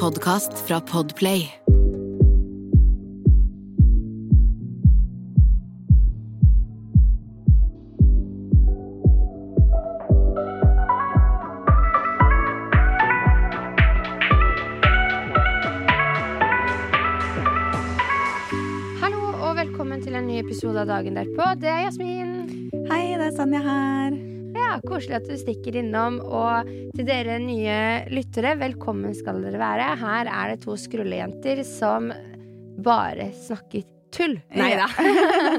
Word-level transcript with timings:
podkast 0.00 0.52
fra 0.66 0.80
Podplay. 0.80 1.42
Hallo 19.02 19.32
og 19.42 19.56
velkommen 19.56 20.02
til 20.02 20.14
en 20.14 20.26
ny 20.26 20.38
episode 20.38 20.78
av 20.78 20.86
Dagen 20.86 21.18
derpå. 21.18 21.52
Det 21.58 21.74
er 21.74 21.86
Jasmin. 21.88 22.34
Hei, 22.86 23.04
det 23.18 23.32
er 23.32 23.38
Sanja 23.38 23.66
her. 23.66 24.27
Ja, 24.68 24.74
Koselig 24.84 25.16
at 25.16 25.28
du 25.30 25.36
stikker 25.40 25.78
innom. 25.80 26.18
Og 26.20 26.68
til 26.92 27.06
dere 27.08 27.38
nye 27.40 27.76
lyttere, 28.12 28.52
velkommen 28.60 29.14
skal 29.16 29.40
dere 29.40 29.56
være. 29.60 29.86
Her 29.96 30.28
er 30.28 30.50
det 30.52 30.58
to 30.66 30.74
skrullejenter 30.76 31.62
som 31.64 32.10
bare 32.84 33.30
snakker 33.46 33.86
tull. 34.12 34.36
Nei 34.52 34.74
da. 34.76 34.90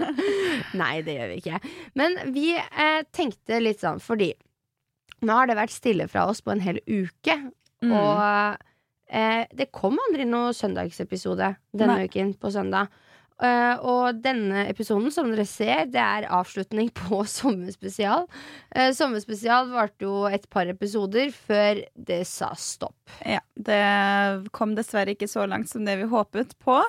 Nei, 0.82 0.92
det 1.06 1.16
gjør 1.18 1.32
vi 1.32 1.40
ikke. 1.42 1.62
Men 1.98 2.20
vi 2.36 2.54
eh, 2.54 3.02
tenkte 3.16 3.58
litt 3.64 3.82
sånn 3.82 3.98
fordi 4.04 4.30
nå 5.26 5.42
har 5.42 5.50
det 5.50 5.58
vært 5.58 5.74
stille 5.74 6.06
fra 6.12 6.28
oss 6.30 6.44
på 6.46 6.54
en 6.54 6.62
hel 6.62 6.78
uke. 6.86 7.40
Mm. 7.82 7.90
Og 7.90 8.22
eh, 9.10 9.44
det 9.58 9.72
kom 9.74 9.98
aldri 10.06 10.30
noe 10.30 10.54
søndagsepisode 10.54 11.56
denne 11.74 11.98
Nei. 11.98 12.06
uken 12.06 12.38
på 12.38 12.54
søndag. 12.54 12.94
Eh, 13.40 13.76
og 13.88 14.20
denne 14.20 14.66
episoden, 14.68 15.08
som 15.16 15.30
dere 15.32 15.46
ser, 15.48 15.86
det 15.92 16.02
er 16.02 16.28
avslutning 16.36 16.92
på 17.02 17.22
Sommerspesial. 17.30 18.28
Uh, 18.76 18.90
sommerspesial 18.96 19.72
varte 19.72 20.08
jo 20.08 20.26
et 20.28 20.46
par 20.52 20.70
episoder 20.72 21.32
før 21.36 21.84
det 21.96 22.22
sa 22.28 22.52
stopp. 22.60 22.98
Ja, 23.24 23.42
det 23.56 23.80
kom 24.56 24.76
dessverre 24.78 25.16
ikke 25.16 25.30
så 25.32 25.48
langt 25.50 25.72
som 25.72 25.88
det 25.88 26.00
vi 26.02 26.10
håpet 26.12 26.58
på. 26.64 26.82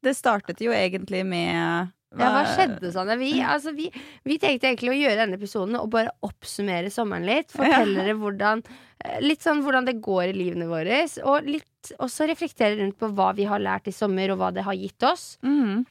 Det 0.00 0.16
startet 0.16 0.62
jo 0.64 0.72
egentlig 0.72 1.26
med 1.28 1.92
Ja, 2.18 2.30
hva 2.34 2.42
skjedde 2.48 2.90
Sanne? 2.94 3.14
Vi, 3.20 3.32
altså, 3.54 3.74
vi, 3.76 3.86
vi 4.26 4.38
tenkte 4.42 4.70
egentlig 4.70 4.92
å 4.94 4.98
gjøre 4.98 5.20
denne 5.22 5.38
episoden 5.38 5.78
og 5.78 5.90
bare 5.92 6.14
oppsummere 6.26 6.90
sommeren 6.92 7.28
litt. 7.28 7.54
Fortelle 7.54 8.02
dere 8.02 8.16
hvordan, 8.18 8.64
eh, 9.04 9.20
litt 9.22 9.46
sånn 9.46 9.62
hvordan 9.66 9.86
det 9.86 10.00
går 10.02 10.32
i 10.32 10.36
livene 10.36 10.68
våre. 10.70 11.04
Og 11.22 11.46
litt, 11.46 11.94
også 12.02 12.26
reflektere 12.30 12.80
rundt 12.80 12.98
på 13.00 13.12
hva 13.14 13.30
vi 13.38 13.46
har 13.50 13.62
lært 13.62 13.88
i 13.90 13.94
sommer, 13.94 14.32
og 14.32 14.42
hva 14.42 14.50
det 14.54 14.66
har 14.66 14.78
gitt 14.78 15.06
oss. 15.06 15.32
Mm. 15.46 15.86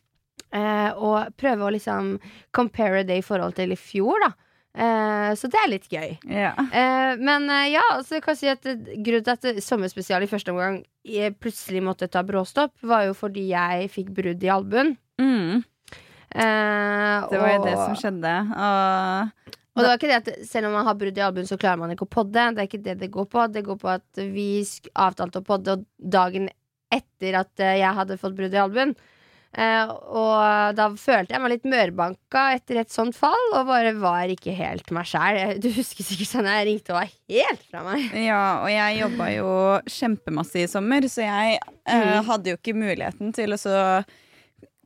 Eh, 0.50 0.92
og 0.98 1.34
prøve 1.38 1.68
å 1.68 1.74
liksom 1.74 2.16
compare 2.56 3.06
det 3.08 3.20
i 3.22 3.26
forhold 3.26 3.56
til 3.60 3.76
i 3.76 3.80
fjor, 3.80 4.26
da. 4.26 4.32
Eh, 4.80 5.32
så 5.36 5.50
det 5.50 5.60
er 5.60 5.72
litt 5.72 5.88
gøy. 5.92 6.14
Yeah. 6.30 6.60
Eh, 6.70 7.16
men 7.22 7.50
eh, 7.50 7.72
ja, 7.74 7.84
altså 7.96 8.20
jeg 8.20 8.26
kan 8.26 8.38
si 8.38 8.50
at 8.52 8.66
eh, 8.70 8.78
grunnen 9.02 9.26
til 9.26 9.34
at 9.36 9.64
sommerspesial 9.66 10.24
i 10.24 10.30
første 10.30 10.54
omgang 10.54 10.82
plutselig 11.42 11.82
måtte 11.84 12.10
ta 12.12 12.22
bråstopp, 12.26 12.76
var 12.86 13.08
jo 13.08 13.16
fordi 13.18 13.48
jeg 13.50 13.90
fikk 13.94 14.14
brudd 14.20 14.46
i 14.46 14.54
albuen. 14.54 14.96
Mhm. 15.22 15.66
Eh, 16.36 17.30
Det 17.30 17.40
var 17.42 17.54
jo 17.56 17.64
det 17.66 17.76
som 17.78 17.96
skjedde. 17.98 18.34
Og 18.56 19.56
og 19.80 19.84
det 19.86 19.90
var 19.94 20.00
ikke 20.00 20.10
det 20.12 20.18
at 20.20 20.48
selv 20.50 20.68
om 20.68 20.74
man 20.76 20.86
har 20.90 20.96
brudd 21.00 21.18
i 21.18 21.22
albuen, 21.24 21.46
så 21.48 21.56
klarer 21.56 21.80
man 21.80 21.92
ikke 21.94 22.04
å 22.04 22.10
podde. 22.12 22.42
Det 22.56 22.60
er 22.60 22.68
ikke 22.68 22.84
det 22.84 22.98
det 23.00 23.12
går 23.14 23.28
på. 23.32 23.46
Det 23.54 23.62
går 23.64 23.78
på 23.80 23.88
at 23.94 24.20
vi 24.34 24.48
avtalte 25.00 25.40
å 25.40 25.46
podde, 25.46 25.78
og 25.78 25.86
dagen 26.04 26.50
etter 26.92 27.38
at 27.40 27.64
eh, 27.64 27.78
jeg 27.80 27.96
hadde 27.96 28.18
fått 28.20 28.36
brudd 28.36 28.52
i 28.58 28.60
albuen. 28.60 28.92
Eh, 29.56 29.88
og 29.90 30.76
da 30.78 30.90
følte 31.00 31.34
jeg 31.34 31.42
meg 31.42 31.54
litt 31.56 31.64
mørbanka 31.70 32.44
etter 32.58 32.82
et 32.82 32.92
sånt 32.92 33.16
fall, 33.18 33.46
og 33.56 33.70
bare 33.72 33.94
var 33.98 34.28
ikke 34.30 34.52
helt 34.58 34.92
meg 34.92 35.08
sjæl. 35.10 35.56
Du 35.64 35.70
husker 35.72 36.04
sikkert 36.06 36.30
sånn 36.34 36.50
jeg 36.52 36.68
ringte 36.68 36.92
og 36.94 37.00
var 37.00 37.10
helt 37.32 37.64
fra 37.72 37.86
meg. 37.88 38.10
Ja, 38.28 38.42
og 38.66 38.70
jeg 38.74 39.00
jobba 39.00 39.30
jo 39.38 39.54
kjempemasse 39.96 40.66
i 40.66 40.68
sommer, 40.70 41.08
så 41.08 41.24
jeg 41.24 41.60
eh, 41.86 42.04
Mm. 42.20 42.26
hadde 42.28 42.52
jo 42.52 42.58
ikke 42.60 42.76
muligheten 42.78 43.32
til 43.34 43.56
å 43.56 43.58
så 43.58 44.04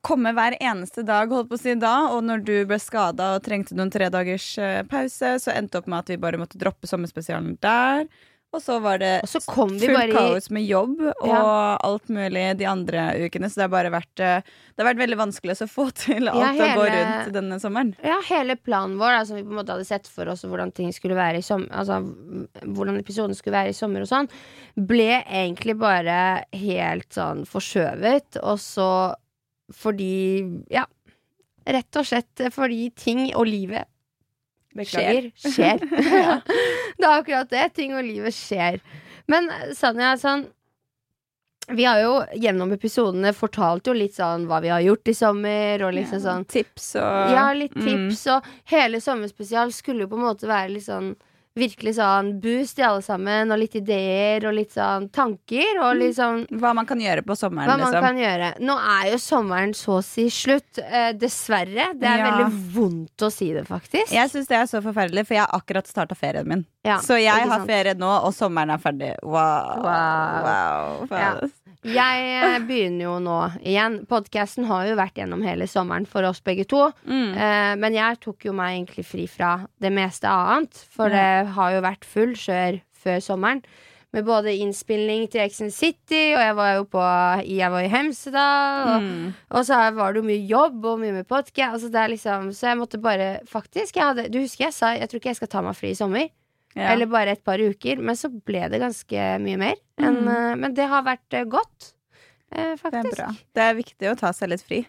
komme 0.04 0.34
hver 0.36 0.58
eneste 0.60 1.06
dag, 1.08 1.32
holdt 1.32 1.50
på 1.52 1.58
å 1.58 1.64
si 1.64 1.74
da. 1.80 1.94
Og 2.16 2.26
når 2.28 2.44
du 2.48 2.54
ble 2.70 2.80
skada 2.84 3.34
og 3.38 3.46
trengte 3.48 3.78
noen 3.78 3.92
tre 3.94 4.12
dagers 4.14 4.52
eh, 4.60 4.82
pause, 4.90 5.38
så 5.40 5.56
endte 5.56 5.78
det 5.78 5.84
opp 5.86 5.90
med 5.94 6.04
at 6.04 6.14
vi 6.14 6.22
bare 6.22 6.42
måtte 6.42 6.60
droppe 6.62 6.90
sommerspesialen 6.92 7.56
der. 7.64 8.08
Og 8.54 8.62
så 8.62 8.76
var 8.84 9.00
det 9.02 9.24
så 9.26 9.40
fullt 9.42 9.82
kaos 10.14 10.52
med 10.54 10.68
jobb 10.70 11.00
og 11.02 11.24
Ja. 11.26 11.40
alt 11.82 12.06
mulig 12.14 12.44
de 12.60 12.68
andre 12.70 13.08
ukene. 13.26 13.50
Så 13.50 13.58
det 13.58 13.64
har 13.66 13.72
bare 13.74 13.90
vært 13.90 14.22
eh, 14.22 14.44
Det 14.46 14.84
har 14.84 14.92
vært 14.92 15.00
veldig 15.02 15.18
vanskelig 15.18 15.56
å 15.66 15.68
få 15.72 15.88
til 16.04 16.30
alt 16.30 16.60
Ja, 16.60 16.68
å 16.68 16.78
gå 16.78 16.84
rundt 16.86 17.32
denne 17.34 17.58
sommeren. 17.64 17.96
Ja, 18.06 18.20
hele 18.30 18.54
planen 18.56 19.00
vår, 19.02 19.16
altså, 19.24 19.34
som 19.34 19.40
vi 19.40 19.48
på 19.48 19.56
en 19.56 19.58
måte 19.64 19.74
hadde 19.74 19.90
sett 19.90 20.06
for 20.06 20.30
oss, 20.30 20.46
hvordan 20.46 20.70
ting 20.78 20.94
skulle 20.94 21.18
være 21.18 21.42
i 21.42 21.48
som, 21.48 21.66
altså, 21.74 21.98
hvordan 22.62 23.02
episoden 23.02 23.34
skulle 23.34 23.58
være 23.58 23.74
i 23.74 23.78
sommer 23.80 24.06
og 24.06 24.12
sånn, 24.12 24.30
ble 24.78 25.24
egentlig 25.26 25.74
bare 25.82 26.44
helt 26.54 27.10
sånn 27.10 27.48
forskjøvet. 27.50 28.38
Og 28.46 28.62
så 28.62 28.88
fordi 29.72 30.64
Ja, 30.74 30.86
rett 31.66 31.96
og 31.96 32.06
slett 32.06 32.42
fordi 32.52 32.90
ting 32.96 33.30
og 33.36 33.46
livet 33.48 33.88
skjer. 34.74 35.30
Skjer. 35.38 35.84
ja. 36.26 36.40
Det 36.98 37.06
er 37.06 37.14
akkurat 37.20 37.50
det. 37.54 37.68
Ting 37.78 37.94
og 37.94 38.04
livet 38.04 38.34
skjer. 38.34 38.80
Men 39.30 39.48
Sanja, 39.78 40.16
sånn 40.20 40.48
vi 41.72 41.86
har 41.88 42.02
jo 42.02 42.16
gjennom 42.36 42.74
episodene 42.76 43.32
fortalt 43.32 43.88
jo 43.88 43.94
litt 43.96 44.18
sånn 44.18 44.50
hva 44.50 44.58
vi 44.60 44.68
har 44.74 44.82
gjort 44.84 45.08
i 45.08 45.14
sommer, 45.16 45.80
og 45.88 45.94
liksom 45.96 46.20
sånn 46.20 46.44
Tips 46.52 46.90
og 47.00 47.32
ja, 47.32 47.46
litt 47.56 47.72
Mm. 47.78 47.86
tips, 48.10 48.26
og 48.34 48.50
hele 48.68 49.00
sommerspesial 49.00 49.72
skulle 49.72 50.04
jo 50.04 50.10
på 50.12 50.18
en 50.20 50.26
måte 50.28 50.50
være 50.50 50.74
litt 50.74 50.84
sånn 50.90 51.14
Virkelig 51.56 51.92
sånn 52.00 52.32
boost 52.42 52.80
i 52.82 52.84
alle 52.86 53.04
sammen, 53.06 53.52
og 53.54 53.60
litt 53.62 53.76
ideer 53.78 54.42
og 54.50 54.56
litt 54.58 54.72
sånn 54.74 55.06
tanker, 55.14 55.78
og 55.86 55.92
litt 56.00 56.16
sånn 56.18 56.48
Hva 56.50 56.72
man 56.74 56.88
kan 56.90 56.98
gjøre 56.98 57.22
på 57.22 57.36
sommeren, 57.38 57.70
hva 57.70 57.78
man 57.78 57.92
liksom. 57.94 58.02
kan 58.08 58.18
gjøre. 58.18 58.48
Nå 58.66 58.78
er 58.98 59.12
jo 59.12 59.20
sommeren 59.22 59.76
så 59.78 60.00
å 60.00 60.04
si 60.04 60.26
slutt, 60.34 60.80
eh, 60.82 61.12
dessverre. 61.14 61.92
Det 61.94 62.10
er 62.10 62.18
Ja. 62.24 62.32
veldig 62.32 62.74
vondt 62.74 63.18
å 63.22 63.32
si 63.32 63.54
det, 63.54 63.68
faktisk. 63.68 64.12
Jeg 64.12 64.32
syns 64.32 64.48
det 64.48 64.58
er 64.58 64.66
så 64.66 64.82
forferdelig, 64.82 65.28
for 65.28 65.36
jeg 65.36 65.46
har 65.46 65.60
akkurat 65.62 65.86
starta 65.86 66.16
ferien 66.18 66.48
min. 66.48 66.66
Ja, 66.84 66.98
så 66.98 67.22
jeg 67.22 67.48
har 67.48 67.66
ferie 67.68 67.94
nå, 67.94 68.10
og 68.26 68.34
sommeren 68.34 68.72
er 68.74 68.80
ferdig. 68.80 69.16
Wow. 69.22 69.78
Wow. 69.84 70.44
wow. 70.44 71.08
Ja. 71.12 71.40
Jeg 71.84 72.28
eh, 72.40 72.58
begynner 72.64 73.04
jo 73.10 73.16
nå 73.24 73.38
igjen. 73.62 74.00
Podkasten 74.10 74.66
har 74.70 74.86
jo 74.88 74.96
vært 75.00 75.18
gjennom 75.20 75.44
hele 75.44 75.68
sommeren 75.68 76.06
for 76.08 76.24
oss 76.28 76.40
begge 76.46 76.66
to. 76.72 76.86
Mm. 77.06 77.34
Eh, 77.36 77.72
men 77.82 77.98
jeg 77.98 78.22
tok 78.24 78.46
jo 78.48 78.54
meg 78.56 78.78
egentlig 78.78 79.06
fri 79.10 79.26
fra 79.28 79.56
det 79.84 79.92
meste 79.92 80.30
annet, 80.32 80.72
for 80.96 81.12
det 81.12 81.50
har 81.58 81.74
jo 81.76 81.82
vært 81.84 82.06
full 82.08 82.36
kjør 82.40 82.80
før 83.04 83.20
sommeren. 83.26 83.64
Med 84.14 84.28
både 84.28 84.52
innspilling 84.62 85.24
til 85.34 85.42
Ex 85.42 85.58
City, 85.74 86.36
og 86.36 86.42
jeg 86.44 86.54
var 86.60 86.74
jo 86.76 86.84
på 86.86 87.02
Jeg 87.50 87.72
var 87.74 87.82
i 87.82 87.90
Hemsedal. 87.90 88.84
Og, 88.92 89.02
Mm. 89.02 89.34
og 89.50 89.66
så 89.66 89.80
var 89.96 90.14
det 90.14 90.22
jo 90.22 90.28
mye 90.28 90.48
jobb 90.48 90.86
og 90.86 91.00
mye 91.02 91.12
med 91.18 91.28
podcast. 91.28 91.84
Altså 91.90 92.08
liksom, 92.12 92.52
så 92.54 92.68
jeg 92.70 92.78
måtte 92.78 93.02
bare 93.02 93.40
Faktisk, 93.50 93.96
jeg 93.98 94.04
hadde, 94.06 94.30
du 94.30 94.38
husker 94.40 94.66
jeg 94.70 94.74
sa 94.74 94.94
jeg 94.94 95.10
tror 95.10 95.18
ikke 95.20 95.30
jeg 95.34 95.36
skal 95.42 95.48
ta 95.48 95.62
meg 95.66 95.76
fri 95.76 95.90
i 95.90 95.96
sommer. 95.98 96.30
Ja. 96.76 96.90
Eller 96.94 97.06
bare 97.06 97.36
et 97.38 97.44
par 97.46 97.62
uker. 97.62 98.00
Men 98.02 98.16
så 98.20 98.30
ble 98.34 98.68
det 98.70 98.80
ganske 98.82 99.28
mye 99.44 99.58
mer. 99.62 99.76
enn, 100.00 100.24
Mm. 100.24 100.28
eh, 100.36 100.56
men 100.56 100.74
det 100.74 100.88
har 100.90 101.04
vært 101.06 101.34
eh, 101.38 101.44
godt. 101.46 101.94
eh, 102.56 102.76
det 102.76 102.94
er 103.06 103.12
bra. 103.16 103.30
Det 103.54 103.62
er 103.70 103.74
viktig 103.78 104.12
å 104.12 104.18
ta 104.18 104.32
seg 104.34 104.50
litt 104.50 104.62
fri. 104.66 104.86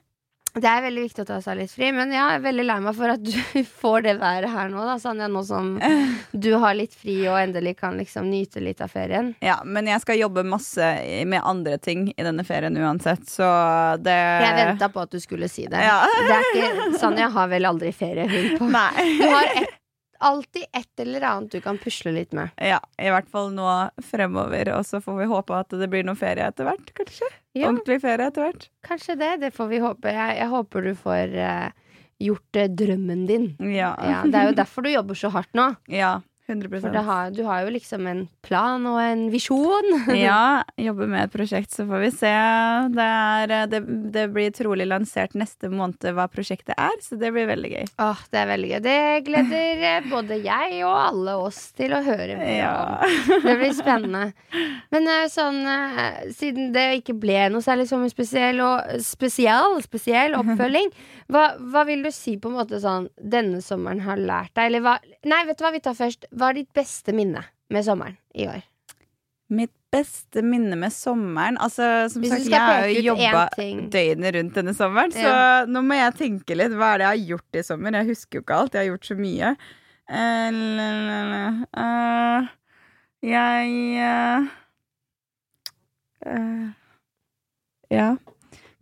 Det 0.54 0.68
er 0.70 0.82
veldig 0.84 1.02
viktig 1.08 1.22
å 1.24 1.26
ta 1.26 1.40
seg 1.42 1.56
litt 1.58 1.72
fri, 1.74 1.88
men 1.90 2.12
jeg 2.14 2.22
er 2.22 2.38
veldig 2.38 2.64
lei 2.64 2.76
meg 2.78 2.94
for 2.94 3.10
at 3.10 3.18
du 3.26 3.32
får 3.82 4.04
det 4.04 4.12
været 4.20 4.48
her 4.52 4.68
nå, 4.70 4.84
da, 4.86 4.94
Sanja. 5.02 5.26
Nå 5.26 5.42
som 5.44 5.72
du 6.44 6.52
har 6.62 6.76
litt 6.78 6.94
fri 6.94 7.16
og 7.26 7.34
endelig 7.40 7.72
kan 7.80 7.98
liksom 7.98 8.28
nyte 8.30 8.62
litt 8.62 8.80
av 8.80 8.92
ferien. 8.92 9.32
Ja, 9.42 9.56
men 9.66 9.86
jeg 9.90 10.00
skal 10.04 10.20
jobbe 10.20 10.44
masse 10.46 10.92
med 11.26 11.42
andre 11.42 11.76
ting 11.82 12.06
i 12.16 12.22
denne 12.22 12.44
ferien 12.46 12.76
uansett, 12.78 13.26
så 13.26 13.50
det 14.00 14.14
Jeg 14.14 14.54
venta 14.70 14.88
på 14.94 15.02
at 15.02 15.10
du 15.10 15.18
skulle 15.18 15.48
si 15.50 15.66
det. 15.66 15.82
Ja. 15.82 16.06
det 16.28 16.38
ikke, 16.54 16.98
Sanja 17.02 17.28
har 17.34 17.48
vel 17.50 17.66
aldri 17.66 17.90
ferie, 17.92 18.28
hun 18.30 18.58
på. 18.62 18.70
Nei. 18.78 19.08
Du 19.18 19.26
har 19.34 19.50
et, 19.58 19.74
alltid 20.18 20.66
et 20.72 21.00
eller 21.04 21.26
annet 21.28 21.54
du 21.54 21.60
kan 21.64 21.78
pusle 21.80 22.12
litt 22.14 22.34
med. 22.36 22.52
Ja, 22.60 22.80
i 23.00 23.10
hvert 23.12 23.30
fall 23.30 23.52
nå 23.54 23.68
fremover, 24.04 24.70
og 24.76 24.84
så 24.88 25.00
får 25.04 25.18
vi 25.22 25.30
håpe 25.30 25.56
at 25.58 25.74
det 25.80 25.88
blir 25.92 26.06
noe 26.06 26.18
ferie 26.18 26.46
etter 26.46 26.68
hvert, 26.68 26.92
kanskje. 26.98 27.30
Ja, 27.54 27.70
Ordentlig 27.70 28.00
ferie 28.02 28.28
etter 28.30 28.48
hvert. 28.48 28.68
kanskje 28.86 29.18
det. 29.20 29.32
Det 29.44 29.50
får 29.54 29.70
vi 29.70 29.80
håpe. 29.84 30.12
Jeg, 30.12 30.38
jeg 30.40 30.50
håper 30.50 30.88
du 30.88 30.92
får 30.98 31.34
uh, 31.38 31.96
gjort 32.22 32.60
uh, 32.60 32.68
drømmen 32.82 33.26
din. 33.30 33.50
Ja. 33.62 33.94
Ja, 34.02 34.22
det 34.26 34.40
er 34.40 34.50
jo 34.50 34.56
derfor 34.58 34.86
du 34.86 34.90
jobber 34.92 35.18
så 35.18 35.30
hardt 35.34 35.52
nå. 35.54 35.72
ja 36.02 36.20
100 36.46 36.68
For 36.82 36.92
det 36.92 37.02
har, 37.06 37.30
du 37.32 37.42
har 37.46 37.62
jo 37.64 37.70
liksom 37.72 38.04
en 38.10 38.18
plan 38.44 38.82
og 38.90 38.98
en 39.00 39.22
visjon. 39.32 39.86
Ja, 40.24 40.62
jobber 40.76 41.08
med 41.08 41.24
et 41.26 41.32
prosjekt, 41.32 41.72
så 41.72 41.86
får 41.88 42.02
vi 42.04 42.10
se. 42.12 42.32
Det, 42.94 43.06
er, 43.06 43.54
det, 43.72 43.80
det 44.12 44.26
blir 44.34 44.52
trolig 44.54 44.84
lansert 44.90 45.32
neste 45.38 45.70
måned 45.72 46.04
hva 46.16 46.26
prosjektet 46.32 46.74
er, 46.76 46.92
så 47.04 47.16
det 47.20 47.30
blir 47.34 47.48
veldig 47.48 47.70
gøy. 47.72 47.86
Åh, 48.04 48.20
det 48.32 48.40
er 48.42 48.50
veldig 48.52 48.70
gøy. 48.74 48.80
Det 48.84 48.96
gleder 49.28 49.84
eh, 49.90 50.08
både 50.12 50.38
jeg 50.44 50.82
og 50.84 50.94
alle 51.00 51.36
oss 51.46 51.60
til 51.76 51.96
å 51.96 52.02
høre 52.04 52.36
mer 52.40 52.52
Ja. 52.54 52.74
om. 53.00 53.40
Det 53.44 53.56
blir 53.60 53.74
spennende. 53.76 54.24
Men 54.94 55.08
eh, 55.14 55.24
sånn, 55.32 55.60
eh, 55.68 56.20
siden 56.36 56.70
det 56.76 56.86
ikke 57.00 57.16
ble 57.24 57.48
noe 57.54 57.64
særlig 57.64 57.88
sommerspesiell 57.90 58.60
og 58.64 58.94
spesiell, 59.04 59.80
spesiell 59.84 60.36
oppfølging, 60.40 60.92
hva, 61.32 61.54
hva 61.72 61.86
vil 61.88 62.04
du 62.04 62.10
si 62.12 62.36
på 62.36 62.50
en 62.52 62.58
måte 62.60 62.78
sånn 62.82 63.08
denne 63.16 63.62
sommeren 63.64 64.04
har 64.04 64.20
lært 64.20 64.52
deg? 64.54 64.68
Eller 64.68 64.84
hva 64.84 64.98
Nei, 65.24 65.38
vet 65.48 65.56
du 65.56 65.62
hva 65.64 65.70
vi 65.72 65.80
tar 65.80 65.94
først? 65.96 66.26
Hva 66.34 66.50
er 66.50 66.60
ditt 66.60 66.72
beste 66.74 67.14
minne 67.16 67.44
med 67.72 67.86
sommeren 67.86 68.16
i 68.34 68.48
år? 68.50 68.62
Mitt 69.54 69.74
beste 69.94 70.42
minne 70.42 70.76
med 70.80 70.92
sommeren 70.92 71.58
Altså, 71.60 72.08
som 72.10 72.24
sagt, 72.26 72.48
jeg 72.50 72.60
har 72.60 72.88
jo 72.88 73.02
jobba 73.12 73.44
døgnet 73.92 74.34
rundt 74.38 74.58
denne 74.58 74.74
sommeren, 74.74 75.14
så 75.14 75.28
Ja. 75.28 75.64
nå 75.66 75.82
må 75.84 75.94
jeg 75.98 76.16
tenke 76.18 76.56
litt. 76.56 76.72
Hva 76.72 76.94
er 76.94 76.98
det 76.98 77.06
jeg 77.06 77.12
har 77.12 77.28
gjort 77.30 77.60
i 77.60 77.62
sommer? 77.62 77.92
Jeg 77.92 78.10
husker 78.10 78.38
jo 78.38 78.42
ikke 78.42 78.58
alt. 78.58 78.74
Jeg 78.74 78.82
har 78.82 78.90
gjort 78.92 79.06
så 79.06 79.16
mye. 79.18 79.56
Uh. 80.10 81.64
Eh, 81.80 82.48
jeg 83.24 83.68
uh, 84.04 84.48
eh, 86.26 86.66
Ja. 87.90 88.16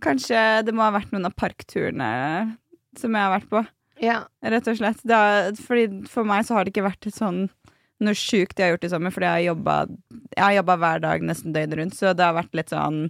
Kanskje 0.03 0.65
det 0.67 0.75
må 0.75 0.83
ha 0.83 0.91
vært 0.91 1.13
noen 1.13 1.29
av 1.29 1.37
parkturene 1.39 2.59
som 2.99 3.15
jeg 3.15 3.23
har 3.23 3.39
vært 3.39 3.49
på, 3.49 3.63
Ja. 4.03 4.23
rett 4.43 4.69
og 4.69 4.79
slett. 4.79 5.03
Har, 5.09 5.53
fordi 5.63 6.03
for 6.11 6.27
meg 6.27 6.47
så 6.47 6.57
har 6.57 6.67
det 6.67 6.75
ikke 6.75 6.89
vært 6.89 7.11
sånn 7.15 7.45
noe 8.03 8.19
sjukt 8.19 8.59
jeg 8.59 8.67
har 8.67 8.75
gjort 8.75 8.89
i 8.89 8.91
sommer, 8.91 9.15
fordi 9.15 9.29
jeg 9.29 9.53
har 10.43 10.57
jobba 10.57 10.77
hver 10.83 11.05
dag 11.05 11.23
nesten 11.23 11.55
døgnet 11.55 11.79
rundt, 11.79 11.95
så 11.95 12.11
det 12.17 12.27
har 12.27 12.35
vært 12.35 12.59
litt 12.59 12.73
sånn 12.75 13.05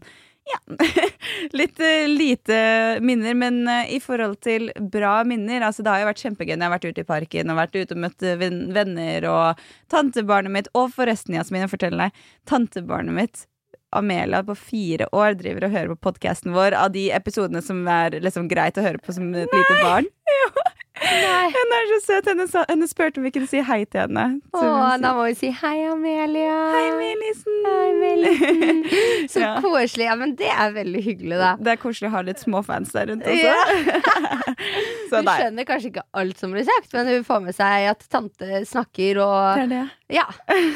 ja. 0.50 0.58
Litt 1.58 1.78
eh, 1.80 2.08
lite 2.10 2.56
minner, 3.00 3.36
men 3.38 3.60
eh, 3.70 3.92
i 3.94 4.00
forhold 4.02 4.40
til 4.42 4.72
bra 4.90 5.20
minner 5.26 5.62
Altså, 5.62 5.84
det 5.84 5.92
har 5.92 6.02
jo 6.02 6.08
vært 6.08 6.24
kjempegøy 6.24 6.56
når 6.56 6.64
jeg 6.64 6.66
har 6.66 6.74
vært 6.74 6.88
ute 6.88 7.04
i 7.04 7.08
parken 7.12 7.52
og 7.52 7.60
vært 7.60 7.78
ute 7.78 7.94
og 7.94 8.02
møtt 8.02 8.26
eh, 8.26 8.42
venner 8.74 9.28
og 9.30 9.62
tantebarnet 9.92 10.54
mitt. 10.56 10.70
Og 10.74 10.90
forresten, 10.96 11.38
Jasmin, 11.38 11.62
jeg 11.62 11.72
forteller 11.76 12.08
deg, 12.08 12.26
tantebarnet 12.50 13.18
mitt 13.20 13.46
Amelia 13.94 14.42
på 14.42 14.56
fire 14.56 15.06
år 15.14 15.36
driver 15.38 15.68
og 15.68 15.74
hører 15.76 15.94
på 15.94 16.10
podkasten 16.10 16.54
vår 16.56 16.74
av 16.78 16.90
de 16.94 17.10
episodene 17.14 17.62
som 17.62 17.84
er 17.86 18.18
liksom 18.24 18.48
greit 18.50 18.80
å 18.80 18.84
høre 18.84 19.02
på 19.02 19.14
som 19.14 19.30
et 19.36 19.52
lite 19.52 19.78
barn. 19.84 20.08
Nei. 21.02 21.48
Hun 21.56 21.74
er 21.76 21.88
så 21.92 21.98
søt. 22.06 22.28
Henne, 22.30 22.46
henne 22.70 22.88
spurte 22.90 23.20
om 23.20 23.26
vi 23.26 23.32
kunne 23.34 23.48
si 23.50 23.60
hei 23.66 23.80
til 23.90 24.04
henne. 24.04 24.24
Å, 24.54 24.62
da 25.02 25.12
må 25.16 25.26
vi 25.28 25.34
si 25.38 25.50
hei, 25.62 25.74
Amelia. 25.90 26.54
Hei, 26.72 26.84
Melisen. 26.98 27.58
Hei, 27.66 27.90
Melisen. 28.00 28.82
Så 29.32 29.42
Ja. 29.42 29.52
koselig. 29.64 30.06
Ja, 30.08 30.14
men 30.18 30.34
det 30.38 30.50
er 30.52 30.72
veldig 30.74 31.02
hyggelig, 31.04 31.38
da. 31.40 31.52
Det 31.60 31.74
er 31.74 31.80
koselig 31.82 32.10
å 32.10 32.14
ha 32.16 32.22
litt 32.26 32.40
småfans 32.42 32.92
der 32.94 33.10
rundt 33.12 33.26
også. 33.26 33.48
Ja. 33.48 34.32
så 35.10 35.20
Hun 35.22 35.30
skjønner 35.30 35.66
kanskje 35.68 35.90
ikke 35.92 36.04
alt 36.22 36.40
som 36.40 36.54
blir 36.54 36.66
sagt, 36.66 36.90
men 36.94 37.10
hun 37.10 37.26
får 37.26 37.42
med 37.46 37.56
seg 37.56 37.88
at 37.92 38.04
tante 38.12 38.62
snakker 38.68 39.20
og 39.24 39.62
Det 39.62 39.66
det. 39.72 39.82
ja, 40.18 40.26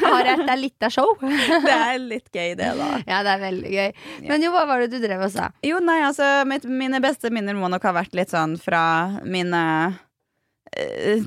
har 0.03 0.31
et 0.33 0.43
av 0.87 0.93
show. 0.93 1.13
Det 1.21 1.73
er 1.75 1.99
litt 2.01 2.27
gøy, 2.33 2.55
det, 2.59 2.71
da. 2.79 2.89
Ja, 3.07 3.21
det 3.25 3.35
er 3.37 3.43
veldig 3.45 3.71
gøy. 3.73 3.87
Men 4.27 4.45
jo, 4.45 4.51
hva 4.55 4.65
var 4.69 4.83
det 4.83 4.91
du 4.95 4.99
drev 5.03 5.23
og 5.27 5.33
sa? 5.33 5.49
Jo, 5.65 5.79
nei, 5.83 5.99
altså 6.07 6.27
Mine 6.67 6.99
beste 7.03 7.31
minner 7.33 7.57
må 7.57 7.69
nok 7.71 7.85
ha 7.87 7.93
vært 8.01 8.15
litt 8.17 8.33
sånn 8.33 8.57
fra 8.61 8.83
mine 9.25 9.63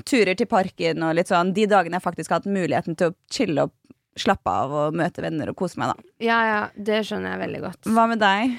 turer 0.07 0.37
til 0.37 0.49
parken 0.49 1.03
og 1.05 1.15
litt 1.17 1.31
sånn 1.31 1.53
de 1.55 1.67
dagene 1.69 1.99
jeg 1.99 2.05
faktisk 2.05 2.33
har 2.33 2.41
hatt 2.41 2.51
muligheten 2.51 2.97
til 2.99 3.11
å 3.11 3.15
chille 3.31 3.67
og 3.67 3.75
slappe 4.19 4.51
av 4.51 4.73
og 4.75 4.97
møte 4.97 5.23
venner 5.23 5.51
og 5.51 5.57
kose 5.59 5.79
meg, 5.79 5.93
da. 5.93 6.11
Ja, 6.23 6.39
ja, 6.47 6.61
det 6.75 7.03
skjønner 7.07 7.35
jeg 7.35 7.43
veldig 7.45 7.61
godt. 7.63 7.91
Hva 7.95 8.07
med 8.11 8.21
deg? 8.21 8.57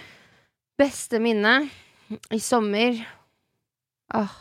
Beste 0.81 1.21
minne 1.23 1.59
i 2.33 2.41
sommer 2.43 3.03
Åh. 4.13 4.33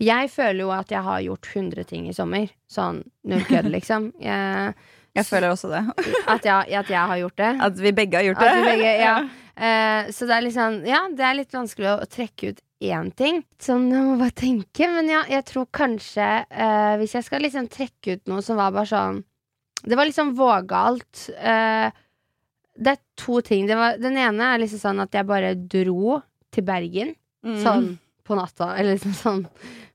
Jeg 0.00 0.28
føler 0.32 0.62
jo 0.64 0.70
at 0.72 0.92
jeg 0.92 1.00
har 1.04 1.20
gjort 1.24 1.48
100 1.54 1.84
ting 1.88 2.06
i 2.08 2.14
sommer. 2.16 2.48
Sånn 2.70 3.02
null 3.28 3.44
kødd, 3.48 3.68
liksom. 3.76 4.10
Jeg, 4.20 4.74
Jeg 5.16 5.26
føler 5.28 5.52
også 5.52 5.70
det. 5.72 5.82
at, 6.34 6.44
jeg, 6.44 6.80
at 6.80 6.92
jeg 6.92 7.12
har 7.12 7.20
gjort 7.20 7.36
det. 7.40 7.52
At 7.68 7.80
vi 7.80 7.92
begge 7.96 8.20
har 8.20 8.28
gjort 8.28 8.40
det. 8.40 8.50
At 8.50 8.58
vi 8.60 8.66
begge, 8.70 8.94
ja. 9.00 9.14
uh, 9.64 10.10
så 10.16 10.28
det 10.28 10.36
er 10.36 10.46
liksom 10.46 10.80
Ja, 10.88 11.04
det 11.16 11.26
er 11.26 11.38
litt 11.40 11.56
vanskelig 11.56 11.92
å 11.92 12.08
trekke 12.08 12.52
ut 12.52 12.64
én 12.80 13.10
ting. 13.16 13.42
Sånn, 13.60 13.88
jeg 13.92 14.04
må 14.06 14.16
bare 14.20 14.36
tenke. 14.36 14.88
Men 14.90 15.10
ja, 15.12 15.22
jeg 15.28 15.46
tror 15.50 15.68
kanskje 15.74 16.28
eh, 16.48 16.94
Hvis 17.00 17.16
jeg 17.18 17.26
skal 17.26 17.44
liksom 17.44 17.68
trekke 17.72 18.16
ut 18.16 18.30
noe 18.32 18.44
som 18.44 18.60
var 18.60 18.72
bare 18.74 18.88
sånn 18.88 19.20
Det 19.84 19.98
var 19.98 20.08
liksom 20.08 20.34
vågalt. 20.38 21.26
Eh, 21.36 21.88
det 22.80 22.94
er 22.94 23.02
to 23.20 23.40
ting. 23.44 23.66
Det 23.68 23.76
var, 23.76 24.00
den 24.00 24.16
ene 24.20 24.54
er 24.54 24.62
liksom 24.62 24.80
sånn 24.80 25.04
at 25.04 25.14
jeg 25.16 25.28
bare 25.28 25.54
dro 25.58 26.20
til 26.50 26.66
Bergen. 26.66 27.14
Mm. 27.44 27.60
Sånn 27.64 27.90
på 28.26 28.38
natta. 28.38 28.74
Eller 28.78 28.96
liksom 28.96 29.16
sånn 29.16 29.46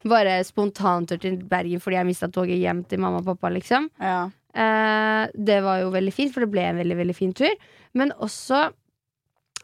Bare 0.06 0.38
spontantur 0.46 1.18
til 1.18 1.40
Bergen 1.50 1.82
fordi 1.82 1.98
jeg 1.98 2.06
mista 2.12 2.28
toget 2.30 2.60
hjem 2.62 2.84
til 2.86 3.02
mamma 3.02 3.24
og 3.24 3.32
pappa, 3.32 3.50
liksom. 3.50 3.88
Ja. 3.98 4.28
Eh, 4.54 5.24
det 5.34 5.60
var 5.66 5.82
jo 5.82 5.94
veldig 5.96 6.14
fint, 6.14 6.34
for 6.34 6.46
det 6.46 6.52
ble 6.54 6.68
en 6.70 6.78
veldig, 6.78 6.98
veldig 7.00 7.16
fin 7.18 7.34
tur. 7.34 7.56
Men 7.98 8.14
også 8.22 8.68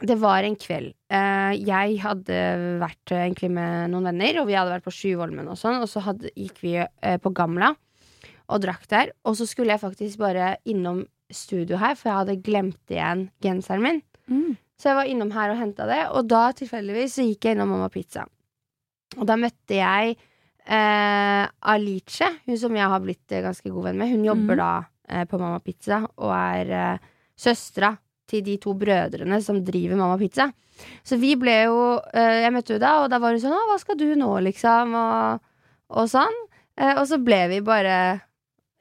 Det 0.01 0.18
var 0.18 0.45
en 0.45 0.57
kveld. 0.57 0.94
Eh, 1.13 1.53
jeg 1.62 2.00
hadde 2.01 2.38
vært 2.81 3.13
eh, 3.13 3.25
egentlig 3.27 3.51
med 3.53 3.92
noen 3.94 4.09
venner, 4.09 4.42
og 4.42 4.50
vi 4.50 4.57
hadde 4.57 4.74
vært 4.74 4.88
på 4.88 4.94
Sjuvolmen 4.95 5.50
og 5.51 5.59
sånn, 5.59 5.77
og 5.83 5.89
så 5.92 6.01
hadde, 6.07 6.31
gikk 6.33 6.62
vi 6.63 6.75
eh, 6.81 7.18
på 7.21 7.33
Gamla 7.38 7.74
og 8.51 8.63
drakk 8.63 8.88
der. 8.92 9.13
Og 9.27 9.38
så 9.38 9.48
skulle 9.50 9.75
jeg 9.75 9.83
faktisk 9.83 10.21
bare 10.24 10.56
innom 10.65 11.03
studio 11.31 11.77
her, 11.81 11.95
for 12.00 12.09
jeg 12.09 12.19
hadde 12.24 12.42
glemt 12.44 12.92
igjen 12.92 13.27
genseren 13.45 13.86
min. 13.86 14.01
Mm. 14.31 14.57
Så 14.81 14.89
jeg 14.89 14.98
var 14.98 15.13
innom 15.13 15.31
her 15.36 15.53
og 15.53 15.62
henta 15.62 15.86
det, 15.89 16.01
og 16.09 16.27
da 16.31 16.47
tilfeldigvis 16.57 17.19
så 17.19 17.27
gikk 17.27 17.45
jeg 17.45 17.57
innom 17.57 17.75
Mamma 17.75 17.92
Pizza. 17.94 18.25
Og 19.19 19.27
da 19.30 19.38
møtte 19.38 19.77
jeg 19.77 20.15
eh, 20.15 21.44
Alice, 21.74 22.30
hun 22.47 22.57
som 22.57 22.77
jeg 22.77 22.94
har 22.94 23.04
blitt 23.04 23.42
ganske 23.45 23.69
god 23.69 23.92
venn 23.92 24.01
med. 24.01 24.15
Hun 24.15 24.25
jobber 24.25 24.57
mm. 24.57 24.62
da 24.63 24.71
eh, 25.13 25.27
på 25.30 25.39
Mamma 25.42 25.62
Pizza 25.62 26.01
og 26.07 26.31
er 26.33 26.74
eh, 26.80 27.12
søstera 27.38 27.94
til 28.31 28.44
de 28.45 28.57
to 28.62 28.74
brødrene 28.78 29.42
som 29.44 29.60
driver 29.66 30.00
Mamma 30.00 30.18
Pizza. 30.22 30.50
Så 31.06 31.19
vi 31.22 31.36
ble 31.38 31.57
jo 31.68 31.78
eh, 32.16 32.42
Jeg 32.45 32.54
møtte 32.56 32.74
henne 32.74 32.83
da, 32.83 32.94
og 33.04 33.12
da 33.12 33.19
var 33.22 33.36
hun 33.36 33.44
sånn 33.44 33.54
'Å, 33.54 33.68
hva 33.69 33.78
skal 33.81 34.00
du 34.00 34.07
nå', 34.16 34.33
liksom, 34.48 34.95
og, 34.98 35.44
og 35.94 36.10
sånn. 36.10 36.38
Eh, 36.80 36.95
og 36.95 37.06
så 37.10 37.19
ble 37.22 37.42
vi 37.51 37.60
bare 37.66 37.98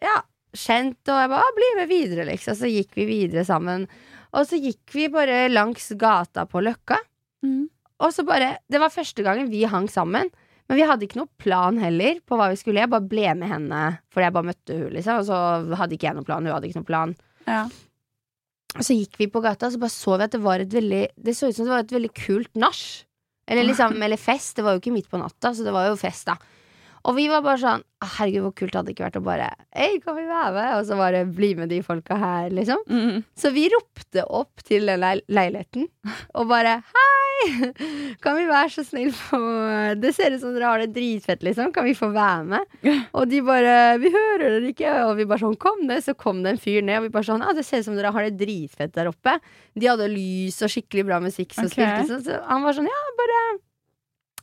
ja, 0.01 0.21
kjent, 0.57 1.03
og 1.11 1.21
jeg 1.21 1.33
bare 1.35 1.57
'bli 1.57 1.71
med 1.81 1.91
videre', 1.91 2.29
liksom. 2.31 2.57
Så 2.57 2.71
gikk 2.71 2.95
vi 2.97 3.09
videre 3.11 3.45
sammen. 3.45 3.89
Og 4.33 4.47
så 4.47 4.61
gikk 4.61 4.95
vi 4.95 5.09
bare 5.13 5.49
langs 5.51 5.91
gata 5.99 6.47
på 6.47 6.63
Løkka. 6.63 7.01
Mm. 7.45 7.67
Og 8.01 8.15
så 8.15 8.25
bare, 8.25 8.59
Det 8.69 8.81
var 8.81 8.95
første 8.95 9.23
gangen 9.23 9.51
vi 9.51 9.65
hang 9.65 9.89
sammen. 9.89 10.31
Men 10.69 10.79
vi 10.79 10.87
hadde 10.87 11.03
ikke 11.03 11.19
noe 11.19 11.41
plan 11.43 11.79
heller 11.83 12.21
på 12.23 12.37
hva 12.39 12.47
vi 12.53 12.59
skulle. 12.61 12.79
Jeg 12.79 12.93
bare 12.93 13.09
ble 13.11 13.35
med 13.35 13.51
henne 13.51 13.81
fordi 14.15 14.29
jeg 14.29 14.35
bare 14.37 14.49
møtte 14.53 14.77
hun 14.79 14.93
liksom 14.95 15.19
Og 15.19 15.27
så 15.27 15.39
hadde 15.81 15.97
ikke 15.97 16.07
jeg 16.07 16.15
noe 16.15 16.29
plan. 16.29 16.47
Hun 16.47 16.55
hadde 16.55 16.71
ikke 16.71 16.79
noe 16.79 16.91
plan. 16.93 17.15
Ja. 17.49 17.65
Og 18.77 18.87
så 18.87 18.95
gikk 18.95 19.19
vi 19.19 19.29
på 19.33 19.43
gata, 19.43 19.67
og 19.69 19.75
så 19.75 19.83
bare 19.83 19.95
så 19.95 20.17
vi 20.17 20.27
at 20.27 20.35
det 20.35 20.43
var 20.45 20.63
et 20.63 20.75
veldig 20.75 21.03
Det 21.19 21.35
så 21.37 21.51
ut 21.51 21.57
som 21.57 21.67
det 21.67 21.75
var 21.75 21.85
et 21.85 21.95
veldig 21.97 22.13
kult 22.15 22.53
nach. 22.61 22.83
Eller 23.51 23.67
liksom, 23.67 23.97
eller 24.03 24.21
fest. 24.21 24.55
Det 24.57 24.65
var 24.65 24.77
jo 24.77 24.83
ikke 24.83 24.95
midt 24.95 25.11
på 25.11 25.19
natta, 25.19 25.51
så 25.55 25.67
det 25.67 25.75
var 25.75 25.89
jo 25.91 25.99
fest, 25.99 26.29
da. 26.31 26.37
Og 27.09 27.17
vi 27.17 27.29
var 27.31 27.45
bare 27.45 27.61
sånn 27.61 27.87
Herregud, 28.01 28.47
hvor 28.47 28.55
kult 28.57 28.77
hadde 28.77 28.89
det 28.89 28.95
ikke 28.95 29.07
vært 29.07 29.19
å 29.21 29.25
bare 29.25 29.49
Hei, 29.77 30.01
kan 30.05 30.17
vi 30.17 30.25
være 30.29 30.53
med? 30.57 30.71
Og 30.79 30.87
så 30.89 30.97
bare 30.97 31.23
bli 31.29 31.51
med 31.59 31.71
de 31.73 31.81
folka 31.85 32.17
her, 32.21 32.49
liksom. 32.57 32.81
Mm. 32.89 33.23
Så 33.37 33.53
vi 33.53 33.67
ropte 33.73 34.25
opp 34.25 34.65
til 34.67 34.89
den 34.89 35.03
leil 35.03 35.23
leiligheten 35.29 35.89
og 36.39 36.49
bare 36.51 36.79
Hei! 36.91 37.11
Kan 38.21 38.37
vi 38.37 38.47
være 38.49 38.73
så 38.73 38.85
snill 38.85 39.13
få 39.17 39.39
Det 40.01 40.13
ser 40.17 40.35
ut 40.35 40.43
som 40.43 40.53
dere 40.57 40.73
har 40.73 40.83
det 40.83 40.91
dritfett, 40.97 41.45
liksom. 41.47 41.73
Kan 41.77 41.89
vi 41.89 41.95
få 41.97 42.11
være 42.13 42.45
med? 42.55 42.81
Og 43.17 43.29
de 43.31 43.41
bare 43.45 43.77
Vi 44.03 44.13
hører 44.13 44.59
dere 44.59 44.73
ikke. 44.73 44.93
Og 45.09 45.15
vi 45.21 45.29
bare 45.29 45.43
sånn 45.45 45.57
Kom 45.61 45.85
ned. 45.89 46.05
Så 46.05 46.17
kom 46.19 46.43
det 46.45 46.55
en 46.55 46.61
fyr 46.61 46.85
ned, 46.85 47.01
og 47.01 47.09
vi 47.09 47.15
bare 47.15 47.29
sånn 47.31 47.45
Ja, 47.45 47.55
det 47.57 47.65
ser 47.69 47.81
ut 47.81 47.89
som 47.89 47.97
dere 47.97 48.13
har 48.13 48.29
det 48.29 48.37
dritfett 48.41 48.93
der 48.97 49.09
oppe. 49.13 49.39
De 49.77 49.89
hadde 49.89 50.09
lys 50.13 50.61
og 50.65 50.73
skikkelig 50.73 51.07
bra 51.09 51.21
musikk 51.25 51.57
som 51.57 51.69
okay. 51.69 52.05
spilte. 52.05 52.09
Så, 52.11 52.21
så 52.29 52.43
han 52.49 52.65
var 52.65 52.77
sånn 52.77 52.91
Ja, 52.91 53.01
bare 53.21 53.41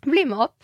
bli 0.08 0.26
med 0.30 0.46
opp. 0.48 0.58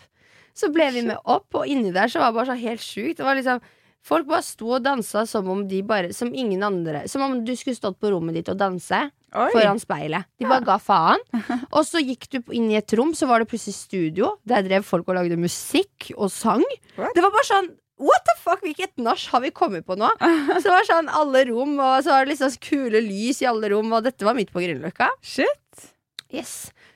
Så 0.54 0.70
ble 0.74 0.86
vi 0.94 1.02
med 1.06 1.18
opp, 1.24 1.48
og 1.58 1.66
inni 1.66 1.90
der 1.94 2.10
så 2.10 2.22
var 2.22 2.30
det 2.30 2.38
bare 2.38 2.52
så 2.52 2.60
helt 2.60 2.84
sjukt. 2.84 3.18
Det 3.18 3.26
var 3.26 3.38
liksom 3.40 3.64
Folk 4.04 4.26
bare 4.28 4.44
sto 4.44 4.74
og 4.76 4.82
dansa 4.84 5.22
som 5.24 5.46
om 5.48 5.62
de 5.68 5.78
bare 5.86 6.10
Som 6.12 6.34
ingen 6.36 6.60
andre 6.66 7.06
Som 7.08 7.22
om 7.24 7.38
du 7.40 7.54
skulle 7.56 7.78
stått 7.78 7.96
på 8.02 8.10
rommet 8.12 8.36
ditt 8.36 8.50
og 8.52 8.58
danse 8.60 8.98
Oi. 9.34 9.48
foran 9.50 9.80
speilet. 9.82 10.28
De 10.38 10.46
bare 10.46 10.62
ga 10.62 10.76
faen. 10.78 11.22
Og 11.74 11.80
så 11.88 11.98
gikk 11.98 12.28
du 12.30 12.36
inn 12.54 12.68
i 12.70 12.76
et 12.78 12.92
rom, 12.94 13.10
så 13.18 13.26
var 13.26 13.42
det 13.42 13.48
plutselig 13.50 13.74
studio. 13.74 14.28
Der 14.46 14.62
drev 14.62 14.84
folk 14.86 15.08
og 15.10 15.16
lagde 15.18 15.34
musikk 15.40 16.12
og 16.14 16.30
sang. 16.30 16.62
What? 16.94 17.16
Det 17.16 17.24
var 17.24 17.34
bare 17.34 17.48
sånn 17.48 17.72
What 18.04 18.22
the 18.26 18.36
fuck, 18.38 18.62
hvilket 18.62 18.94
nach 19.02 19.24
har 19.32 19.42
vi 19.42 19.50
kommet 19.54 19.86
på 19.86 19.96
nå? 19.98 20.06
Så 20.60 20.62
det 20.68 20.70
var 20.76 20.86
sånn 20.86 21.10
alle 21.10 21.44
rom, 21.50 21.74
og 21.78 21.96
så 22.02 22.14
var 22.14 22.24
det 22.26 22.36
liksom 22.36 22.54
kule 22.62 23.02
lys 23.02 23.42
i 23.42 23.46
alle 23.50 23.70
rom, 23.74 23.90
og 23.94 24.06
dette 24.06 24.26
var 24.26 24.34
midt 24.38 24.50
på 24.54 24.62
Grünerløkka. 24.62 25.10
Shit. 25.22 25.90
Yes. 26.34 26.54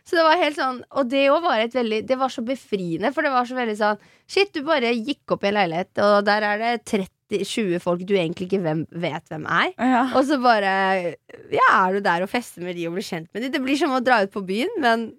Så 0.08 0.16
det 0.16 0.24
var 0.24 0.40
helt 0.40 0.56
sånn 0.56 0.78
Og 0.96 1.08
det 1.10 1.26
òg 1.28 1.42
var 1.44 1.60
et 1.60 1.74
veldig 1.76 2.00
Det 2.08 2.16
var 2.16 2.32
så 2.32 2.44
befriende, 2.46 3.12
for 3.12 3.26
det 3.26 3.32
var 3.34 3.48
så 3.48 3.58
veldig 3.58 3.76
sånn 3.76 4.00
Shit, 4.28 4.54
du 4.54 4.64
bare 4.66 4.92
gikk 4.92 5.34
opp 5.34 5.44
i 5.44 5.50
en 5.50 5.56
leilighet, 5.56 6.00
og 6.04 6.18
der 6.28 6.44
er 6.44 6.60
det 6.60 6.72
30-20 6.88 7.80
folk 7.80 8.02
du 8.08 8.14
egentlig 8.16 8.48
ikke 8.48 8.60
hvem, 8.64 8.82
vet 9.00 9.24
hvem 9.32 9.46
er. 9.48 9.70
Ja. 9.76 10.02
Og 10.16 10.26
så 10.28 10.36
bare 10.42 10.72
Ja, 11.52 11.68
er 11.78 11.96
du 11.96 12.04
der 12.04 12.24
og 12.24 12.32
fester 12.32 12.64
med 12.64 12.76
de 12.76 12.88
og 12.88 12.96
blir 12.96 13.08
kjent 13.08 13.30
med 13.32 13.44
de? 13.44 13.52
Det 13.52 13.62
blir 13.64 13.80
som 13.80 13.94
å 13.96 14.02
dra 14.04 14.22
ut 14.24 14.32
på 14.34 14.44
byen, 14.48 14.72
men 14.84 15.10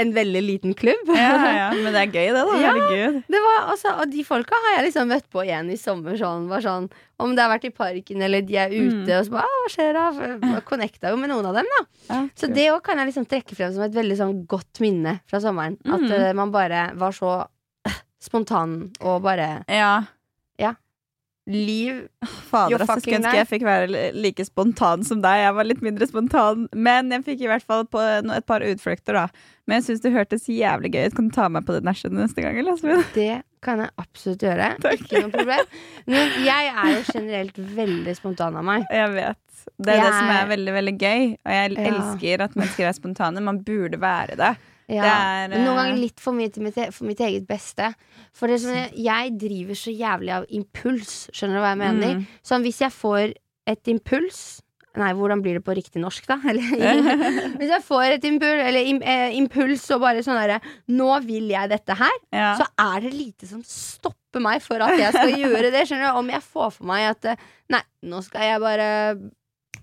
en 0.00 0.12
veldig 0.14 0.42
liten 0.44 0.74
klubb. 0.74 1.08
Ja, 1.14 1.32
ja, 1.56 1.68
men 1.82 1.92
det 1.94 2.00
er 2.02 2.12
gøy, 2.12 2.28
det, 2.34 2.42
da. 2.44 2.58
Ja. 2.60 2.72
Herregud. 2.74 3.22
Det 3.30 3.40
var, 3.46 3.58
altså, 3.72 3.92
og 4.02 4.10
de 4.12 4.24
folka 4.26 4.58
har 4.66 4.76
jeg 4.78 4.88
liksom 4.90 5.08
møtt 5.14 5.26
på 5.32 5.44
igjen 5.46 5.70
i 5.72 5.76
sommer. 5.80 6.16
Sånn, 6.20 6.48
var 6.50 6.60
sånn, 6.64 6.88
om 7.22 7.34
det 7.36 7.42
har 7.44 7.52
vært 7.54 7.66
i 7.68 7.72
parken 7.74 8.22
eller 8.26 8.42
de 8.42 8.56
er 8.58 8.74
ute, 8.74 9.04
Mm. 9.04 9.18
og 9.18 9.26
så 9.26 9.30
bare 9.36 9.44
«Ah, 9.48 9.58
Hva 9.64 9.70
skjer 9.74 9.92
da? 9.94 10.60
Connecta 10.68 11.10
jo 11.14 11.16
med 11.20 11.30
noen 11.30 11.46
av 11.46 11.54
dem, 11.54 11.66
da. 11.78 11.84
Ja, 12.10 12.20
Så 12.36 12.50
det 12.52 12.68
òg 12.72 12.82
kan 12.82 12.98
jeg 12.98 13.12
liksom 13.12 13.26
trekke 13.30 13.54
frem 13.56 13.72
som 13.72 13.82
et 13.86 13.94
veldig 13.94 14.16
sånn 14.18 14.46
godt 14.50 14.80
minne 14.84 15.20
fra 15.30 15.40
sommeren. 15.40 15.78
At 15.86 16.00
Mhm. 16.00 16.12
eh, 16.12 16.32
man 16.34 16.50
bare 16.50 16.90
var 16.94 17.12
så 17.12 17.46
uh, 17.86 17.98
spontan 18.20 18.92
og 19.00 19.22
bare 19.22 19.64
Ja. 19.68 20.02
Ja. 21.46 21.52
liv 21.52 22.08
Fader, 22.48 22.78
altså, 22.80 23.00
skulle 23.02 23.18
ønske 23.20 23.34
jeg 23.36 23.48
fikk 23.50 23.64
være 23.66 24.12
like 24.16 24.44
spontan 24.46 25.02
som 25.04 25.20
deg. 25.20 25.42
Jeg 25.42 25.54
var 25.54 25.64
litt 25.68 25.82
mindre 25.84 26.06
spontan, 26.08 26.68
men 26.72 27.10
jeg 27.12 27.24
fikk 27.26 27.40
i 27.44 27.50
hvert 27.50 27.62
fall 27.66 27.84
på 27.84 28.00
et 28.00 28.46
par 28.46 28.60
utflukter, 28.64 29.12
da. 29.12 29.26
Men 29.66 29.76
jeg 29.80 29.84
syns 29.88 30.00
det 30.04 30.12
hørtes 30.14 30.46
jævlig 30.48 30.92
gøy 30.94 31.06
ut. 31.10 31.14
Kan 31.18 31.28
du 31.28 31.34
ta 31.36 31.48
meg 31.52 31.64
på 31.68 31.72
det 31.76 31.84
nachet 31.84 32.12
neste 32.12 32.40
gang? 32.44 32.56
Eller? 32.58 32.76
Det 33.14 33.42
kan 33.64 33.80
jeg 33.84 33.90
absolutt 34.00 34.42
gjøre. 34.44 34.70
Takk. 34.84 35.00
Ikke 35.04 35.22
noe 35.24 35.32
problem. 35.36 35.72
Men 36.06 36.34
jeg 36.44 36.72
er 36.74 36.90
jo 36.96 37.00
generelt 37.12 37.56
veldig 37.76 38.16
spontan 38.16 38.56
av 38.60 38.64
meg. 38.64 38.84
Jeg 38.92 39.12
vet. 39.14 39.40
Det 39.80 39.94
er 39.94 40.02
det 40.04 40.12
som 40.12 40.28
er 40.34 40.48
veldig 40.50 40.72
veldig 40.76 40.94
gøy. 41.00 41.22
Og 41.44 41.52
jeg 41.54 41.72
Ja. 41.76 41.84
elsker 41.92 42.42
at 42.44 42.56
mennesker 42.56 42.88
er 42.88 42.96
spontane. 42.96 43.40
Man 43.44 43.62
burde 43.64 44.00
være 44.00 44.36
det. 44.36 44.54
Ja. 44.92 45.04
Er, 45.06 45.48
Men 45.48 45.62
noen 45.64 45.78
eh, 45.78 45.80
ganger 45.82 46.00
litt 46.02 46.20
for 46.20 46.36
mye 46.36 46.50
til 46.52 46.66
mitt, 46.66 46.76
e- 46.76 46.90
for 46.92 47.08
mitt 47.08 47.22
eget 47.24 47.46
beste. 47.48 47.92
For 48.36 48.50
det 48.52 48.60
som 48.64 48.74
jeg, 48.74 49.32
driver 49.40 49.78
så 49.78 49.94
jævlig 49.94 50.34
av 50.36 50.44
impuls. 50.52 51.14
Skjønner 51.32 51.56
du 51.56 51.64
hva 51.64 51.72
jeg 51.72 51.80
mener? 51.84 52.18
Mm. 52.20 52.26
Sånn 52.44 52.66
hvis 52.66 52.82
jeg 52.84 52.92
får 52.94 53.32
et 53.70 53.88
impuls 53.94 54.44
Nei, 54.94 55.08
hvordan 55.18 55.40
blir 55.42 55.56
det 55.58 55.64
på 55.66 55.74
riktig 55.74 55.98
norsk, 55.98 56.22
da? 56.30 56.36
Hvis 57.58 57.70
jeg 57.72 57.82
får 57.82 58.12
et 58.14 58.26
impuls, 58.28 58.60
eller 58.62 58.86
im, 58.86 59.00
eh, 59.02 59.32
impuls 59.34 59.82
og 59.90 60.04
bare 60.04 60.22
sånn 60.22 60.38
derre 60.38 60.60
Nå 60.94 61.08
vil 61.26 61.48
jeg 61.50 61.72
dette 61.72 61.96
her. 61.98 62.12
Ja. 62.30 62.52
så 62.60 62.68
er 62.78 63.02
det 63.02 63.10
lite 63.10 63.48
som 63.50 63.64
stopper 63.66 64.44
meg 64.44 64.62
for 64.62 64.78
at 64.86 64.94
jeg 65.00 65.10
skal 65.16 65.34
gjøre 65.42 65.72
det. 65.74 65.82
Skjønner 65.90 66.12
du? 66.12 66.20
Om 66.20 66.30
jeg 66.36 66.44
får 66.46 66.70
for 66.76 66.86
meg 66.92 67.08
at 67.10 67.26
eh, 67.32 67.42
Nei, 67.74 67.82
nå 68.06 68.22
skal 68.22 68.46
jeg 68.52 68.62
bare 68.62 68.88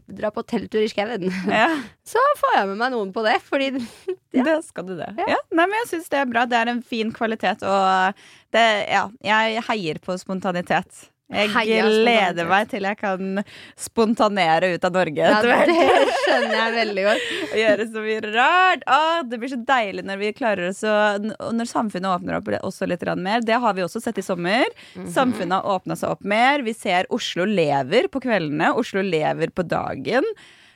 dra 0.08 0.32
på 0.34 0.44
telttur 0.48 0.82
i 0.84 0.90
skauen. 0.92 1.28
ja. 1.48 1.68
Så 2.12 2.22
får 2.42 2.58
jeg 2.58 2.68
med 2.72 2.80
meg 2.82 2.94
noen 2.96 3.12
på 3.16 3.24
det. 3.28 3.38
Fordi 3.48 3.72
Ja. 4.38 4.46
Det 4.48 4.58
skal 4.64 4.86
du 4.88 4.94
det. 4.96 5.10
Ja. 5.20 5.38
Nei, 5.52 5.66
men 5.68 5.76
jeg 5.82 5.90
syns 5.90 6.06
det 6.12 6.22
er 6.22 6.30
bra. 6.30 6.46
Det 6.48 6.56
er 6.56 6.70
en 6.72 6.82
fin 6.88 7.10
kvalitet, 7.12 7.66
og 7.68 8.22
det, 8.56 8.62
ja, 8.88 9.02
jeg 9.28 9.64
heier 9.68 10.00
på 10.04 10.16
spontanitet. 10.22 11.10
Jeg 11.32 11.52
gleder 11.54 12.48
meg 12.50 12.70
til 12.72 12.88
jeg 12.88 13.00
kan 13.00 13.42
spontanere 13.80 14.74
ut 14.76 14.88
av 14.88 14.96
Norge 14.96 15.24
ja, 15.24 15.38
etter 15.38 15.52
hvert. 15.52 15.72
det 15.72 16.16
skjønner 16.26 16.56
jeg 16.58 16.76
veldig 16.78 17.06
godt. 17.08 17.28
Og 17.52 17.58
gjøre 17.62 17.88
så 17.92 18.06
mye 18.06 18.22
rart. 18.28 18.86
Åh, 18.98 19.20
det 19.32 19.42
blir 19.42 19.54
så 19.54 19.60
deilig 19.72 20.06
når 20.08 20.22
vi 20.22 20.32
klarer 20.38 20.70
oss 20.70 20.82
Og 20.88 21.30
når 21.56 21.70
samfunnet 21.72 22.12
åpner 22.12 22.40
opp 22.40 22.52
også 22.62 22.90
litt 22.90 23.06
mer. 23.18 23.44
Det 23.46 23.60
har 23.64 23.78
vi 23.78 23.86
også 23.86 24.02
sett 24.04 24.20
i 24.22 24.26
sommer. 24.26 24.68
Mhm. 24.96 25.12
Samfunnet 25.16 25.60
har 25.60 25.78
åpna 25.78 25.98
seg 26.00 26.18
opp 26.18 26.26
mer. 26.28 26.66
Vi 26.68 26.76
ser 26.78 27.10
Oslo 27.14 27.48
lever 27.48 28.12
på 28.12 28.22
kveldene. 28.24 28.74
Oslo 28.78 29.04
lever 29.06 29.54
på 29.56 29.66
dagen. 29.68 30.28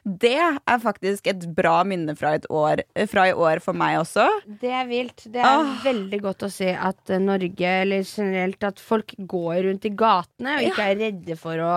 Det 0.06 0.38
er 0.38 0.82
faktisk 0.84 1.26
et 1.32 1.48
bra 1.58 1.80
minne 1.88 2.14
fra, 2.18 2.36
et 2.38 2.46
år, 2.54 2.84
fra 3.10 3.24
i 3.32 3.34
år 3.34 3.62
for 3.66 3.74
meg 3.78 3.98
også. 4.04 4.28
Det 4.62 4.70
er 4.70 4.86
vilt. 4.86 5.24
Det 5.34 5.42
er 5.42 5.64
Åh. 5.64 5.72
veldig 5.82 6.20
godt 6.22 6.46
å 6.46 6.50
se 6.54 6.70
at 6.78 7.10
eh, 7.10 7.22
Norge, 7.22 7.72
eller 7.82 8.06
generelt 8.06 8.68
at 8.70 8.82
folk 8.82 9.16
går 9.18 9.64
rundt 9.66 9.88
i 9.90 9.96
gatene 9.98 10.60
og 10.60 10.68
ikke 10.70 10.90
er 10.92 11.00
redde 11.02 11.40
for 11.42 11.64
å 11.66 11.72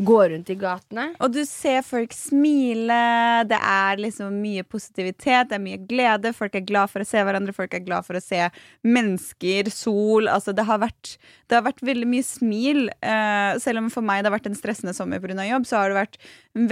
gå 0.00 0.18
rundt 0.32 0.50
i 0.50 0.56
gatene. 0.56 1.04
Og 1.22 1.32
du 1.34 1.42
ser 1.48 1.82
folk 1.84 2.14
smile. 2.16 2.98
Det 3.48 3.58
er 3.58 4.00
liksom 4.00 4.38
mye 4.42 4.64
positivitet, 4.64 5.50
det 5.50 5.58
er 5.58 5.64
mye 5.64 5.80
glede. 5.88 6.32
Folk 6.36 6.56
er 6.56 6.64
glad 6.66 6.92
for 6.92 7.04
å 7.04 7.08
se 7.08 7.22
hverandre, 7.22 7.54
folk 7.56 7.76
er 7.76 7.84
glad 7.84 8.06
for 8.06 8.18
å 8.18 8.24
se 8.24 8.40
mennesker, 8.86 9.70
sol. 9.72 10.30
Altså, 10.32 10.54
det 10.56 10.66
har 10.68 10.80
vært, 10.82 11.16
det 11.48 11.58
har 11.58 11.66
vært 11.68 11.84
veldig 11.84 12.08
mye 12.14 12.26
smil. 12.26 12.86
Uh, 13.04 13.58
selv 13.62 13.84
om 13.84 13.92
for 13.92 14.06
meg 14.06 14.22
det 14.22 14.32
har 14.32 14.38
vært 14.38 14.50
en 14.50 14.58
stressende 14.58 14.96
sommer 14.96 15.22
pga. 15.22 15.36
jobb, 15.48 15.68
så 15.68 15.82
har 15.82 15.92
det 15.92 16.00
vært 16.00 16.20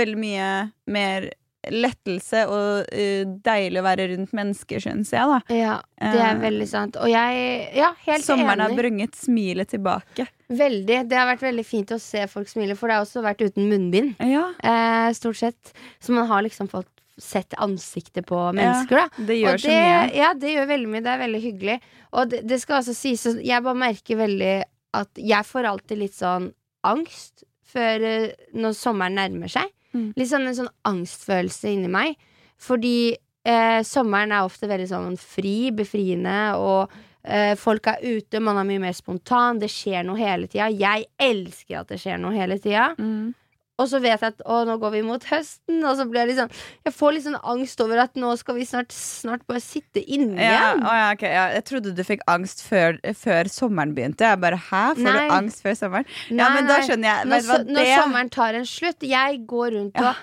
veldig 0.01 0.21
mye 0.21 0.51
mer 0.91 1.31
lettelse 1.69 2.45
og 2.49 2.87
uh, 2.89 3.25
deilig 3.45 3.81
å 3.81 3.85
være 3.85 4.07
rundt 4.15 4.33
mennesker, 4.37 4.81
syns 4.81 5.11
jeg. 5.13 5.27
da 5.29 5.41
Ja, 5.55 5.75
det 6.01 6.21
er 6.21 6.35
Eh. 6.37 6.41
veldig 6.41 6.69
sant. 6.69 6.97
Og 6.97 7.09
jeg 7.11 7.75
Ja, 7.77 7.93
helt 8.07 8.25
Sommeren 8.25 8.61
har 8.65 8.71
brunget 8.71 9.15
smilet 9.15 9.69
tilbake. 9.69 10.27
Veldig. 10.49 11.09
Det 11.09 11.17
har 11.19 11.27
vært 11.37 11.45
veldig 11.45 11.67
fint 11.67 11.91
å 11.93 12.01
se 12.01 12.27
folk 12.27 12.49
smile, 12.49 12.75
for 12.77 12.89
det 12.89 12.97
har 12.97 13.05
også 13.05 13.23
vært 13.23 13.45
uten 13.45 13.69
munnbind. 13.69 14.17
Ja, 14.21 14.49
Eh, 14.65 15.13
stort 15.13 15.37
sett. 15.37 15.73
Så 16.01 16.13
man 16.13 16.27
har 16.27 16.43
liksom 16.43 16.69
fått 16.69 16.87
sett 17.21 17.53
ansiktet 17.59 18.25
på 18.25 18.39
mennesker, 18.55 18.97
da. 18.97 19.09
det 19.27 19.37
gjør 19.43 19.53
Og 19.55 19.61
så 19.61 19.69
mye. 19.69 20.15
Ja, 20.17 20.33
det 20.33 20.55
gjør 20.57 20.67
veldig 20.67 20.89
mye. 20.89 21.03
Det 21.05 21.13
er 21.13 21.19
veldig 21.29 21.43
hyggelig. 21.43 21.81
Og 22.15 22.31
det, 22.31 22.47
det 22.49 22.61
skal 22.63 22.77
altså 22.81 22.95
sies 22.97 23.23
Jeg 23.45 23.63
bare 23.63 23.75
merker 23.77 24.17
veldig 24.17 24.65
at 24.95 25.09
jeg 25.21 25.45
får 25.45 25.65
alltid 25.69 25.99
litt 25.99 26.15
sånn 26.17 26.53
angst 26.83 27.45
før 27.71 28.03
eh, 28.03 28.31
når 28.55 28.73
sommeren 28.75 29.15
nærmer 29.15 29.49
seg. 29.53 29.69
Mm. 29.95 30.11
Litt 30.17 30.31
sånn 30.31 30.49
en 30.49 30.59
sånn 30.59 30.73
angstfølelse 30.91 31.75
inni 31.75 31.91
meg. 31.93 32.19
Fordi 32.61 33.13
eh, 33.15 33.81
sommeren 33.87 34.35
er 34.37 34.47
ofte 34.47 34.69
veldig 34.71 34.89
sånn 34.91 35.17
fri, 35.21 35.71
befriende, 35.77 36.39
og 36.61 36.93
eh, 37.25 37.55
folk 37.61 37.89
er 37.93 38.05
ute, 38.05 38.43
man 38.45 38.61
er 38.61 38.69
mye 38.69 38.83
mer 38.83 38.97
spontan, 38.97 39.61
det 39.63 39.71
skjer 39.73 40.05
noe 40.07 40.21
hele 40.21 40.51
tida. 40.51 40.69
Jeg 40.73 41.09
elsker 41.21 41.83
at 41.83 41.93
det 41.93 42.01
skjer 42.03 42.21
noe 42.21 42.37
hele 42.37 42.61
tida. 42.61 42.91
Mm. 43.01 43.33
Og 43.81 43.89
så 43.89 44.01
vet 44.05 44.21
jeg 44.21 44.35
at 44.35 44.43
å, 44.45 44.59
nå 44.69 44.75
går 44.83 44.93
vi 44.93 45.01
mot 45.07 45.25
høsten, 45.31 45.79
og 45.89 45.95
så 45.97 46.05
blir 46.11 46.29
jeg 46.29 46.37
sånn 46.37 46.51
Jeg 46.85 46.93
får 46.93 47.15
litt 47.17 47.25
sånn 47.25 47.39
angst 47.55 47.81
over 47.81 48.03
at 48.05 48.19
nå 48.21 48.35
skal 48.41 48.59
vi 48.59 48.67
snart, 48.69 48.93
snart 48.93 49.47
bare 49.49 49.63
sitte 49.65 50.03
inne 50.05 50.37
Ja, 50.37 50.51
igjen. 50.75 50.85
å 50.85 50.97
ja, 51.01 51.07
okay, 51.15 51.33
ja. 51.33 51.47
Jeg 51.57 51.65
trodde 51.71 51.95
du 51.97 52.03
fikk 52.05 52.21
angst 52.29 52.61
før, 52.67 52.99
før 53.17 53.49
sommeren 53.49 53.95
begynte. 53.97 54.29
Jeg 54.29 54.41
bare, 54.45 54.59
Hæ? 54.71 54.83
Får 55.01 55.07
Nei. 55.09 55.15
du 55.29 55.35
angst 55.39 55.63
før 55.65 55.79
sommeren? 55.81 56.05
ja, 56.29 56.37
Nei, 56.43 56.51
men 56.59 56.69
da 56.69 56.81
skjønner 56.85 57.09
jeg. 57.15 57.31
Når, 57.33 57.41
so 57.49 57.57
når 57.65 57.81
det- 57.85 57.97
sommeren 58.03 58.31
tar 58.31 58.55
en 58.61 58.69
slutt 58.69 59.09
Jeg 59.17 59.47
går 59.47 59.73
rundt 59.79 59.97
Ja. 59.97 60.11
og 60.11 60.17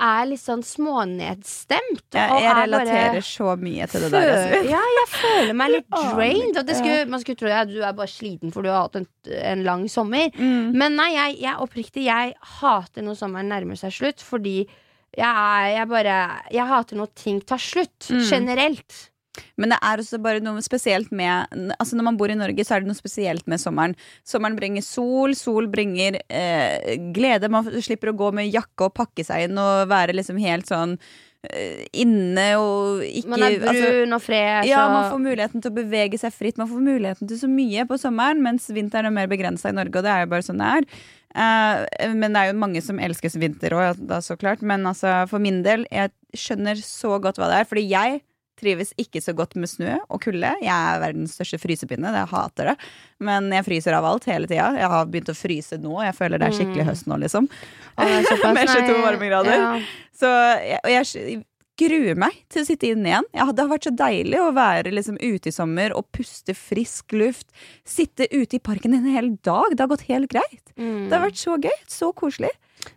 er 0.00 0.24
litt 0.26 0.40
sånn 0.40 0.62
smånedstemt. 0.64 2.14
og 2.16 2.40
jeg 2.40 2.54
relaterer 2.56 3.12
bare- 3.12 3.22
så 3.22 3.56
mye 3.60 3.86
til 3.90 4.00
det 4.00 4.10
der. 4.12 4.30
Altså. 4.32 4.70
ja, 4.70 4.80
jeg 4.96 5.08
føler 5.12 5.52
meg 5.54 5.70
litt 5.70 5.90
drained. 6.14 6.56
Og 6.58 6.66
det 6.66 6.76
skulle, 6.76 7.06
man 7.08 7.20
skulle 7.20 7.36
tro 7.38 7.48
at 7.48 7.68
du 7.68 7.80
er 7.82 7.92
bare 7.92 8.08
sliten 8.08 8.52
for 8.52 8.62
du 8.62 8.68
har 8.72 8.82
hatt 8.88 8.96
en, 8.96 9.06
en 9.30 9.62
lang 9.64 9.88
sommer. 9.88 10.30
Mm. 10.38 10.72
Men 10.74 10.96
nei, 10.96 11.10
jeg, 11.14 11.38
jeg 11.44 11.56
oppriktig 11.60 12.04
Jeg 12.08 12.34
hater 12.60 13.02
når 13.02 13.14
sommeren 13.20 13.48
nærmer 13.52 13.76
seg 13.78 13.92
slutt, 13.92 14.20
fordi 14.24 14.66
jeg, 15.12 15.76
jeg 15.76 15.88
bare 15.88 16.18
Jeg 16.50 16.66
hater 16.66 16.96
når 16.96 17.12
ting 17.14 17.40
tar 17.44 17.58
slutt. 17.60 18.08
Mm. 18.10 18.24
Generelt. 18.30 19.08
Men 19.56 19.72
det 19.72 19.78
er 19.80 20.02
også 20.02 20.20
bare 20.22 20.42
noe 20.44 20.60
spesielt 20.64 21.12
med 21.14 21.72
Altså 21.78 21.96
Når 21.96 22.06
man 22.10 22.20
bor 22.20 22.32
i 22.32 22.36
Norge, 22.36 22.64
så 22.66 22.76
er 22.76 22.84
det 22.84 22.90
noe 22.90 22.98
spesielt 22.98 23.48
med 23.48 23.62
sommeren. 23.62 23.96
Sommeren 24.28 24.58
bringer 24.58 24.84
sol, 24.84 25.36
sol 25.38 25.68
bringer 25.72 26.20
eh, 26.28 26.96
glede. 27.16 27.50
Man 27.52 27.68
slipper 27.80 28.12
å 28.12 28.18
gå 28.18 28.32
med 28.36 28.50
jakke 28.52 28.88
og 28.88 28.96
pakke 28.96 29.24
seg 29.26 29.48
inn 29.48 29.60
og 29.60 29.88
være 29.92 30.16
liksom 30.18 30.40
helt 30.42 30.68
sånn 30.68 30.98
eh, 31.48 31.86
inne 32.04 32.46
og 32.60 33.06
ikke 33.08 33.32
Man 33.32 33.46
er 33.46 33.56
brun 33.62 33.72
altså, 33.72 34.18
og 34.18 34.26
fresh. 34.26 34.68
Ja, 34.68 34.84
man 34.92 35.08
får 35.14 35.24
muligheten 35.24 35.64
til 35.64 35.72
å 35.72 35.78
bevege 35.80 36.20
seg 36.20 36.36
fritt. 36.36 36.60
Man 36.60 36.70
får 36.70 36.84
muligheten 36.84 37.30
til 37.30 37.40
så 37.40 37.50
mye 37.50 37.86
på 37.88 38.00
sommeren, 38.02 38.44
mens 38.44 38.68
vinteren 38.74 39.08
er 39.08 39.16
mer 39.22 39.32
begrensa 39.32 39.72
i 39.72 39.78
Norge, 39.78 39.96
og 39.96 40.06
det 40.06 40.12
er 40.12 40.26
jo 40.26 40.32
bare 40.34 40.48
sånn 40.48 40.60
det 40.60 40.74
er. 40.80 40.90
Eh, 41.32 42.12
men 42.12 42.34
det 42.34 42.42
er 42.42 42.50
jo 42.50 42.58
mange 42.60 42.84
som 42.84 43.00
elsker 43.00 43.32
vinter 43.40 43.78
òg, 43.78 44.04
så 44.24 44.36
klart. 44.36 44.60
Men 44.60 44.84
altså, 44.88 45.22
for 45.30 45.40
min 45.42 45.62
del, 45.64 45.86
jeg 45.88 46.12
skjønner 46.36 46.84
så 46.84 47.16
godt 47.22 47.40
hva 47.40 47.48
det 47.52 47.62
er. 47.62 47.70
Fordi 47.70 47.86
jeg 47.88 48.20
trives 48.60 48.92
ikke 49.00 49.20
så 49.24 49.32
godt 49.34 49.54
med 49.56 49.68
snø 49.70 49.94
og 50.08 50.20
kulde. 50.22 50.50
Jeg 50.62 50.70
er 50.72 51.00
verdens 51.02 51.34
største 51.38 51.58
frysepinne. 51.62 52.12
Jeg 52.14 52.28
hater 52.30 52.72
det. 52.72 52.76
Men 53.20 53.48
jeg 53.50 53.64
fryser 53.66 53.96
av 53.98 54.04
alt 54.04 54.24
hele 54.30 54.46
tida. 54.50 54.68
Jeg 54.78 54.88
har 54.92 55.06
begynt 55.06 55.32
å 55.32 55.36
fryse 55.38 55.78
nå. 55.82 55.94
Jeg 56.04 56.14
føler 56.18 56.38
det 56.38 56.48
er 56.50 56.58
skikkelig 56.58 56.84
Mm. 56.84 56.90
høst 56.92 57.06
nå, 57.10 57.18
liksom. 57.22 57.48
Såpass, 57.96 58.54
Med 58.58 58.68
22 58.68 58.92
nei, 58.92 59.00
varmegrader. 59.06 59.56
Ja. 59.56 59.80
Så, 60.14 60.28
jeg- 60.62 60.80
og 60.84 60.90
jeg 60.90 61.44
gruer 61.82 62.14
meg 62.20 62.36
til 62.52 62.62
å 62.62 62.66
sitte 62.68 62.86
inne 62.92 63.08
igjen. 63.08 63.24
Ja, 63.34 63.46
det 63.50 63.64
har 63.64 63.70
vært 63.72 63.86
så 63.88 63.94
deilig 63.96 64.38
å 64.38 64.52
være 64.54 64.92
liksom 64.92 65.16
ute 65.18 65.48
i 65.48 65.54
sommer 65.56 65.94
og 65.96 66.04
puste 66.12 66.54
frisk 66.54 67.12
luft. 67.16 67.48
Sitte 67.88 68.28
ute 68.30 68.54
i 68.60 68.62
parken 68.62 68.94
en 68.94 69.08
hel 69.10 69.32
dag. 69.42 69.72
Det 69.72 69.80
har 69.80 69.88
gått 69.90 70.06
helt 70.12 70.30
greit. 70.30 70.62
Mm. 70.76 71.08
Det 71.08 71.16
har 71.18 71.24
vært 71.26 71.40
så 71.40 71.56
gøy. 71.58 71.78
Så 71.88 72.12
koselig. 72.14 72.52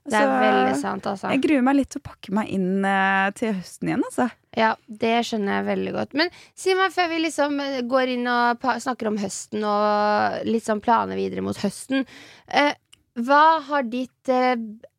Det 0.06 0.14
er 0.18 0.26
Så 0.26 0.38
veldig 0.42 0.76
sant, 0.82 1.06
altså. 1.10 1.30
Jeg 1.34 1.42
gruer 1.46 1.64
meg 1.66 1.78
litt 1.80 1.90
til 1.94 2.02
å 2.02 2.06
pakke 2.06 2.34
meg 2.38 2.50
inn 2.54 2.86
uh, 2.86 3.30
til 3.38 3.56
høsten 3.58 3.90
igjen, 3.90 4.04
altså. 4.06 4.28
Ja, 4.56 4.72
det 4.88 5.14
skjønner 5.28 5.58
jeg 5.58 5.66
veldig 5.68 5.94
godt. 5.98 6.14
Men 6.16 6.30
si 6.56 6.76
meg, 6.78 6.94
før 6.96 7.10
vi 7.12 7.20
liksom 7.26 7.58
eh, 7.60 7.82
går 7.90 8.14
inn 8.14 8.30
og 8.32 8.66
snakker 8.86 9.10
om 9.10 9.18
høsten 9.20 9.66
og 9.68 10.46
litt 10.48 10.66
sånn 10.68 10.82
planer 10.86 11.20
videre 11.20 11.44
mot 11.46 11.60
høsten 11.60 12.06
Uh, 12.46 12.74
Hva 13.18 13.60
har 13.66 13.86
ditt 13.90 14.30
uh, 14.30 14.54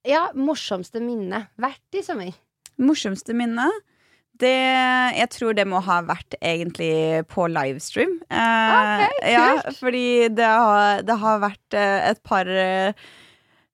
ja, 0.07 0.25
morsomste 0.35 0.99
minne 1.05 1.45
vært 1.63 1.95
i 1.95 2.03
sommer? 2.03 2.35
Morsomste 2.83 3.37
minne? 3.39 3.69
Det, 4.37 4.51
jeg 5.17 5.31
tror 5.33 5.55
det 5.57 5.65
må 5.71 5.79
ha 5.87 6.01
vært 6.05 6.35
egentlig 6.43 7.23
på 7.31 7.47
livestream. 7.49 8.19
Eh, 8.29 9.05
Ok, 9.07 9.23
ja, 9.33 9.47
fordi 9.79 10.09
det 10.37 10.49
har, 10.51 11.01
det 11.07 11.17
har 11.23 11.39
vært 11.41 11.77
et 11.79 12.21
par 12.27 12.51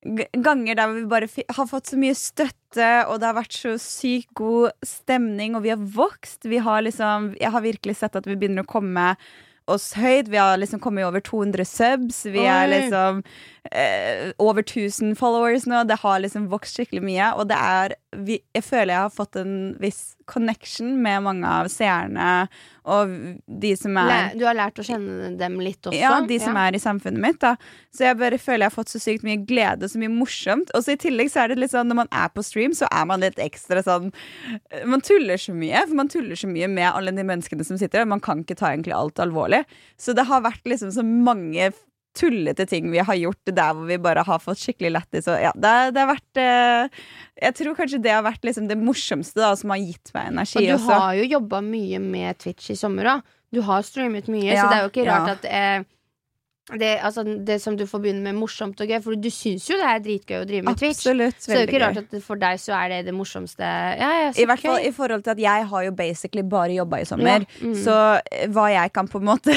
ganger 0.03 0.79
der 0.79 0.97
vi 0.97 1.05
bare 1.07 1.29
har 1.31 1.69
fått 1.71 1.93
så 1.93 1.99
mye 2.01 2.17
støtte, 2.19 2.91
og 3.07 3.21
det 3.21 3.29
har 3.29 3.39
vært 3.39 3.55
så 3.55 3.77
sykt 3.81 4.33
god 4.39 4.73
stemning, 4.87 5.55
og 5.55 5.65
vi 5.67 5.73
har 5.75 5.87
vokst. 5.95 6.45
Vi 6.49 6.59
har 6.63 6.83
liksom, 6.83 7.33
jeg 7.41 7.55
har 7.55 7.65
virkelig 7.65 8.01
sett 8.01 8.19
at 8.19 8.27
vi 8.27 8.37
begynner 8.39 8.67
å 8.67 8.73
komme 8.73 9.13
oss 9.71 9.93
høyt. 9.95 10.29
Vi 10.29 10.41
har 10.41 10.59
liksom 10.59 10.81
kommet 10.83 11.07
over 11.07 11.23
200 11.23 11.65
subs. 11.69 12.25
Vi 12.27 12.45
er 12.51 12.67
liksom 12.71 13.23
eh, 13.71 14.33
over 14.43 14.63
1000 14.63 15.15
followers 15.19 15.67
nå. 15.71 15.85
Det 15.87 16.01
har 16.03 16.23
liksom 16.25 16.49
vokst 16.53 16.79
skikkelig 16.79 17.05
mye. 17.07 17.31
Og 17.39 17.47
det 17.53 17.59
er 17.59 17.97
vi, 18.27 18.41
Jeg 18.55 18.67
føler 18.67 18.95
jeg 18.95 19.07
har 19.07 19.15
fått 19.15 19.39
en 19.41 19.55
viss 19.83 20.17
connection 20.33 20.95
med 21.05 21.23
mange 21.27 21.47
av 21.49 21.69
seerne 21.73 22.49
og 22.89 23.13
de 23.63 23.71
som 23.79 23.95
er 24.01 24.09
Læ- 24.11 24.39
Du 24.41 24.45
har 24.49 24.57
lært 24.59 24.81
å 24.83 24.85
kjenne 24.87 25.37
dem 25.39 25.61
litt 25.63 25.87
også? 25.87 25.95
ja, 26.01 26.17
de 26.27 26.39
som 26.43 26.57
er 26.59 26.75
i 26.75 26.81
samfunnet 26.83 27.21
mitt. 27.23 27.39
da 27.45 27.53
Så 27.95 28.07
jeg 28.09 28.19
bare 28.19 28.39
føler 28.43 28.65
jeg 28.65 28.71
har 28.73 28.77
fått 28.79 28.91
så 28.91 28.99
sykt 29.05 29.23
mye 29.29 29.39
glede 29.47 29.87
og 29.87 29.93
så 29.93 30.01
mye 30.03 30.11
morsomt. 30.11 30.73
Og 30.75 30.83
så 30.83 30.97
i 30.97 31.01
tillegg 31.05 31.31
så 31.31 31.45
er 31.45 31.53
det 31.53 31.61
litt 31.63 31.71
sånn 31.75 31.87
når 31.93 32.01
man 32.03 32.11
er 32.11 32.33
på 32.35 32.43
stream, 32.43 32.73
så 32.75 32.89
er 32.91 33.07
man 33.07 33.21
litt 33.23 33.39
ekstra 33.39 33.85
sånn 33.87 34.11
Man 34.89 35.01
tuller 35.05 35.39
så 35.39 35.55
mye, 35.55 35.85
for 35.87 35.95
man 35.95 36.09
tuller 36.11 36.35
så 36.35 36.49
mye 36.51 36.67
med 36.69 36.89
alle 36.91 37.13
de 37.15 37.23
menneskene 37.23 37.65
som 37.65 37.79
sitter 37.79 38.03
der. 38.03 38.11
Man 38.11 38.21
kan 38.25 38.43
ikke 38.43 38.57
ta 38.59 38.73
egentlig 38.73 38.97
alt 38.97 39.21
alvorlig. 39.23 39.63
Så 40.01 40.15
det 40.17 40.27
har 40.27 40.43
vært 40.43 40.65
liksom 40.67 40.91
så 40.91 41.05
mange 41.07 41.71
tullete 42.19 42.67
ting 42.69 42.91
vi 42.93 43.01
har 43.01 43.17
gjort 43.17 43.51
der 43.57 43.73
hvor 43.77 43.87
vi 43.89 43.97
bare 44.03 44.25
har 44.27 44.41
fått 44.43 44.61
skikkelig 44.61 44.91
lættis. 44.99 45.29
Ja, 45.29 45.53
det, 45.57 45.73
det 45.97 46.03
har 46.03 46.11
vært 46.11 46.41
eh, 46.43 47.01
Jeg 47.47 47.57
tror 47.59 47.77
kanskje 47.79 48.03
det 48.05 48.13
har 48.13 48.25
vært 48.27 48.45
liksom 48.45 48.69
det 48.69 48.77
morsomste 48.81 49.41
da 49.41 49.53
som 49.59 49.73
har 49.75 49.81
gitt 49.81 50.13
meg 50.17 50.29
energi 50.35 50.61
Og 50.61 50.69
du 50.69 50.75
også. 50.77 50.99
har 51.05 51.15
jo 51.21 51.31
jobba 51.39 51.63
mye 51.65 52.03
med 52.05 52.39
Twitch 52.43 52.71
i 52.75 52.77
sommer 52.79 53.15
òg. 53.17 53.25
Du 53.53 53.61
har 53.67 53.83
streamet 53.85 54.29
mye, 54.33 54.49
Ja, 54.53 54.63
så 54.65 54.69
det 54.71 54.77
er 54.79 54.87
jo 54.87 54.93
ikke 54.93 55.09
rart 55.09 55.29
ja. 55.29 55.35
at 55.41 55.49
eh, 55.49 55.89
det, 56.71 56.93
altså, 57.03 57.25
det 57.27 57.57
som 57.59 57.75
du 57.75 57.83
forbinder 57.91 58.23
med 58.23 58.37
morsomt 58.39 58.79
og 58.81 58.87
gøy, 58.87 59.01
for 59.03 59.19
du 59.19 59.27
syns 59.35 59.65
jo 59.67 59.75
det 59.81 59.87
er 59.89 60.03
dritgøy 60.05 60.37
å 60.39 60.45
drive 60.47 60.67
med 60.69 60.79
Twitch. 60.79 61.01
Absolutt. 61.01 61.41
Så 61.43 61.51
det 61.51 61.57
er 61.57 61.65
jo 61.65 61.71
ikke 61.73 61.81
rart 61.83 61.99
at 61.99 62.13
for 62.23 62.39
deg 62.39 62.61
så 62.63 62.77
er 62.79 62.93
det 62.93 62.99
det 63.09 63.15
morsomste. 63.17 63.67
Ja, 63.99 64.11
ja, 64.21 64.29
så 64.31 64.45
I 64.45 64.47
hvert 64.47 64.63
fall 64.63 64.87
i 64.87 64.93
forhold 64.95 65.25
til 65.27 65.35
at 65.35 65.43
jeg 65.43 65.67
har 65.73 65.87
jo 65.89 65.95
basically 65.99 66.45
bare 66.47 66.77
jobba 66.77 67.01
i 67.03 67.09
sommer. 67.09 67.43
Ja, 67.43 67.67
mm. 67.67 67.73
Så 67.83 67.97
eh, 68.31 68.45
hva 68.55 68.69
jeg 68.71 68.93
kan 68.95 69.11
på 69.11 69.19
en 69.19 69.27
måte 69.33 69.57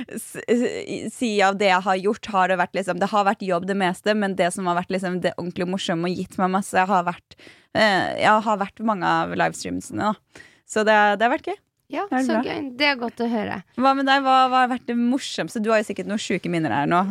si 1.18 1.34
av 1.44 1.58
det 1.60 1.68
jeg 1.68 1.84
har 1.84 2.00
gjort, 2.00 2.30
har 2.32 2.48
det 2.48 2.58
vært 2.62 2.80
liksom 2.80 3.02
Det 3.02 3.10
har 3.12 3.28
vært 3.28 3.44
jobb 3.44 3.68
det 3.68 3.76
meste, 3.84 4.14
men 4.16 4.38
det 4.38 4.48
som 4.56 4.70
har 4.70 4.80
vært 4.80 4.96
liksom 4.96 5.20
det 5.26 5.34
ordentlig 5.36 5.68
morsomme 5.68 6.08
og 6.08 6.22
gitt 6.22 6.40
meg 6.40 6.54
masse, 6.56 6.86
har 6.92 7.04
vært 7.10 7.36
eh, 7.76 8.24
Ja, 8.24 8.38
har 8.40 8.62
vært 8.64 8.80
mange 8.80 9.04
av 9.20 9.36
livestreamsene, 9.36 10.14
da. 10.14 10.48
Så 10.64 10.86
det, 10.88 10.96
det 11.20 11.28
har 11.28 11.34
vært 11.36 11.52
gøy. 11.52 11.60
Ja, 11.92 12.06
det 12.08 12.22
så 12.24 12.38
bra. 12.38 12.42
gøy. 12.48 12.70
Det 12.78 12.86
er 12.88 12.96
godt 13.00 13.20
å 13.20 13.26
høre. 13.28 13.58
Hva 13.76 13.92
med 13.98 14.06
deg? 14.08 14.22
Hva, 14.24 14.36
hva 14.48 14.62
har 14.64 14.70
vært 14.70 14.86
det 14.88 14.96
morsomste? 14.96 15.60
Du 15.60 15.68
har 15.72 15.82
jo 15.82 15.88
sikkert 15.90 16.08
noen 16.08 16.22
sjuke 16.22 16.48
minner 16.52 16.72
her 16.72 16.88
nå. 16.88 17.02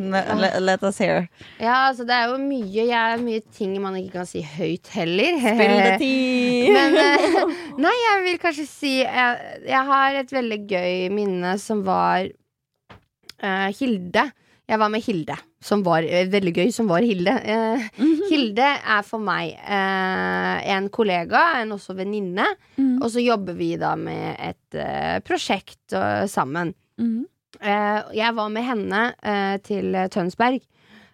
Let, 0.58 0.82
us 0.88 0.98
hear. 1.02 1.28
Ja, 1.62 1.92
altså 1.92 2.08
det 2.10 2.18
er 2.18 2.32
jo 2.32 2.40
mye, 2.42 2.72
jeg, 2.82 2.90
er 2.98 3.22
mye 3.22 3.44
ting 3.54 3.76
man 3.84 4.00
ikke 4.00 4.20
kan 4.20 4.30
si 4.30 4.42
høyt 4.42 4.90
heller. 4.96 5.38
Billetid! 5.62 6.72
Men 6.74 6.98
eh, 6.98 7.56
Nei, 7.82 7.94
jeg 7.94 8.26
vil 8.26 8.42
kanskje 8.42 8.68
si 8.70 8.94
jeg, 9.04 9.56
jeg 9.70 9.86
har 9.92 10.18
et 10.24 10.34
veldig 10.34 10.60
gøy 10.72 11.08
minne 11.14 11.56
som 11.62 11.86
var 11.86 12.26
uh, 12.26 13.70
Hilde. 13.78 14.26
Jeg 14.72 14.80
var 14.82 14.92
med 14.94 15.04
Hilde, 15.06 15.38
som 15.62 15.84
var 15.86 16.04
eh, 16.04 16.30
veldig 16.32 16.54
gøy, 16.58 16.72
som 16.74 16.90
var 16.90 17.06
Hilde. 17.06 17.36
Eh, 17.40 17.88
Hilde 18.32 18.70
er 18.82 19.04
for 19.08 19.22
meg 19.24 19.54
eh, 19.56 20.72
en 20.76 20.90
kollega, 20.94 21.44
en 21.62 21.76
også 21.78 21.96
venninne. 21.98 22.48
Mm. 22.78 22.96
Og 23.02 23.12
så 23.14 23.24
jobber 23.24 23.58
vi 23.60 23.76
da 23.82 23.94
med 24.00 24.34
et 24.42 24.80
eh, 24.82 25.20
prosjekt 25.26 25.94
eh, 25.98 26.26
sammen. 26.32 26.74
Mm 27.02 27.28
Eh, 27.60 28.00
jeg 28.18 28.34
var 28.38 28.50
med 28.50 28.66
henne 28.66 29.02
eh, 29.22 29.58
til 29.66 29.96
Tønsberg. 30.14 30.64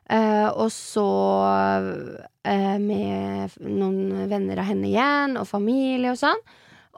Eh, 0.08 0.48
og 0.48 0.70
så 0.72 1.08
eh, 2.48 2.78
med 2.80 3.58
noen 3.66 4.30
venner 4.32 4.62
av 4.62 4.70
henne 4.70 4.88
igjen, 4.88 5.36
og 5.40 5.50
familie 5.50 6.14
og 6.14 6.22
sånn. 6.22 6.40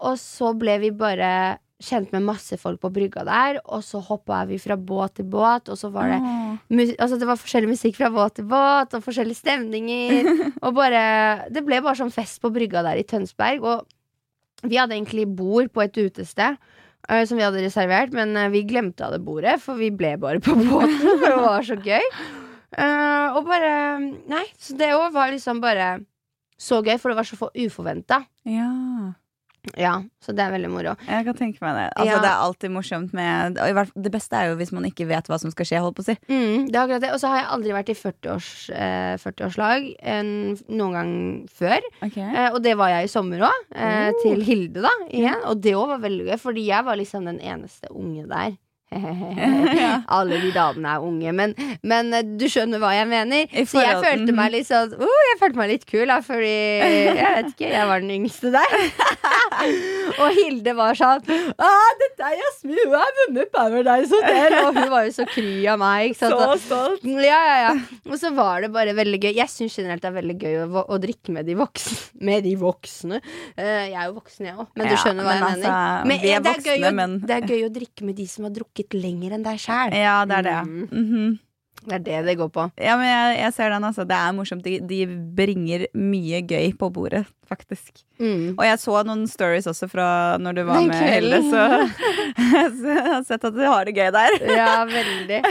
Og 0.05 0.19
så 0.21 0.53
ble 0.57 0.77
vi 0.83 0.91
bare 0.95 1.31
kjent 1.79 2.11
med 2.11 2.25
masse 2.27 2.57
folk 2.59 2.81
på 2.83 2.91
brygga 2.91 3.23
der, 3.27 3.59
og 3.63 3.83
så 3.85 4.01
hoppa 4.03 4.41
vi 4.49 4.57
fra 4.59 4.75
båt 4.75 5.15
til 5.19 5.27
båt, 5.31 5.69
og 5.71 5.79
så 5.79 5.91
var 5.93 6.11
det 6.11 6.19
altså 6.99 7.19
det 7.19 7.27
var 7.29 7.39
forskjellig 7.39 7.71
musikk 7.71 7.95
fra 7.99 8.09
båt 8.13 8.35
til 8.39 8.49
båt, 8.49 8.95
og 8.97 9.05
forskjellige 9.05 9.39
stemninger. 9.39 10.27
og 10.65 10.75
bare 10.75 11.47
Det 11.49 11.63
ble 11.65 11.79
bare 11.85 11.99
sånn 12.01 12.13
fest 12.13 12.41
på 12.43 12.51
brygga 12.53 12.83
der 12.85 12.99
i 12.99 13.07
Tønsberg. 13.07 13.63
Og 13.63 14.67
vi 14.67 14.75
hadde 14.79 14.97
egentlig 14.97 15.25
bord 15.39 15.71
på 15.71 15.85
et 15.85 15.95
utested. 15.97 16.59
eh, 17.09 17.23
som 17.25 17.39
vi 17.39 17.45
hadde 17.45 17.63
reservert, 17.63 18.11
men 18.13 18.35
eh, 18.37 18.51
vi 18.51 18.65
glemte 18.67 19.05
av 19.05 19.15
det 19.15 19.23
bordet, 19.23 19.55
for 19.63 19.79
vi 19.79 19.89
ble 19.89 20.17
bare 20.19 20.43
på 20.43 20.53
båten. 20.59 20.99
For 20.99 21.25
det 21.25 21.39
var 21.39 21.63
så 21.65 21.79
gøy. 21.79 22.05
Uh, 22.69 23.33
og 23.33 23.47
bare 23.47 23.97
Nei, 24.29 24.43
så 24.61 24.75
det 24.77 24.91
òg 24.93 25.07
var 25.15 25.31
liksom 25.33 25.57
bare 25.63 26.03
så 26.59 26.83
gøy, 26.83 26.99
for 26.99 27.09
det 27.09 27.17
var 27.17 27.25
så 27.25 27.49
uforventa. 27.49 28.19
Ja. 28.45 28.69
Ja, 29.77 30.01
så 30.23 30.33
det 30.35 30.39
er 30.45 30.51
veldig 30.53 30.69
moro. 30.71 30.95
Jeg 31.07 31.25
kan 31.25 31.35
tenke 31.35 31.61
meg 31.61 31.75
det. 31.75 31.87
Altså, 31.95 32.05
Ja. 32.09 32.19
Det 32.23 32.29
er 32.29 32.43
alltid 32.45 32.71
morsomt 32.71 33.13
med 33.13 33.55
Det 34.01 34.11
beste 34.11 34.33
er 34.39 34.49
jo 34.49 34.55
hvis 34.57 34.71
man 34.71 34.83
ikke 34.87 35.07
vet 35.07 35.27
hva 35.27 35.39
som 35.39 35.51
skal 35.51 35.65
skje. 35.65 35.81
Holdt 35.83 35.95
på 35.99 36.03
å 36.03 36.09
si 36.09 36.15
Mm, 36.29 36.67
det 36.71 36.75
er 36.75 36.83
akkurat 36.87 37.01
det. 37.01 37.11
Og 37.13 37.19
så 37.19 37.27
har 37.27 37.37
jeg 37.41 37.49
aldri 37.55 37.71
vært 37.75 37.89
i 37.89 37.97
40-års, 37.99 38.69
eh, 38.73 39.17
40-årslag 39.17 39.89
noen 40.69 40.93
gang 40.93 41.13
før. 41.51 41.79
Eh, 42.35 42.49
og 42.53 42.61
det 42.63 42.75
var 42.77 42.89
jeg 42.89 43.03
i 43.09 43.11
sommer 43.11 43.39
òg, 43.39 43.59
eh, 43.75 44.09
Oh. 44.09 44.21
til 44.23 44.41
Hilde, 44.43 44.81
da. 44.81 44.89
Igjen. 45.11 45.43
Og 45.45 45.61
det 45.61 45.73
òg 45.75 45.87
var 45.87 45.99
veldig 45.99 46.25
gøy, 46.31 46.39
fordi 46.39 46.65
jeg 46.67 46.85
var 46.85 46.95
liksom 46.95 47.25
den 47.25 47.39
eneste 47.39 47.87
unge 47.91 48.27
der. 48.27 48.57
Ja. 48.89 50.01
Alle 50.17 50.39
de 50.41 50.49
damene 50.53 50.95
er 50.95 51.03
unge, 51.05 51.33
men, 51.35 51.53
men 51.85 52.09
eh, 52.15 52.25
du 52.25 52.47
skjønner 52.49 52.81
hva 52.81 52.91
jeg 52.95 53.07
mener. 53.09 53.45
Så 53.69 53.83
jeg 53.83 53.99
følte 54.01 54.33
meg 54.35 54.53
litt 54.55 54.67
sånn 54.69 54.95
uh, 54.97 55.19
Jeg 55.29 55.37
følte 55.41 55.61
meg 55.61 55.69
litt 55.73 55.85
kul, 55.89 56.05
da, 56.09 56.19
fordi 56.25 56.53
jeg 57.19 57.19
vet 57.19 57.51
ikke, 57.53 57.69
jeg 57.75 57.89
var 57.91 58.01
den 58.01 58.13
yngste 58.17 58.51
der. 58.55 58.75
og 60.21 60.39
Hilde 60.39 60.73
var 60.77 60.97
sånn 60.97 61.21
Å, 61.21 61.69
'Dette 61.99 62.31
er 62.31 62.37
Jasmin, 62.39 62.79
hun 62.81 62.95
har 62.97 63.13
vunnet 63.19 63.51
Paradise 63.53 64.15
Hotel!' 64.15 64.57
Og 64.63 64.79
hun 64.79 64.89
var 64.93 65.05
jo 65.05 65.13
så 65.19 65.27
kry 65.29 65.53
av 65.69 65.79
meg. 65.81 66.17
Og- 66.29 66.57
stolt! 66.63 67.05
ja, 67.05 67.39
ja, 67.45 67.57
ja. 67.67 67.73
Og 68.09 68.17
så 68.21 68.33
var 68.35 68.65
det 68.65 68.71
bare 68.73 68.95
veldig 68.97 69.21
gøy. 69.21 69.33
Jeg 69.37 69.51
syns 69.53 69.77
generelt 69.77 70.01
det 70.03 70.09
er 70.09 70.17
veldig 70.17 70.37
gøy 70.41 70.57
å, 70.65 70.83
å 70.89 70.99
drikke 71.01 71.35
med 71.35 71.45
de 71.49 71.55
voksne. 71.59 71.99
Med 72.25 72.43
de 72.47 72.55
voksne. 72.59 73.21
Eh, 73.53 73.89
jeg 73.91 73.97
er 73.99 74.09
jo 74.09 74.17
voksen, 74.17 74.49
jeg 74.49 74.57
òg, 74.57 74.67
men 74.79 74.89
du 74.89 74.95
skjønner 74.97 75.27
hva 75.27 75.35
jeg 75.35 75.45
altså, 75.45 75.61
mener. 75.61 76.09
Men 76.09 76.25
er 76.29 76.43
det, 76.43 76.55
er 76.55 76.65
gøy 76.65 76.87
å, 76.89 76.93
men- 76.97 77.17
det 77.29 77.37
er 77.37 77.47
gøy 77.53 77.65
å 77.67 77.71
drikke 77.73 78.07
med 78.09 78.17
de 78.19 78.25
som 78.29 78.47
har 78.47 78.53
drukket 78.55 78.78
lenger 78.95 79.35
enn 79.35 79.45
deg 79.45 79.59
sjæl. 79.61 79.93
Ja, 79.95 80.25
det 80.25 80.41
er 80.41 80.47
det. 80.47 80.59
Mm. 80.67 80.87
-hmm. 80.91 81.37
Det 81.79 81.95
er 81.95 81.99
det 82.03 82.25
det 82.27 82.35
går 82.35 82.49
på. 82.51 82.65
Ja, 82.75 82.97
men 82.99 83.07
jeg, 83.07 83.39
jeg 83.39 83.53
ser 83.55 83.69
den, 83.69 83.83
altså. 83.87 84.03
Det 84.03 84.15
er 84.15 84.31
morsomt. 84.35 84.65
De, 84.65 84.79
de 84.83 85.05
bringer 85.35 85.85
mye 85.95 86.41
gøy 86.41 86.73
på 86.79 86.89
bordet, 86.91 87.23
faktisk. 87.47 88.03
Mm. 88.19 88.57
Og 88.57 88.65
jeg 88.67 88.79
så 88.79 89.03
noen 89.07 89.27
stories 89.27 89.67
også 89.67 89.87
fra 89.87 90.37
når 90.41 90.57
du 90.57 90.63
var 90.67 90.81
Den 90.81 90.91
med 90.91 91.13
Helle, 91.13 91.41
så 91.51 91.61
jeg 92.89 93.05
har 93.07 93.23
sett 93.27 93.47
at 93.47 93.55
du 93.55 93.63
har 93.63 93.87
det 93.87 93.95
gøy 93.95 94.11
der. 94.11 94.37
Ja, 94.59 94.83
veldig. 94.89 95.41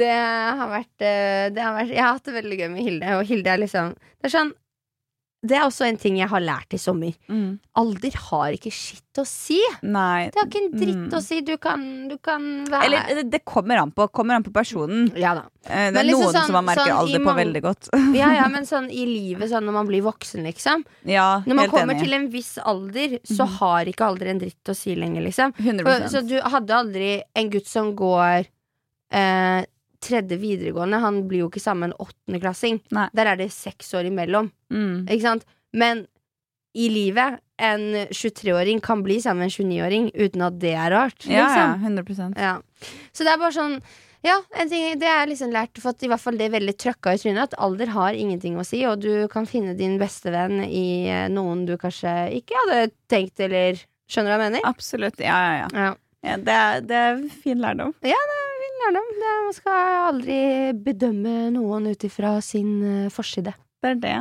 Det 0.00 0.10
har 0.10 0.68
vært, 0.70 0.96
eh, 1.02 1.46
det 1.54 1.62
har 1.62 1.74
vært 1.76 1.94
Jeg 1.94 2.02
har 2.02 2.14
hatt 2.14 2.26
det 2.26 2.34
veldig 2.34 2.58
gøy 2.60 2.68
med 2.74 2.82
Hilde, 2.86 3.14
og 3.18 3.24
Hilde 3.26 3.50
er 3.50 3.62
liksom 3.62 3.94
Det 3.98 4.30
er 4.30 4.34
sånn 4.36 4.52
Det 5.42 5.56
er 5.56 5.62
også 5.64 5.86
en 5.88 5.96
ting 5.96 6.18
jeg 6.18 6.28
har 6.28 6.40
lært 6.44 6.74
i 6.76 6.76
sommer. 6.76 7.14
Mm. 7.32 7.54
Alder 7.80 8.12
har 8.28 8.52
ikke 8.52 8.68
skitt 8.76 9.16
å 9.16 9.24
si. 9.24 9.56
Nei. 9.82 10.26
Det 10.28 10.36
har 10.36 10.48
ikke 10.50 10.60
en 10.66 10.74
dritt 10.76 11.06
Mm. 11.06 11.14
å 11.16 11.22
si. 11.24 11.40
Du 11.40 11.56
kan, 11.56 12.08
du 12.08 12.18
kan 12.18 12.66
være 12.66 12.84
Eller 12.84 13.22
det- 13.24 13.44
kommer 13.46 13.78
an 13.80 13.90
på. 13.90 14.06
Kommer 14.12 14.34
an 14.36 14.42
på 14.44 14.52
personen. 14.52 15.10
Ja 15.16 15.32
da. 15.34 15.44
Eh, 15.64 15.90
Det 15.92 15.96
er 15.96 16.04
liksom 16.04 16.24
noen 16.24 16.34
sånn- 16.34 16.44
som 16.46 16.52
man 16.52 16.66
merker 16.66 16.84
sånn 16.92 16.98
alder 16.98 17.18
på 17.24 17.34
veldig 17.40 17.62
godt. 17.62 17.88
Ja, 18.20 18.32
ja, 18.34 18.48
men 18.48 18.64
sånn 18.72 18.90
i 18.92 19.06
livet, 19.06 19.48
sånn 19.48 19.64
når 19.64 19.72
man 19.72 19.86
blir 19.86 20.02
voksen, 20.02 20.44
liksom. 20.44 20.84
Ja, 21.06 21.40
Når 21.46 21.54
man 21.56 21.70
kommer 21.70 21.94
enig. 21.94 22.04
til 22.04 22.12
en 22.12 22.28
viss 22.30 22.58
alder, 22.58 23.18
så 23.24 23.46
Mhm. 23.46 23.56
har 23.58 23.84
ikke 23.86 24.06
alder 24.06 24.26
en 24.28 24.38
dritt 24.40 24.64
å 24.68 24.76
si 24.76 24.94
lenger, 24.94 25.22
liksom. 25.24 25.54
100 25.56 25.84
For, 25.84 26.18
så 26.18 26.28
du 26.28 26.38
hadde 26.42 26.68
aldri 26.70 27.22
en 27.34 27.48
gutt 27.50 27.66
som 27.66 27.96
går 27.96 28.44
eh, 29.10 29.64
tredje 30.00 30.38
videregående, 30.40 31.00
han 31.02 31.24
blir 31.28 31.44
jo 31.44 31.50
ikke 31.50 31.62
sammen 31.62 31.90
med 31.90 31.92
en 31.92 32.06
åttendeklassing. 32.06 32.80
Der 32.90 33.32
er 33.32 33.40
det 33.40 33.50
seks 33.54 33.92
år 33.98 34.08
imellom, 34.08 34.50
mm. 34.72 35.06
ikke 35.08 35.26
sant? 35.26 35.46
Men 35.76 36.06
i 36.72 36.88
livet, 36.88 37.40
en 37.60 37.80
23-åring 38.10 38.80
kan 38.80 39.02
bli 39.02 39.20
sammen 39.22 39.38
med 39.38 39.50
en 39.50 39.72
29-åring 39.72 40.10
uten 40.14 40.44
at 40.46 40.60
det 40.62 40.74
er 40.74 40.94
rart. 40.94 41.26
Ja, 41.26 41.48
ja, 41.56 41.66
Liksom. 41.74 42.36
100% 42.36 42.38
Ja. 42.38 42.54
Så 43.12 43.26
det 43.26 43.34
er 43.34 43.42
bare 43.42 43.56
sånn 43.56 43.80
Ja, 44.24 44.36
en 44.52 44.68
ting, 44.68 44.98
det 45.00 45.08
er 45.08 45.26
liksom 45.28 45.52
lært 45.52 45.80
Fått 45.80 46.02
i 46.04 46.08
hvert 46.08 46.20
fall 46.20 46.36
det 46.36 46.50
veldig 46.52 46.74
trøkka 46.76 47.14
i 47.16 47.20
trynet 47.20 47.50
At 47.50 47.58
alder 47.60 47.92
har 47.92 48.16
ingenting 48.16 48.58
å 48.60 48.64
si 48.64 48.82
Og 48.88 49.00
du 49.00 49.28
kan 49.32 49.48
finne 49.48 49.74
din 49.76 49.98
beste 50.00 50.32
venn 50.32 50.62
I 50.64 51.08
eh, 51.08 51.26
noen 51.32 51.66
du 51.68 51.74
kanskje 51.80 52.12
ikke 52.36 52.56
hadde 52.62 52.92
tenkt 53.12 53.40
Eller 53.44 53.80
skjønner 54.10 54.32
du 54.32 54.34
hva 54.34 54.38
jeg 54.38 54.44
mener? 54.46 54.66
Absolutt. 54.68 55.20
Ja, 55.24 55.38
ja, 55.40 55.56
ja. 55.56 55.68
Ja, 55.72 55.90
ja 56.26 56.36
det, 56.36 56.56
er, 56.56 56.84
det 56.84 57.00
er 57.00 57.20
fin 57.44 57.60
lærdom. 57.62 57.92
Ja, 58.04 58.18
det, 58.30 58.39
Man 58.80 59.52
skal 59.54 59.96
aldri 60.08 60.40
bedømme 60.72 61.50
noen 61.54 61.90
ut 61.92 62.04
ifra 62.06 62.38
sin 62.44 62.80
eh, 62.82 63.08
forside 63.12 63.52
Det 63.82 63.90
er 63.90 64.00
det. 64.00 64.16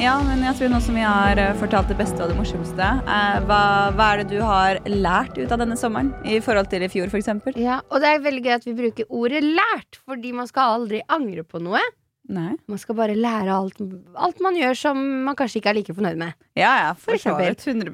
Ja, 0.00 0.14
men 0.24 0.40
jeg 0.40 0.56
tror 0.56 0.70
nå 0.72 0.78
som 0.80 0.96
vi 0.96 1.02
har 1.04 1.36
eh, 1.36 1.50
fortalt 1.60 1.90
det 1.92 1.98
beste 1.98 2.22
og 2.24 2.30
det 2.30 2.36
morsomste, 2.38 2.86
eh, 3.04 3.40
hva, 3.44 3.62
hva 3.92 4.06
er 4.14 4.22
det 4.22 4.30
du 4.30 4.38
har 4.40 4.78
lært 4.88 5.36
ut 5.36 5.50
av 5.52 5.60
denne 5.60 5.76
sommeren 5.76 6.14
i 6.24 6.38
forhold 6.40 6.70
til 6.72 6.86
i 6.86 6.88
fjor, 6.88 7.10
f.eks.? 7.12 7.28
Ja, 7.60 7.82
og 7.90 8.00
det 8.00 8.14
er 8.14 8.22
veldig 8.24 8.44
gøy 8.46 8.54
at 8.54 8.68
vi 8.68 8.76
bruker 8.78 9.10
ordet 9.12 9.42
lært 9.44 9.98
Fordi 10.08 10.32
man 10.36 10.48
skal 10.48 10.78
aldri 10.78 11.02
angre 11.12 11.44
på 11.44 11.60
noe 11.60 11.82
Nei. 12.30 12.54
Man 12.70 12.78
skal 12.78 12.94
bare 12.98 13.16
lære 13.18 13.50
alt, 13.50 13.80
alt 14.14 14.42
man 14.44 14.58
gjør 14.58 14.76
som 14.78 14.98
man 15.26 15.36
kanskje 15.38 15.58
ikke 15.58 15.72
er 15.72 15.78
like 15.80 15.94
fornøyd 15.96 16.18
med. 16.20 16.36
Ja, 16.58 16.72
ja, 16.84 16.90
for, 16.94 17.18
For 17.18 17.40
vidt. 17.40 17.64
100 17.66 17.90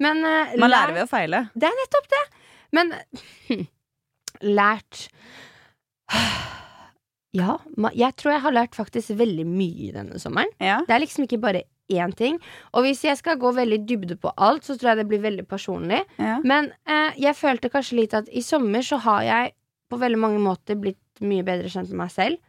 Men 0.00 0.22
uh, 0.24 0.54
Man 0.56 0.72
lærer 0.72 0.94
ved 0.96 1.04
å 1.04 1.10
feile. 1.10 1.42
Det 1.52 1.68
er 1.68 1.76
nettopp 1.82 2.08
det. 2.14 2.22
Men 2.76 2.94
lært 4.58 5.08
Ja, 7.38 7.58
jeg 7.92 8.16
tror 8.16 8.32
jeg 8.32 8.42
har 8.46 8.54
lært 8.56 8.76
faktisk 8.78 9.12
veldig 9.18 9.44
mye 9.46 9.92
denne 9.92 10.20
sommeren. 10.20 10.48
Ja. 10.64 10.80
Det 10.88 10.94
er 10.96 11.04
liksom 11.04 11.26
ikke 11.26 11.40
bare 11.42 11.66
én 11.92 12.12
ting. 12.16 12.38
Og 12.72 12.86
hvis 12.86 13.04
jeg 13.04 13.20
skal 13.20 13.38
gå 13.40 13.52
veldig 13.56 13.82
dybde 13.88 14.16
på 14.20 14.32
alt, 14.36 14.64
så 14.64 14.78
tror 14.78 14.94
jeg 14.94 15.02
det 15.02 15.08
blir 15.10 15.20
veldig 15.22 15.44
personlig. 15.48 16.00
Ja. 16.16 16.38
Men 16.40 16.72
uh, 16.88 17.12
jeg 17.20 17.36
følte 17.36 17.70
kanskje 17.72 18.00
litt 18.00 18.16
at 18.16 18.32
i 18.32 18.42
sommer 18.44 18.84
så 18.84 19.00
har 19.04 19.22
jeg 19.28 19.54
på 19.88 20.00
veldig 20.00 20.20
mange 20.20 20.40
måter 20.40 20.76
blitt 20.80 21.22
mye 21.24 21.44
bedre 21.44 21.68
kjent 21.72 21.92
med 21.92 22.02
meg 22.06 22.14
selv. 22.16 22.40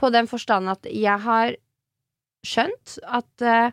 På 0.00 0.10
den 0.14 0.28
forstand 0.30 0.70
at 0.72 0.88
jeg 0.90 1.18
har 1.24 1.56
skjønt 2.44 2.98
at 3.06 3.44
uh, 3.46 3.72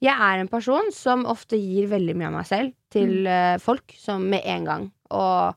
jeg 0.00 0.12
er 0.12 0.40
en 0.40 0.50
person 0.50 0.90
som 0.92 1.26
ofte 1.28 1.58
gir 1.60 1.88
veldig 1.92 2.16
mye 2.16 2.30
av 2.30 2.38
meg 2.38 2.48
selv 2.48 2.74
til 2.92 3.28
uh, 3.28 3.56
folk 3.62 3.94
som 3.96 4.24
med 4.28 4.44
en 4.44 4.66
gang. 4.68 4.88
Og 5.14 5.54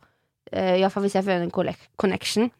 uh, 0.54 0.76
iallfall 0.78 1.08
hvis 1.08 1.18
jeg 1.20 1.28
føler 1.28 1.48
en 1.48 1.82
connection. 1.98 2.52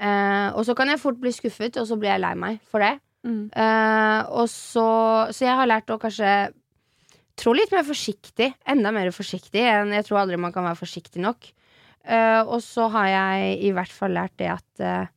Uh, 0.00 0.54
og 0.56 0.64
så 0.66 0.74
kan 0.78 0.90
jeg 0.90 1.02
fort 1.02 1.20
bli 1.20 1.32
skuffet, 1.34 1.76
og 1.80 1.88
så 1.88 1.98
blir 1.98 2.14
jeg 2.14 2.24
lei 2.24 2.34
meg 2.38 2.62
for 2.70 2.84
det. 2.84 2.96
Mm. 3.24 3.48
Eh, 3.56 4.20
og 4.36 4.48
så, 4.52 4.86
så 5.32 5.46
jeg 5.46 5.56
har 5.56 5.68
lært 5.68 5.90
å 5.90 5.98
kanskje 6.00 6.52
trå 7.40 7.54
litt 7.56 7.72
mer 7.74 7.86
forsiktig. 7.86 8.52
Enda 8.68 8.92
mer 8.94 9.10
forsiktig 9.16 9.64
enn 9.64 9.94
jeg 9.96 10.06
tror 10.06 10.22
aldri 10.22 10.38
man 10.40 10.54
kan 10.54 10.66
være 10.68 10.80
forsiktig 10.82 11.24
nok. 11.24 11.48
Eh, 12.04 12.42
og 12.44 12.60
så 12.62 12.90
har 12.92 13.08
jeg 13.10 13.58
i 13.64 13.72
hvert 13.74 13.92
fall 13.92 14.16
lært 14.16 14.36
det 14.40 14.50
at 14.52 14.84
eh, 14.84 15.12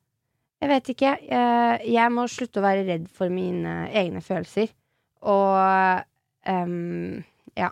Jeg 0.61 0.69
vet 0.71 0.91
ikke. 0.93 1.15
eh, 1.21 1.87
jeg 1.93 2.13
må 2.13 2.25
slutte 2.31 2.61
å 2.61 2.65
være 2.65 2.85
redd 2.87 3.09
for 3.13 3.29
mine 3.29 3.87
egne 3.93 4.23
følelser. 4.25 4.71
Og 5.27 6.01
um, 6.47 7.19
ja. 7.57 7.69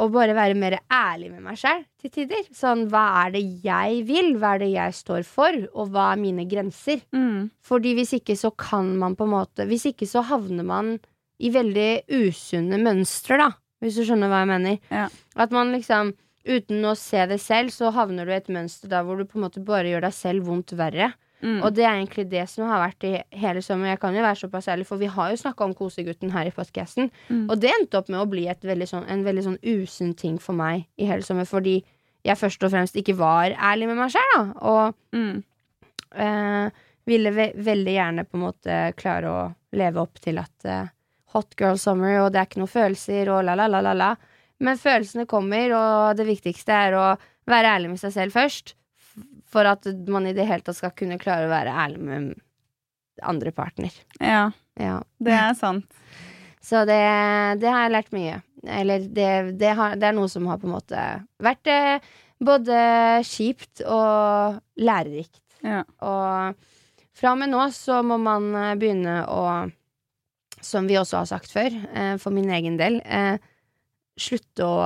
Og 0.00 0.12
bare 0.14 0.32
være 0.36 0.56
mer 0.56 0.78
ærlig 0.92 1.28
med 1.32 1.44
meg 1.44 1.58
selv 1.60 1.84
til 2.00 2.12
tider. 2.14 2.46
Sånn, 2.56 2.86
hva 2.88 3.26
er 3.26 3.34
det 3.34 3.42
jeg 3.64 4.04
vil? 4.08 4.30
Hva 4.40 4.54
er 4.54 4.62
det 4.62 4.70
jeg 4.72 4.96
står 4.96 5.24
for? 5.28 5.56
Og 5.74 5.90
hva 5.92 6.10
er 6.14 6.22
mine 6.22 6.46
grenser? 6.48 7.02
Mm. 7.12 7.50
Fordi 7.60 7.92
hvis 7.98 8.14
ikke 8.16 8.36
så 8.40 8.52
kan 8.56 8.94
man 9.00 9.16
på 9.18 9.26
en 9.28 9.34
måte 9.34 9.66
Hvis 9.68 9.90
ikke 9.92 10.08
så 10.08 10.22
havner 10.24 10.64
man 10.64 10.94
i 11.40 11.50
veldig 11.52 11.90
usunne 12.12 12.80
mønstre, 12.80 13.36
da. 13.40 13.50
Hvis 13.80 13.96
du 13.96 14.04
skjønner 14.04 14.28
hva 14.32 14.42
jeg 14.42 14.50
mener. 14.52 14.80
Ja. 14.92 15.06
At 15.36 15.52
man 15.56 15.72
liksom 15.76 16.14
Uten 16.48 16.80
å 16.88 16.94
se 16.96 17.20
det 17.28 17.36
selv, 17.44 17.68
så 17.68 17.90
havner 17.92 18.24
du 18.24 18.32
i 18.32 18.38
et 18.38 18.46
mønster 18.48 18.88
da 18.88 19.02
hvor 19.04 19.18
du 19.20 19.26
på 19.28 19.36
en 19.36 19.44
måte 19.44 19.60
bare 19.60 19.90
gjør 19.90 20.06
deg 20.06 20.14
selv 20.16 20.46
vondt 20.48 20.72
verre. 20.72 21.10
Mm. 21.42 21.62
Og 21.64 21.72
det 21.74 21.84
er 21.86 21.94
egentlig 21.98 22.26
det 22.30 22.42
som 22.52 22.66
har 22.68 22.82
vært 22.82 23.04
i 23.08 23.12
hele 23.40 23.62
sommer. 23.64 23.88
Jeg 23.94 24.00
kan 24.02 24.14
jo 24.14 24.22
være 24.22 24.36
såpass 24.42 24.68
ærlig, 24.68 24.86
for 24.86 25.00
vi 25.00 25.06
har 25.08 25.30
jo 25.32 25.38
snakka 25.40 25.64
om 25.64 25.74
kosegutten 25.74 26.30
her 26.34 26.46
i 26.50 26.52
podkasten. 26.52 27.10
Mm. 27.30 27.46
Og 27.50 27.60
det 27.62 27.70
endte 27.72 27.96
opp 27.98 28.08
med 28.12 28.20
å 28.20 28.28
bli 28.28 28.46
et 28.52 28.60
veldig 28.68 28.88
sånn, 28.90 29.06
en 29.08 29.24
veldig 29.24 29.44
sånn 29.46 29.58
usunn 29.64 30.14
ting 30.20 30.36
for 30.38 30.52
meg 30.58 30.84
i 31.00 31.08
hele 31.08 31.22
sommer. 31.24 31.48
Fordi 31.48 31.78
jeg 32.28 32.36
først 32.36 32.62
og 32.66 32.74
fremst 32.74 32.96
ikke 33.00 33.16
var 33.16 33.54
ærlig 33.56 33.88
med 33.88 33.96
meg 34.02 34.10
selv, 34.12 34.34
da. 34.36 34.42
Og 34.60 34.94
Mm. 35.16 35.42
eh, 36.14 36.70
ville 37.06 37.30
ve 37.34 37.52
veldig 37.56 37.94
gjerne 37.94 38.24
på 38.28 38.36
en 38.36 38.44
måte 38.44 38.78
klare 39.00 39.30
å 39.30 39.54
leve 39.72 40.00
opp 40.02 40.20
til 40.22 40.38
at 40.42 40.64
eh, 40.68 40.88
hot 41.32 41.54
girl 41.58 41.78
summer, 41.78 42.18
og 42.24 42.32
det 42.32 42.40
er 42.40 42.46
ikke 42.48 42.60
noen 42.60 42.72
følelser, 42.74 43.28
og 43.30 43.44
la, 43.46 43.54
la, 43.54 43.66
la, 43.70 43.80
la, 43.80 43.92
la. 43.94 44.10
Men 44.60 44.76
følelsene 44.76 45.26
kommer, 45.30 45.72
og 45.72 46.16
det 46.18 46.26
viktigste 46.28 46.74
er 46.74 46.96
å 46.98 47.04
være 47.50 47.70
ærlig 47.78 47.90
med 47.94 48.00
seg 48.02 48.12
selv 48.12 48.34
først. 48.36 48.74
For 49.50 49.66
at 49.66 49.86
man 50.06 50.28
i 50.30 50.34
det 50.36 50.46
hele 50.46 50.62
tatt 50.62 50.78
skal 50.78 50.92
kunne 50.94 51.18
klare 51.18 51.48
å 51.48 51.52
være 51.52 51.74
ærlig 51.84 52.00
med 52.06 52.30
andre 53.26 53.50
partner. 53.52 53.92
ja, 54.20 54.50
Ja. 54.80 55.00
det 55.18 55.32
er 55.34 55.54
sant. 55.58 55.84
Så 56.62 56.84
det, 56.88 56.96
det 57.60 57.68
har 57.72 57.82
jeg 57.86 57.92
lært 57.92 58.12
mye. 58.12 58.38
Eller 58.68 59.00
det, 59.08 59.58
det, 59.58 59.74
har, 59.76 59.96
det 59.96 60.06
er 60.10 60.16
noe 60.16 60.28
som 60.28 60.46
har 60.48 60.58
på 60.60 60.68
en 60.68 60.74
måte 60.76 61.04
vært 61.40 61.66
eh, 61.72 62.00
både 62.40 62.76
kjipt 63.24 63.82
og 63.88 64.58
lærerikt. 64.80 65.40
Ja. 65.64 65.82
Og 66.04 66.54
fra 67.16 67.32
og 67.34 67.40
med 67.40 67.50
nå 67.52 67.66
så 67.72 68.02
må 68.06 68.16
man 68.20 68.50
eh, 68.56 68.74
begynne 68.80 69.22
å, 69.28 69.42
som 70.60 70.88
vi 70.88 70.96
også 71.00 71.22
har 71.22 71.30
sagt 71.32 71.52
før, 71.52 71.72
eh, 71.92 72.14
for 72.20 72.36
min 72.36 72.52
egen 72.52 72.76
del, 72.80 73.00
eh, 73.04 73.40
slutte 74.20 74.68
å 74.68 74.78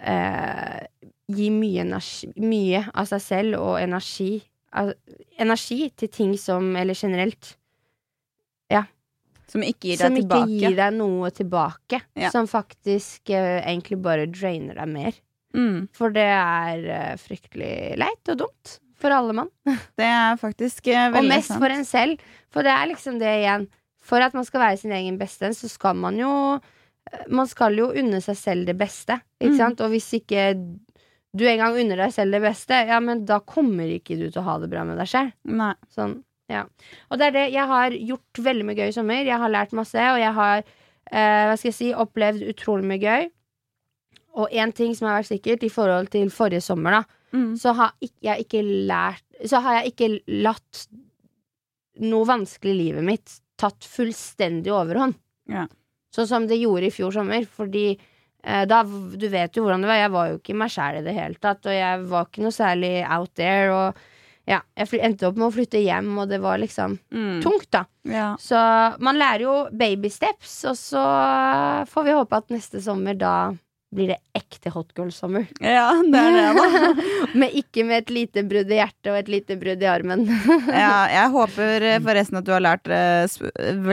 eh, 0.00 0.80
gi 1.28 1.50
mye, 1.52 1.82
energi, 1.84 2.30
mye 2.40 2.84
av 2.94 3.06
seg 3.10 3.20
selv 3.20 3.58
og 3.60 3.78
energi, 3.82 4.42
al- 4.72 4.94
energi 5.38 5.90
til 5.96 6.08
ting 6.08 6.36
som 6.40 6.74
Eller 6.76 6.94
generelt. 6.94 7.54
Som 9.48 9.62
ikke 9.64 9.88
gir 9.88 9.96
Som 9.96 10.12
deg 10.12 10.26
ikke 10.26 10.44
gir 10.60 10.74
deg 10.76 10.92
noe 10.98 11.30
tilbake. 11.32 12.02
Ja. 12.20 12.28
Som 12.34 12.44
faktisk 12.50 13.30
eh, 13.32 13.62
egentlig 13.64 13.96
bare 14.04 14.26
drainer 14.28 14.76
deg 14.76 14.90
mer. 14.92 15.16
Mm. 15.56 15.86
For 15.96 16.12
det 16.12 16.26
er 16.28 16.82
eh, 16.92 17.14
fryktelig 17.16 17.70
leit 17.96 18.28
og 18.34 18.42
dumt. 18.42 18.74
For 19.00 19.14
alle 19.14 19.32
mann. 19.38 19.48
Det 19.96 20.04
er 20.04 20.36
faktisk 20.36 20.90
eh, 20.92 21.08
Og 21.16 21.24
mest 21.24 21.48
sant. 21.48 21.62
for 21.64 21.72
en 21.72 21.86
selv. 21.88 22.20
For 22.52 22.66
det 22.66 22.74
er 22.74 22.90
liksom 22.90 23.16
det 23.22 23.30
igjen. 23.38 23.64
For 24.04 24.20
at 24.20 24.36
man 24.36 24.44
skal 24.44 24.66
være 24.66 24.82
sin 24.82 24.92
egen 24.92 25.16
beste 25.20 25.46
venn, 25.46 25.56
så 25.56 25.70
skal 25.72 25.96
man 25.96 26.20
jo 26.20 26.28
eh, 26.58 27.24
Man 27.32 27.48
skal 27.48 27.80
jo 27.80 27.88
unne 27.88 28.20
seg 28.20 28.36
selv 28.36 28.68
det 28.68 28.76
beste. 28.76 29.16
Ikke 29.40 29.54
Mm. 29.54 29.60
sant? 29.62 29.80
Og 29.80 29.94
hvis 29.96 30.10
ikke 30.20 30.50
du 31.36 31.44
en 31.46 31.58
gang 31.60 31.76
unner 31.76 31.96
deg 32.00 32.12
selv 32.14 32.32
det 32.32 32.40
beste, 32.42 32.78
ja, 32.88 32.98
men 33.04 33.24
da 33.28 33.40
kommer 33.44 33.84
ikke 33.92 34.16
du 34.16 34.26
til 34.30 34.40
å 34.40 34.46
ha 34.46 34.58
det 34.62 34.70
bra 34.72 34.84
med 34.88 34.96
deg 34.98 35.08
selv. 35.10 35.32
Sånn, 35.94 36.22
ja. 36.48 36.62
Og 37.10 37.18
det 37.20 37.26
er 37.28 37.34
det. 37.36 37.46
Jeg 37.52 37.66
har 37.68 37.90
gjort 37.92 38.40
veldig 38.46 38.64
mye 38.64 38.78
gøy 38.78 38.88
i 38.88 38.96
sommer. 38.96 39.24
Jeg 39.28 39.38
har 39.42 39.52
lært 39.52 39.74
masse, 39.76 39.98
og 40.14 40.18
jeg 40.22 40.32
har 40.38 40.62
eh, 40.62 41.44
hva 41.50 41.56
skal 41.58 41.68
jeg 41.68 41.76
si, 41.76 41.90
opplevd 41.92 42.46
utrolig 42.48 42.88
mye 42.88 43.02
gøy. 43.02 43.28
Og 44.38 44.48
én 44.54 44.72
ting 44.72 44.94
som 44.96 45.08
har 45.10 45.18
vært 45.20 45.32
sikkert 45.34 45.64
i 45.66 45.70
forhold 45.72 46.08
til 46.14 46.30
forrige 46.30 46.64
sommer, 46.64 47.00
da, 47.00 47.04
Mm. 47.28 47.58
så 47.60 47.74
har 47.76 47.90
jeg 48.24 48.40
ikke 48.46 48.62
lært 48.88 49.20
Så 49.44 49.58
har 49.60 49.82
jeg 49.82 49.90
ikke 49.92 50.06
latt 50.40 50.86
noe 52.00 52.24
vanskelig 52.24 52.72
i 52.72 52.78
livet 52.78 53.04
mitt 53.04 53.34
tatt 53.60 53.84
fullstendig 53.84 54.72
overhånd. 54.72 55.12
Ja. 55.52 55.66
Sånn 56.14 56.26
som 56.30 56.46
det 56.48 56.56
gjorde 56.62 56.86
i 56.88 56.94
fjor 56.94 57.12
sommer. 57.12 57.44
Fordi 57.44 57.98
da 58.42 58.82
Du 58.84 59.28
vet 59.28 59.56
jo 59.56 59.64
hvordan 59.64 59.82
det 59.82 59.88
var. 59.90 59.96
Jeg 60.02 60.10
var 60.14 60.28
jo 60.30 60.38
ikke 60.38 60.54
meg 60.56 60.70
sjæl 60.70 61.00
i 61.00 61.04
det 61.06 61.14
hele 61.16 61.34
tatt. 61.42 61.66
Og 61.66 61.74
jeg 61.74 62.04
var 62.08 62.28
ikke 62.28 62.42
noe 62.46 62.54
særlig 62.54 62.92
out 63.10 63.32
there. 63.34 63.72
Og 63.74 63.94
ja, 64.48 64.60
jeg 64.78 65.00
endte 65.04 65.26
opp 65.28 65.36
med 65.36 65.48
å 65.50 65.52
flytte 65.52 65.82
hjem, 65.84 66.06
og 66.22 66.28
det 66.30 66.38
var 66.40 66.56
liksom 66.58 66.98
Mm. 67.12 67.42
tungt, 67.44 67.70
da. 67.70 67.84
Ja. 68.08 68.34
Så 68.40 68.56
man 69.00 69.18
lærer 69.20 69.42
jo 69.44 69.68
baby 69.76 70.08
steps, 70.08 70.64
og 70.64 70.76
så 70.76 71.02
får 71.90 72.04
vi 72.06 72.14
håpe 72.16 72.36
at 72.36 72.48
neste 72.48 72.80
sommer 72.80 73.14
da 73.18 73.34
blir 73.88 74.10
det 74.12 74.18
ekte 74.36 74.68
hot 74.74 74.90
girl 74.96 75.08
summer. 75.14 75.46
ja, 75.64 75.86
det 76.04 76.20
er 76.20 76.34
det, 76.36 76.48
da. 76.58 77.06
Men 77.40 77.54
ikke 77.56 77.86
med 77.88 78.02
et 78.02 78.10
lite 78.12 78.42
brudd 78.44 78.68
i 78.68 78.76
hjertet 78.76 79.08
og 79.08 79.16
et 79.16 79.30
lite 79.32 79.56
brudd 79.60 79.80
i 79.80 79.88
armen. 79.88 80.26
Ja, 80.68 81.06
jeg 81.08 81.30
håper 81.32 81.86
eh, 81.88 81.96
forresten 82.04 82.36
at 82.40 82.44
du 82.46 82.52
har 82.52 82.60
lært, 82.62 82.90
eh, 82.92 83.38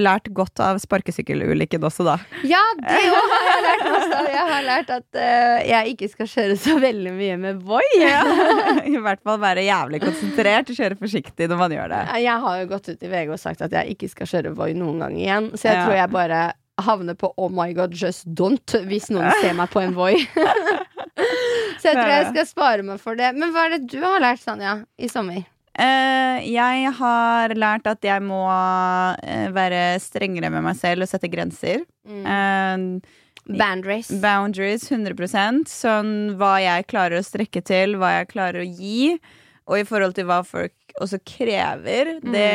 lært 0.04 0.28
godt 0.36 0.60
av 0.64 0.82
sparkesykkelulykken 0.84 1.86
også, 1.88 2.04
da. 2.10 2.18
ja, 2.44 2.60
det 2.82 2.98
òg 3.08 3.32
har 3.36 3.48
jeg 3.48 3.64
lært 3.68 3.86
av. 3.88 4.28
Jeg 4.36 4.44
har 4.52 4.68
lært 4.68 4.92
at 4.98 5.20
uh, 5.22 5.56
jeg 5.70 5.96
ikke 5.96 6.10
skal 6.12 6.30
kjøre 6.34 6.58
så 6.60 6.76
veldig 6.84 7.16
mye 7.16 7.38
med 7.46 7.64
Voi. 7.66 7.82
I 8.92 8.98
hvert 9.00 9.24
fall 9.26 9.40
være 9.42 9.64
jævlig 9.66 10.02
konsentrert 10.04 10.70
og 10.74 10.80
kjøre 10.82 11.00
forsiktig 11.00 11.48
når 11.52 11.62
man 11.64 11.76
gjør 11.78 11.96
det. 11.96 12.04
Jeg 12.26 12.44
har 12.46 12.60
jo 12.62 12.70
gått 12.76 12.92
ut 12.92 13.08
i 13.08 13.12
VG 13.16 13.32
og 13.32 13.42
sagt 13.42 13.64
at 13.66 13.80
jeg 13.80 13.96
ikke 13.96 14.12
skal 14.12 14.32
kjøre 14.36 14.54
Voi 14.60 14.74
noen 14.78 15.02
gang 15.06 15.18
igjen, 15.24 15.52
så 15.56 15.72
jeg 15.72 15.80
Ja. 15.80 15.88
tror 15.88 16.00
jeg 16.02 16.12
bare 16.20 16.44
havner 16.82 17.16
på 17.16 17.32
oh 17.38 17.52
my 17.52 17.72
god, 17.74 17.96
just 17.96 18.28
don't 18.28 18.76
hvis 18.88 19.10
noen 19.14 19.32
ser 19.42 19.56
meg 19.58 19.72
på 19.72 19.82
en 19.84 19.96
Voi. 19.96 20.16
så 21.80 21.92
jeg 21.92 21.96
tror 21.96 22.12
jeg 22.12 22.30
skal 22.32 22.48
spare 22.50 22.86
meg 22.88 23.02
for 23.04 23.20
det. 23.20 23.32
Men 23.38 23.54
hva 23.56 23.68
er 23.68 23.78
det 23.78 23.92
du 23.94 24.00
har 24.04 24.24
lært, 24.24 24.44
Sanja, 24.44 24.80
i 24.98 25.10
sommer? 25.12 25.44
Uh, 25.76 26.40
jeg 26.48 26.92
har 26.96 27.52
lært 27.60 27.88
at 27.92 28.06
jeg 28.08 28.24
må 28.24 28.46
uh, 28.48 29.48
være 29.56 30.00
strengere 30.00 30.52
med 30.54 30.64
meg 30.64 30.80
selv 30.80 31.04
og 31.04 31.12
sette 31.12 31.32
grenser. 31.32 31.84
Mm. 32.08 32.24
Uh, 32.24 33.56
boundaries. 33.60 34.10
boundaries 34.24 34.88
100% 34.90 35.68
Sånn 35.70 36.14
hva 36.40 36.56
jeg 36.64 36.88
klarer 36.90 37.20
å 37.20 37.26
strekke 37.26 37.62
til, 37.66 38.00
hva 38.00 38.22
jeg 38.22 38.32
klarer 38.32 38.64
å 38.64 38.70
gi. 38.70 39.16
Og 39.66 39.82
i 39.82 39.88
forhold 39.88 40.16
til 40.16 40.28
hva 40.30 40.40
folk 40.48 40.96
også 41.02 41.20
krever. 41.28 42.20
Det 42.24 42.50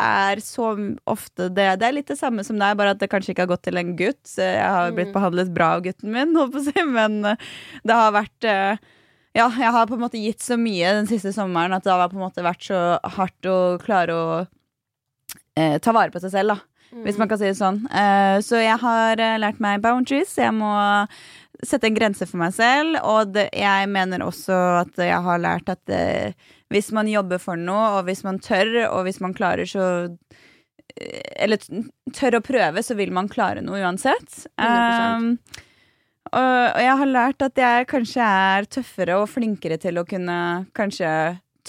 er 0.00 0.40
så 0.44 0.68
ofte 1.10 1.48
det 1.50 1.66
Det 1.80 1.86
er 1.88 1.92
litt 1.96 2.06
det 2.10 2.18
samme 2.20 2.44
som 2.46 2.58
deg, 2.60 2.76
bare 2.78 2.92
at 2.94 3.00
det 3.00 3.08
kanskje 3.10 3.32
ikke 3.34 3.44
har 3.46 3.50
gått 3.52 3.64
til 3.66 3.80
en 3.80 3.96
gutt. 3.98 4.22
Jeg 4.38 4.62
har 4.62 4.92
blitt 4.92 5.08
Mm. 5.10 5.16
behandlet 5.16 5.50
bra 5.54 5.72
av 5.76 5.82
gutten 5.82 6.12
min, 6.14 6.34
si, 6.64 6.84
men 6.86 7.24
eh, 7.24 7.36
det 7.84 7.94
har 7.98 8.12
vært 8.14 8.44
eh, 8.44 8.76
Ja, 9.34 9.48
jeg 9.50 9.70
har 9.74 9.86
på 9.86 9.94
en 9.94 10.00
måte 10.06 10.18
gitt 10.22 10.40
så 10.42 10.56
mye 10.58 10.94
den 11.00 11.06
siste 11.06 11.32
sommeren 11.36 11.74
at 11.76 11.84
det 11.84 11.92
har 11.92 12.08
på 12.08 12.16
en 12.18 12.24
måte 12.26 12.42
vært 12.42 12.64
så 12.64 12.98
hardt 13.18 13.46
å 13.46 13.58
klare 13.82 14.14
å 14.16 14.46
eh, 15.56 15.78
ta 15.78 15.92
vare 15.92 16.10
på 16.14 16.20
seg 16.22 16.32
selv, 16.34 16.56
da 16.56 16.64
hvis 17.04 17.18
man 17.20 17.28
kan 17.28 17.36
si 17.36 17.44
det 17.44 17.58
sånn. 17.58 17.82
Eh, 17.92 18.38
så 18.40 18.62
jeg 18.62 18.78
har 18.80 19.20
lært 19.36 19.58
meg 19.60 19.82
boundaries. 19.84 20.30
Jeg 20.40 20.54
må 20.56 20.70
sette 21.60 21.84
en 21.84 21.98
grense 21.98 22.24
for 22.24 22.40
meg 22.40 22.54
selv. 22.56 22.96
Og 23.04 23.34
det, 23.34 23.50
jeg 23.52 23.90
mener 23.92 24.24
også 24.24 24.56
at 24.86 24.96
jeg 24.96 25.18
har 25.26 25.42
lært 25.42 25.68
at 25.68 25.92
eh, 25.92 26.32
hvis 26.70 26.90
man 26.92 27.08
jobber 27.08 27.38
for 27.40 27.56
noe, 27.56 27.98
og 27.98 28.04
hvis 28.08 28.24
man 28.26 28.38
tør, 28.44 28.74
og 28.90 29.04
hvis 29.06 29.20
man 29.24 29.34
klarer, 29.36 29.64
så 29.68 29.86
Eller 31.38 31.58
tør 32.16 32.38
å 32.38 32.42
prøve, 32.42 32.82
så 32.82 32.94
vil 32.98 33.12
man 33.14 33.28
klare 33.30 33.60
noe 33.62 33.78
uansett. 33.84 34.46
100%. 34.58 35.18
Um, 35.18 35.36
og, 36.32 36.64
og 36.74 36.80
jeg 36.82 36.96
har 37.00 37.08
lært 37.12 37.44
at 37.44 37.60
jeg 37.60 37.86
kanskje 37.88 38.24
er 38.24 38.66
tøffere 38.68 39.18
og 39.20 39.28
flinkere 39.32 39.78
til 39.80 40.00
å 40.00 40.04
kunne 40.08 40.38
kanskje 40.76 41.12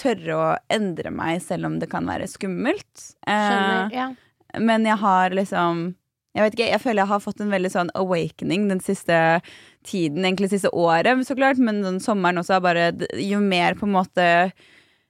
tørre 0.00 0.36
å 0.36 0.48
endre 0.72 1.12
meg, 1.12 1.40
selv 1.44 1.68
om 1.68 1.78
det 1.80 1.88
kan 1.92 2.08
være 2.08 2.26
skummelt. 2.28 3.06
Skjønner. 3.24 3.86
Eh, 3.92 3.96
Ja. 4.00 4.10
men 4.58 4.84
jeg 4.88 4.96
har 4.98 5.30
liksom 5.30 5.94
Jeg 6.34 6.44
vet 6.44 6.54
ikke, 6.54 6.70
jeg 6.70 6.80
føler 6.80 7.02
jeg 7.02 7.10
har 7.10 7.20
fått 7.20 7.40
en 7.42 7.50
veldig 7.50 7.70
sånn 7.72 7.88
awakening 7.98 8.68
den 8.70 8.80
siste 8.80 9.16
tiden, 9.82 10.22
egentlig 10.24 10.50
siste 10.52 10.70
året, 10.70 11.24
så 11.26 11.34
klart, 11.34 11.58
men 11.58 11.82
den 11.82 11.98
sommeren 12.00 12.38
også 12.38 12.60
bare 12.62 12.92
Jo 13.18 13.40
mer 13.40 13.74
på 13.74 13.86
en 13.88 13.96
måte 13.96 14.26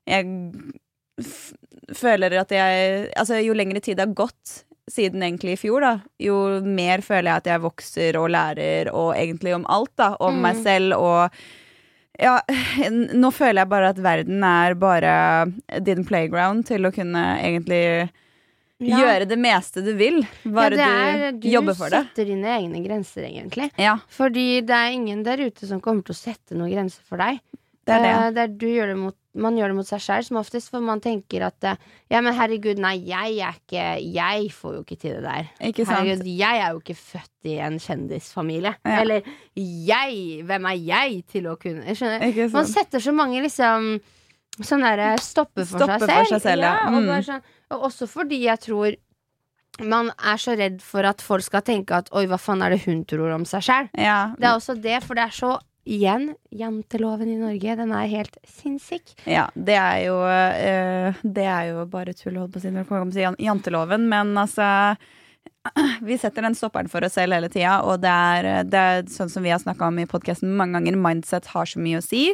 jeg 0.07 0.25
føler 1.97 2.37
at 2.41 2.53
jeg 2.55 3.09
Altså, 3.17 3.41
jo 3.45 3.55
lengre 3.57 3.81
tid 3.85 3.99
det 3.99 4.07
har 4.09 4.15
gått 4.27 4.61
siden 4.91 5.23
egentlig 5.23 5.53
i 5.55 5.59
fjor, 5.61 5.85
da, 5.85 5.91
jo 6.19 6.37
mer 6.67 6.99
føler 7.07 7.29
jeg 7.31 7.41
at 7.45 7.49
jeg 7.53 7.61
vokser 7.63 8.17
og 8.19 8.25
lærer, 8.35 8.89
og 8.91 9.13
egentlig 9.15 9.53
om 9.55 9.63
alt, 9.71 9.93
da. 10.01 10.09
Om 10.19 10.35
Mm. 10.35 10.41
meg 10.43 10.57
selv 10.65 10.97
og 10.97 11.37
ja, 12.19 12.33
nå 13.15 13.31
føler 13.33 13.63
jeg 13.63 13.71
bare 13.71 13.93
at 13.95 14.01
verden 14.03 14.43
er 14.43 14.75
bare 14.75 15.13
din 15.87 16.03
playground 16.05 16.67
til 16.67 16.89
å 16.89 16.91
kunne 16.93 17.23
egentlig 17.39 18.11
Ja. 18.81 18.97
gjøre 18.99 19.29
det 19.29 19.39
meste 19.39 19.83
du 19.85 19.93
vil. 19.95 20.23
Bare 20.45 20.75
ja, 20.75 20.89
er, 20.89 21.33
du, 21.39 21.47
jobber 21.53 21.75
for 21.77 21.93
det. 21.93 22.01
Du 22.03 22.11
setter 22.11 22.25
dine 22.33 22.49
egne 22.59 22.83
grenser, 22.83 23.23
egentlig. 23.29 23.71
Ja, 23.79 23.99
Fordi 24.09 24.63
det 24.65 24.75
er 24.75 24.91
ingen 24.91 25.23
der 25.23 25.37
ute 25.47 25.67
som 25.69 25.81
kommer 25.85 26.03
til 26.03 26.17
å 26.17 26.19
sette 26.19 26.57
noen 26.59 26.73
grenser 26.73 27.03
for 27.07 27.21
deg. 27.21 27.39
det 27.87 27.95
er 27.95 28.03
det. 28.03 28.11
Eh, 28.17 28.31
det 28.33 28.43
er 28.43 28.55
du 28.59 28.67
gjør 28.67 28.87
det 28.95 28.97
mot, 28.97 29.17
man 29.35 29.55
gjør 29.55 29.69
det 29.71 29.77
mot 29.79 29.87
seg 29.87 30.01
sjøl 30.03 30.25
som 30.27 30.37
oftest, 30.41 30.71
for 30.73 30.83
man 30.83 31.01
tenker 31.01 31.45
at 31.47 31.63
eh, 31.65 31.77
Ja, 32.11 32.21
men 32.21 32.35
herregud, 32.35 32.81
nei, 32.83 32.97
jeg 33.07 33.37
er 33.47 33.55
ikke 33.61 33.85
Jeg 34.15 34.49
får 34.51 34.75
jo 34.75 34.81
ikke 34.83 34.99
til 34.99 35.13
det 35.19 35.23
der. 35.23 35.51
Herregud, 35.61 36.25
jeg 36.27 36.63
er 36.65 36.73
jo 36.73 36.81
ikke 36.83 36.97
født 36.99 37.47
i 37.53 37.59
en 37.63 37.79
kjendisfamilie. 37.79 38.73
Ja. 38.85 38.97
Eller 39.05 39.23
jeg, 39.55 40.43
hvem 40.49 40.67
er 40.73 40.81
jeg 40.83 41.21
til 41.31 41.47
å 41.47 41.55
kunne 41.61 41.95
skjønner. 41.95 42.51
Man 42.53 42.67
setter 42.67 42.99
så 43.01 43.15
mange 43.15 43.43
liksom 43.47 44.01
Sånn 44.61 44.83
derre 44.85 45.15
stopper 45.23 45.65
for 45.65 45.79
Stoppe 45.79 46.01
seg 46.03 46.11
for 46.11 46.33
seg 46.35 46.43
selv, 46.43 46.63
ja. 46.67 46.73
og, 46.91 46.99
Mm. 46.99 47.07
bare 47.09 47.23
sånn, 47.25 47.43
og 47.71 47.85
også 47.87 48.09
fordi 48.11 48.43
jeg 48.45 48.59
tror 48.67 48.97
man 49.87 50.11
er 50.19 50.37
så 50.37 50.53
redd 50.59 50.83
for 50.85 51.07
at 51.09 51.23
folk 51.25 51.41
skal 51.47 51.63
tenke 51.65 51.95
at 51.97 52.11
oi, 52.13 52.27
hva 52.29 52.37
faen 52.37 52.61
er 52.67 52.75
det 52.75 52.83
hun 52.85 53.05
tror 53.09 53.31
om 53.33 53.47
seg 53.49 53.63
sjæl? 53.65 53.89
Ja, 53.97 54.35
Det 54.37 54.45
er 54.45 54.59
også 54.59 54.75
det, 54.83 54.99
for 55.07 55.15
det 55.17 55.23
er 55.31 55.33
så 55.39 55.55
Igjen, 55.89 56.35
janteloven 56.53 57.31
i 57.33 57.39
Norge, 57.41 57.77
den 57.79 57.93
er 57.97 58.11
helt 58.11 58.37
sinnssyk. 58.45 59.15
ja, 59.25 59.47
det 59.55 59.79
er 59.81 60.03
jo 60.05 60.19
eh, 60.29 61.23
Det 61.23 61.47
er 61.49 61.71
jo 61.71 61.87
bare 61.89 62.13
tull, 62.13 62.37
holdt 62.37 62.53
på 62.53 62.61
å 62.61 62.65
si, 62.67 62.73
når 62.73 62.85
det 62.85 62.91
kommer 62.91 63.15
til 63.17 63.47
janteloven, 63.47 64.05
men 64.11 64.37
altså 64.39 64.69
vi 66.09 66.19
setter 66.21 66.45
den 66.45 66.57
stopperen 66.57 66.89
for 66.89 67.05
oss 67.05 67.17
selv 67.17 67.37
hele 67.37 67.49
tida, 67.53 67.79
og 67.85 68.01
det 68.03 68.11
er, 68.13 68.49
det 68.69 68.81
er 68.81 69.09
sånn 69.13 69.33
som 69.33 69.45
vi 69.45 69.53
har 69.53 69.61
snakka 69.61 69.89
om 69.89 70.01
i 70.01 70.09
podkasten 70.09 70.53
mange 70.57 70.79
ganger, 70.79 71.01
mindset 71.01 71.49
har 71.53 71.69
så 71.69 71.81
mye 71.83 72.01
å 72.01 72.05
si. 72.05 72.27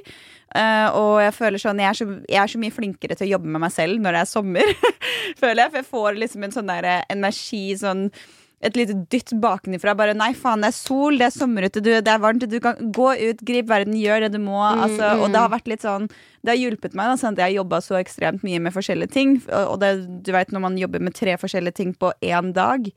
Uh, 0.55 0.89
og 0.95 1.15
jeg 1.21 1.35
føler 1.37 1.61
sånn 1.61 1.83
jeg 1.83 1.91
er, 1.91 1.99
så, 1.99 2.07
jeg 2.31 2.41
er 2.41 2.51
så 2.53 2.61
mye 2.63 2.75
flinkere 2.75 3.17
til 3.19 3.27
å 3.27 3.33
jobbe 3.35 3.51
med 3.51 3.65
meg 3.67 3.75
selv 3.75 4.03
når 4.03 4.17
det 4.17 4.23
er 4.23 4.31
sommer, 4.31 4.75
føler 5.43 5.65
jeg. 5.65 5.73
For 5.73 5.81
jeg 5.83 5.89
får 5.91 6.21
liksom 6.23 6.47
en 6.47 6.55
sånn 6.55 6.71
der 6.71 6.91
energi, 7.13 7.65
sånn 7.79 8.09
et 8.64 8.77
lite 8.77 8.95
dytt 9.12 9.35
bakenfra. 9.42 9.92
Bare 9.95 10.14
nei, 10.16 10.31
faen, 10.35 10.62
det 10.64 10.71
er 10.73 10.77
sol, 10.77 11.19
det 11.21 11.27
er 11.29 11.35
sommer 11.35 11.66
ute, 11.69 11.83
det 11.85 12.01
er 12.09 12.19
varmt, 12.23 12.47
du 12.49 12.57
kan 12.61 12.75
gå 12.92 13.11
ut, 13.31 13.42
grip 13.47 13.66
verden, 13.69 13.92
gjør 14.01 14.21
det 14.27 14.33
du 14.33 14.38
må. 14.40 14.62
altså, 14.64 15.11
og 15.21 15.29
det 15.35 15.42
har 15.42 15.51
vært 15.53 15.69
litt 15.69 15.83
sånn 15.85 16.09
Det 16.09 16.55
har 16.55 16.57
hjulpet 16.62 16.95
meg, 16.95 17.11
da, 17.11 17.16
sånn 17.21 17.35
at 17.37 17.42
jeg 17.42 17.51
har 17.51 17.57
jobba 17.64 17.81
så 17.85 17.99
ekstremt 18.01 18.42
mye 18.47 18.61
med 18.62 18.73
forskjellige 18.73 19.12
ting. 19.12 19.37
Og 19.51 19.77
det, 19.83 20.23
du 20.25 20.33
vet 20.33 20.53
når 20.55 20.61
man 20.64 20.79
jobber 20.79 21.01
med 21.05 21.14
tre 21.14 21.37
forskjellige 21.37 21.75
ting 21.83 21.92
på 21.95 22.12
én 22.23 22.53
dag, 22.57 22.88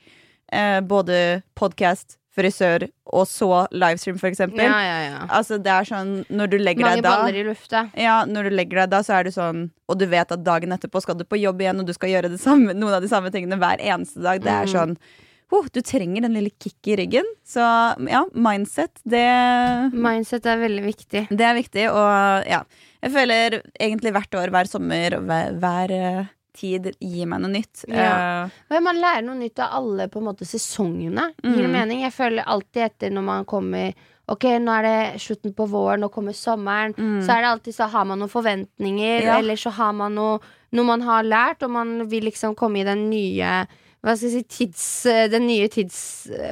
eh, 0.54 0.80
både 0.82 1.42
podkast, 1.60 2.16
frisør 2.40 2.86
og 3.10 3.26
så 3.28 3.66
livestream, 3.74 4.20
for 4.22 4.30
eksempel. 4.30 4.62
Ja, 4.64 4.78
ja, 4.86 4.98
ja. 5.10 5.22
Altså, 5.34 5.58
det 5.60 5.72
er 5.74 5.84
sånn 5.90 6.12
Når 6.30 6.52
du 6.54 6.58
legger 6.62 6.86
Mange 6.86 7.00
deg 7.02 7.04
da 7.04 7.14
baller 7.18 7.36
i 7.36 7.44
lufta. 7.44 7.82
ja, 8.00 8.20
når 8.30 8.48
du 8.48 8.56
legger 8.56 8.84
deg 8.84 8.92
da, 8.94 9.00
så 9.04 9.18
er 9.18 9.24
du 9.28 9.32
sånn 9.34 9.64
Og 9.90 9.98
du 10.00 10.06
vet 10.08 10.32
at 10.32 10.44
dagen 10.46 10.72
etterpå 10.72 11.02
skal 11.04 11.18
du 11.20 11.26
på 11.26 11.40
jobb 11.42 11.60
igjen, 11.66 11.82
og 11.82 11.90
du 11.90 11.92
skal 11.98 12.14
gjøre 12.14 12.30
det 12.32 12.40
samme, 12.40 12.72
noen 12.78 12.94
av 12.96 13.02
de 13.04 13.10
samme 13.12 13.32
tingene 13.34 13.58
hver 13.60 13.82
eneste 13.82 14.22
dag. 14.24 14.40
Det 14.46 14.54
er 14.54 14.70
Mm. 14.70 14.96
Oh, 15.52 15.66
Du 15.74 15.82
trenger 15.82 16.22
den 16.22 16.34
lille 16.38 16.52
kicket 16.52 16.94
i 16.94 16.98
ryggen. 17.04 17.30
Så 17.46 17.60
ja, 18.10 18.24
mindset, 18.34 19.00
det, 19.04 19.24
Mindset 19.94 20.46
er 20.46 20.58
veldig 20.62 20.84
viktig. 20.86 21.24
det 21.30 21.46
er 21.46 21.56
viktig. 21.58 21.86
Og 21.92 22.50
ja, 22.50 22.64
jeg 23.04 23.12
føler 23.16 23.60
egentlig 23.80 24.14
hvert 24.16 24.38
år, 24.42 24.52
hver 24.54 24.70
sommer, 24.70 25.18
hver, 25.26 25.56
hver 25.62 25.94
eh, 25.96 26.30
tid 26.60 26.92
gir 27.00 27.26
meg 27.32 27.42
noe 27.44 27.54
nytt. 27.54 27.86
Ja. 27.88 28.50
Uh, 28.70 28.80
man 28.84 28.98
lærer 29.00 29.24
noe 29.24 29.38
nytt 29.40 29.60
av 29.64 29.78
alle 29.80 30.10
på 30.12 30.20
en 30.20 30.28
måte 30.32 30.46
sesongene. 30.50 31.30
Gir 31.44 31.62
det 31.64 31.70
Mm. 31.70 31.76
mening? 31.78 32.02
Jeg 32.04 32.14
føler 32.14 32.44
alltid 32.46 32.84
etter 32.90 33.12
når 33.16 33.24
man 33.34 33.46
kommer 33.46 33.94
Ok, 34.30 34.44
nå 34.62 34.70
er 34.70 34.84
det 34.86 35.22
slutten 35.24 35.56
på 35.58 35.66
våren, 35.66 36.04
nå 36.04 36.10
kommer 36.14 36.36
sommeren. 36.38 36.92
Mm. 36.94 37.16
Så 37.26 37.32
er 37.34 37.42
det 37.42 37.48
alltid 37.50 37.74
så 37.74 37.88
har 37.90 38.04
man 38.06 38.20
noen 38.22 38.30
forventninger, 38.30 39.24
Ja. 39.26 39.40
eller 39.40 39.56
så 39.58 39.72
har 39.74 39.92
man 39.98 40.14
noe, 40.14 40.36
noe 40.72 40.86
man 40.86 41.02
har 41.02 41.24
lært, 41.26 41.64
og 41.66 41.72
man 41.74 42.08
vil 42.12 42.26
liksom 42.30 42.54
komme 42.56 42.78
i 42.78 42.84
den 42.86 43.10
nye 43.10 43.66
Hva 44.02 44.16
skal 44.16 44.30
jeg 44.30 44.36
si 44.38 44.44
tids... 44.58 44.86
Den 45.34 45.48
nye 45.50 45.68
tids... 45.72 45.98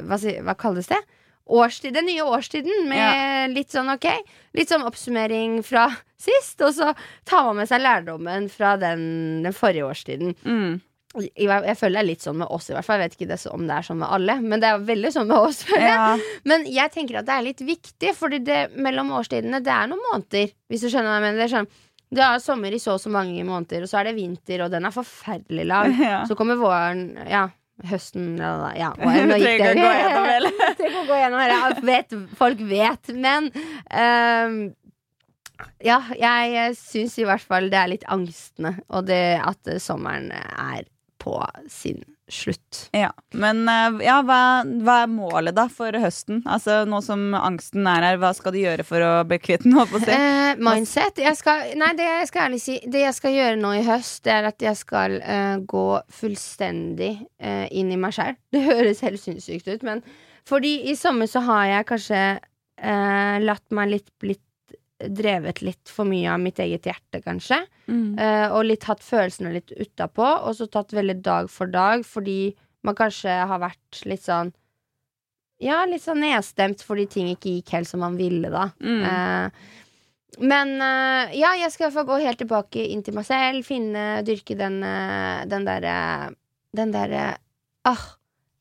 Hva, 0.08 0.18
si- 0.22 0.40
hva 0.44 0.56
kalles 0.60 0.90
det? 0.92 1.00
Årstid, 1.48 1.94
den 1.96 2.10
nye 2.10 2.26
årstiden 2.28 2.90
med 2.90 3.54
litt 3.56 3.72
sånn 3.72 3.88
ok 3.94 4.10
Litt 4.58 4.68
sånn 4.68 4.84
oppsummering 4.84 5.62
fra 5.64 5.86
sist, 6.28 6.60
og 6.66 6.74
så 6.76 6.90
tar 7.30 7.46
man 7.48 7.62
med 7.62 7.70
seg 7.70 7.80
lærdommen 7.86 8.50
fra 8.52 8.74
den, 8.82 9.06
den 9.46 9.56
forrige 9.56 9.88
årstiden. 9.88 10.36
mm. 10.44 10.76
Jeg, 11.18 11.48
jeg 11.48 11.78
føler 11.80 11.96
det 11.96 12.02
er 12.04 12.06
litt 12.12 12.22
sånn 12.26 12.36
med 12.38 12.52
oss, 12.54 12.68
i 12.70 12.74
hvert 12.76 12.86
fall. 12.86 13.00
Jeg 13.00 13.08
vet 13.10 13.16
ikke 13.16 13.30
det 13.32 13.38
om 13.50 13.64
det 13.66 13.74
er 13.78 13.86
sånn 13.88 13.98
med 14.04 14.12
alle, 14.14 14.36
men 14.44 14.62
det 14.62 14.68
er 14.70 14.84
veldig 14.86 15.10
sånn 15.16 15.30
med 15.32 15.40
oss. 15.48 15.64
ja. 15.74 16.12
Men 16.46 16.66
jeg 16.70 16.92
tenker 16.94 17.22
at 17.22 17.26
det 17.30 17.34
er 17.38 17.46
litt 17.48 17.64
viktig, 17.66 18.12
Fordi 18.14 18.42
det 18.46 18.58
mellom 18.76 19.10
årstidene 19.18 19.64
Det 19.66 19.72
er 19.74 19.88
noen 19.90 20.04
måneder, 20.12 20.52
hvis 20.70 20.84
du 20.84 20.90
skjønner 20.92 21.10
hva 21.10 21.16
jeg 21.18 21.26
mener. 21.26 21.40
Det 21.40 21.48
er 21.48 21.54
sånn 21.56 21.70
det 22.14 22.24
er 22.24 22.40
sommer 22.40 22.72
i 22.72 22.80
så 22.80 22.96
og 22.96 23.04
så 23.04 23.12
mange 23.12 23.44
måneder, 23.44 23.84
og 23.84 23.92
så 23.92 24.00
er 24.00 24.10
det 24.10 24.18
vinter, 24.18 24.64
og 24.64 24.72
den 24.72 24.88
er 24.88 24.96
forferdelig 24.96 25.68
lav. 25.68 25.92
Ja. 26.08 26.24
Så 26.30 26.38
kommer 26.40 26.60
våren, 26.60 27.18
ja, 27.28 27.48
høsten 27.88 28.38
ja, 28.40 28.92
og 28.96 29.06
nå 29.30 29.38
gikk 29.42 29.62
det-. 29.62 29.74
Trenger 29.76 31.00
å 31.02 31.06
gå 31.10 31.20
gjennom 31.20 31.42
hele. 31.44 32.22
Folk 32.40 32.62
vet. 32.70 33.12
Men 33.14 33.50
um, 33.52 34.60
ja, 35.84 36.00
jeg, 36.16 36.76
syns 36.80 37.18
i 37.20 37.26
hvert 37.28 37.44
fall 37.44 37.72
det 37.74 37.82
er 37.82 37.92
litt 37.92 38.08
angstende, 38.14 38.78
og 38.88 39.10
det 39.10 39.40
at 39.42 39.74
sommeren 39.84 40.32
er 40.38 40.88
på 41.22 41.40
sin 41.72 42.06
slutt. 42.28 42.90
Ja, 42.92 43.14
Men 43.32 43.64
eh, 43.70 44.02
ja, 44.06 44.18
hva, 44.26 44.64
hva 44.84 44.96
er 45.04 45.12
målet 45.12 45.56
da 45.56 45.68
for 45.72 45.96
høsten? 45.96 46.42
Altså 46.50 46.82
Nå 46.90 47.00
som 47.06 47.32
angsten 47.38 47.88
er 47.88 48.04
her, 48.04 48.20
hva 48.22 48.34
skal 48.36 48.56
du 48.56 48.60
gjøre 48.60 48.86
for 48.88 49.04
å 49.04 49.12
bli 49.28 49.40
kvitt 49.42 49.64
den? 49.64 49.78
Eh, 49.78 50.60
mindset. 50.60 51.22
Jeg 51.24 51.40
skal, 51.40 51.72
nei, 51.80 51.94
det 51.98 52.08
jeg 52.08 52.30
skal 52.32 52.48
ærlig 52.48 52.62
si 52.64 52.78
Det 52.84 53.04
jeg 53.06 53.16
skal 53.18 53.36
gjøre 53.36 53.62
nå 53.62 53.74
i 53.80 53.86
høst, 53.88 54.20
det 54.28 54.36
er 54.36 54.50
at 54.52 54.68
jeg 54.68 54.80
skal 54.80 55.20
uh, 55.22 55.56
gå 55.64 55.88
fullstendig 56.20 57.14
uh, 57.44 57.66
inn 57.72 57.94
i 57.94 58.00
meg 58.00 58.16
sjæl. 58.18 58.36
Det 58.54 58.66
høres 58.72 59.04
helt 59.06 59.24
sinnssykt 59.24 59.70
ut, 59.72 59.88
men 59.88 60.04
fordi 60.48 60.78
i 60.92 60.96
sommer 60.96 61.28
så 61.28 61.42
har 61.44 61.66
jeg 61.68 61.88
kanskje 61.90 62.22
uh, 62.40 63.36
latt 63.44 63.66
meg 63.76 63.96
litt 63.96 64.12
blitt 64.22 64.44
drevet 65.00 65.62
litt 65.62 65.90
for 65.94 66.06
mye 66.10 66.30
av 66.34 66.40
mitt 66.42 66.58
eget 66.60 66.88
hjerte, 66.90 67.22
kanskje. 67.22 67.60
Mm. 67.88 68.18
Eh, 68.20 68.48
og 68.52 68.66
litt 68.66 68.84
hatt 68.90 69.04
følelsene 69.06 69.52
litt 69.54 69.72
utapå, 69.78 70.26
og 70.26 70.56
så 70.58 70.66
tatt 70.74 70.96
veldig 70.98 71.20
dag 71.22 71.50
for 71.54 71.70
dag, 71.70 72.06
fordi 72.06 72.56
man 72.84 72.96
kanskje 72.98 73.36
har 73.50 73.60
vært 73.62 74.06
litt 74.06 74.24
sånn 74.26 74.54
Ja, 75.60 75.80
litt 75.90 76.04
sånn 76.04 76.20
nedstemt 76.22 76.84
fordi 76.86 77.08
ting 77.10 77.30
ikke 77.32 77.50
gikk 77.56 77.72
helt 77.74 77.90
som 77.90 78.04
man 78.06 78.18
ville, 78.20 78.50
da. 78.54 78.68
Mm. 78.78 79.00
Eh, 79.10 79.50
men 80.46 80.76
eh, 80.86 81.32
ja, 81.40 81.56
jeg 81.58 81.72
skal 81.74 81.88
i 81.88 81.88
hvert 81.88 81.96
fall 81.98 82.10
gå 82.12 82.20
helt 82.22 82.38
tilbake 82.44 82.84
inn 82.94 83.02
til 83.06 83.16
meg 83.18 83.26
selv, 83.26 83.66
finne, 83.66 84.22
dyrke 84.28 84.58
den 84.60 84.82
den 85.50 85.66
derre 85.66 85.96
Den 86.78 86.92
derre 86.94 87.38
Ah, 87.88 88.04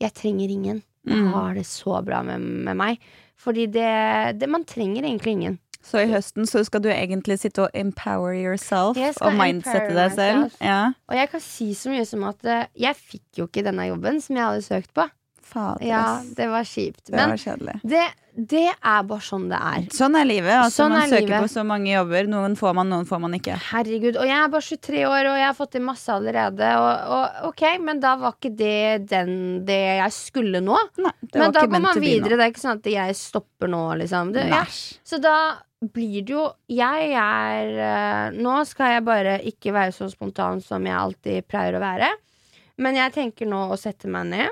jeg 0.00 0.14
trenger 0.14 0.48
ingen. 0.52 0.82
Jeg 1.06 1.16
Mm. 1.20 1.32
har 1.34 1.54
det 1.54 1.64
så 1.66 2.00
bra 2.04 2.22
med, 2.22 2.40
med 2.40 2.76
meg. 2.76 2.98
Fordi 3.36 3.66
det, 3.70 4.38
det 4.40 4.48
Man 4.48 4.64
trenger 4.64 5.02
egentlig 5.04 5.32
ingen. 5.36 5.58
Så 5.86 6.00
i 6.02 6.08
høsten 6.10 6.48
så 6.50 6.64
skal 6.66 6.82
du 6.82 6.88
egentlig 6.90 7.38
sitte 7.38 7.62
og 7.68 7.76
empower 7.78 8.34
yourself 8.34 8.98
og 9.22 9.36
mindsette 9.38 9.94
deg 9.94 10.16
selv. 10.16 10.56
Ja, 10.58 10.80
Og 11.06 11.14
jeg 11.14 11.30
kan 11.30 11.44
si 11.44 11.70
så 11.78 11.92
mye 11.94 12.06
som 12.08 12.24
at 12.26 12.42
eh, 12.44 12.66
jeg 12.88 12.98
fikk 12.98 13.38
jo 13.38 13.46
ikke 13.46 13.62
denne 13.66 13.86
jobben 13.86 14.18
som 14.24 14.34
jeg 14.38 14.48
hadde 14.48 14.66
søkt 14.66 14.90
på. 14.96 15.06
fader. 15.46 15.86
Ja, 15.86 16.20
det 16.36 16.48
var 16.50 16.64
kjipt. 16.66 17.04
det 17.06 17.14
Men 17.14 17.30
var 17.36 17.78
det, 17.86 18.00
det 18.34 18.64
er 18.74 19.04
bare 19.06 19.22
sånn 19.22 19.44
det 19.48 19.60
er. 19.62 19.84
Sånn 19.94 20.16
er 20.18 20.26
livet. 20.26 20.52
Altså, 20.58 20.82
Sånn 20.82 20.90
man 20.92 21.04
er 21.04 21.12
søker 21.12 21.28
livet. 21.28 21.44
på 21.46 21.48
så 21.54 21.62
mange 21.64 21.92
jobber. 21.92 22.26
Noen 22.28 22.56
får 22.58 22.74
man, 22.74 22.90
noen 22.90 23.06
får 23.08 23.20
man 23.22 23.36
ikke. 23.38 23.54
Herregud. 23.70 24.18
Og 24.18 24.26
jeg 24.26 24.36
er 24.42 24.50
bare 24.52 24.66
23 24.66 25.04
år, 25.06 25.28
og 25.30 25.38
jeg 25.38 25.46
har 25.46 25.54
fått 25.56 25.72
til 25.76 25.84
masse 25.86 26.12
allerede. 26.12 26.72
Og, 26.82 27.14
og 27.14 27.46
ok, 27.52 27.62
men 27.86 28.02
da 28.02 28.16
var 28.20 28.34
ikke 28.34 28.52
det 28.58 29.06
den, 29.08 29.32
det 29.70 29.78
jeg 30.02 30.16
skulle 30.18 30.60
nå. 30.66 30.76
Nei, 30.98 31.14
det 31.22 31.38
men 31.38 31.46
var 31.46 31.56
da 31.60 31.64
går 31.70 31.84
man 31.86 32.02
videre. 32.02 32.34
Det 32.36 32.48
er 32.48 32.52
ikke 32.56 32.64
sånn 32.66 32.82
at 32.82 32.90
jeg 32.96 33.16
stopper 33.22 33.70
nå, 33.72 33.84
liksom. 34.02 34.34
Det, 34.34 34.48
ja. 34.50 34.64
Så 35.06 35.22
da 35.22 35.36
blir 35.92 36.22
det 36.26 36.32
jo 36.34 36.44
Jeg 36.68 37.10
er 37.16 37.72
eh, 37.86 38.36
Nå 38.36 38.54
skal 38.68 38.94
jeg 38.96 39.04
bare 39.06 39.34
ikke 39.46 39.72
være 39.76 39.92
så 39.96 40.08
spontan 40.12 40.60
som 40.64 40.84
jeg 40.86 40.96
alltid 40.96 41.46
pleier 41.48 41.76
å 41.78 41.82
være. 41.82 42.08
Men 42.78 42.94
jeg 42.98 43.12
tenker 43.14 43.48
nå 43.48 43.62
å 43.72 43.78
sette 43.80 44.08
meg 44.12 44.26
ned 44.34 44.48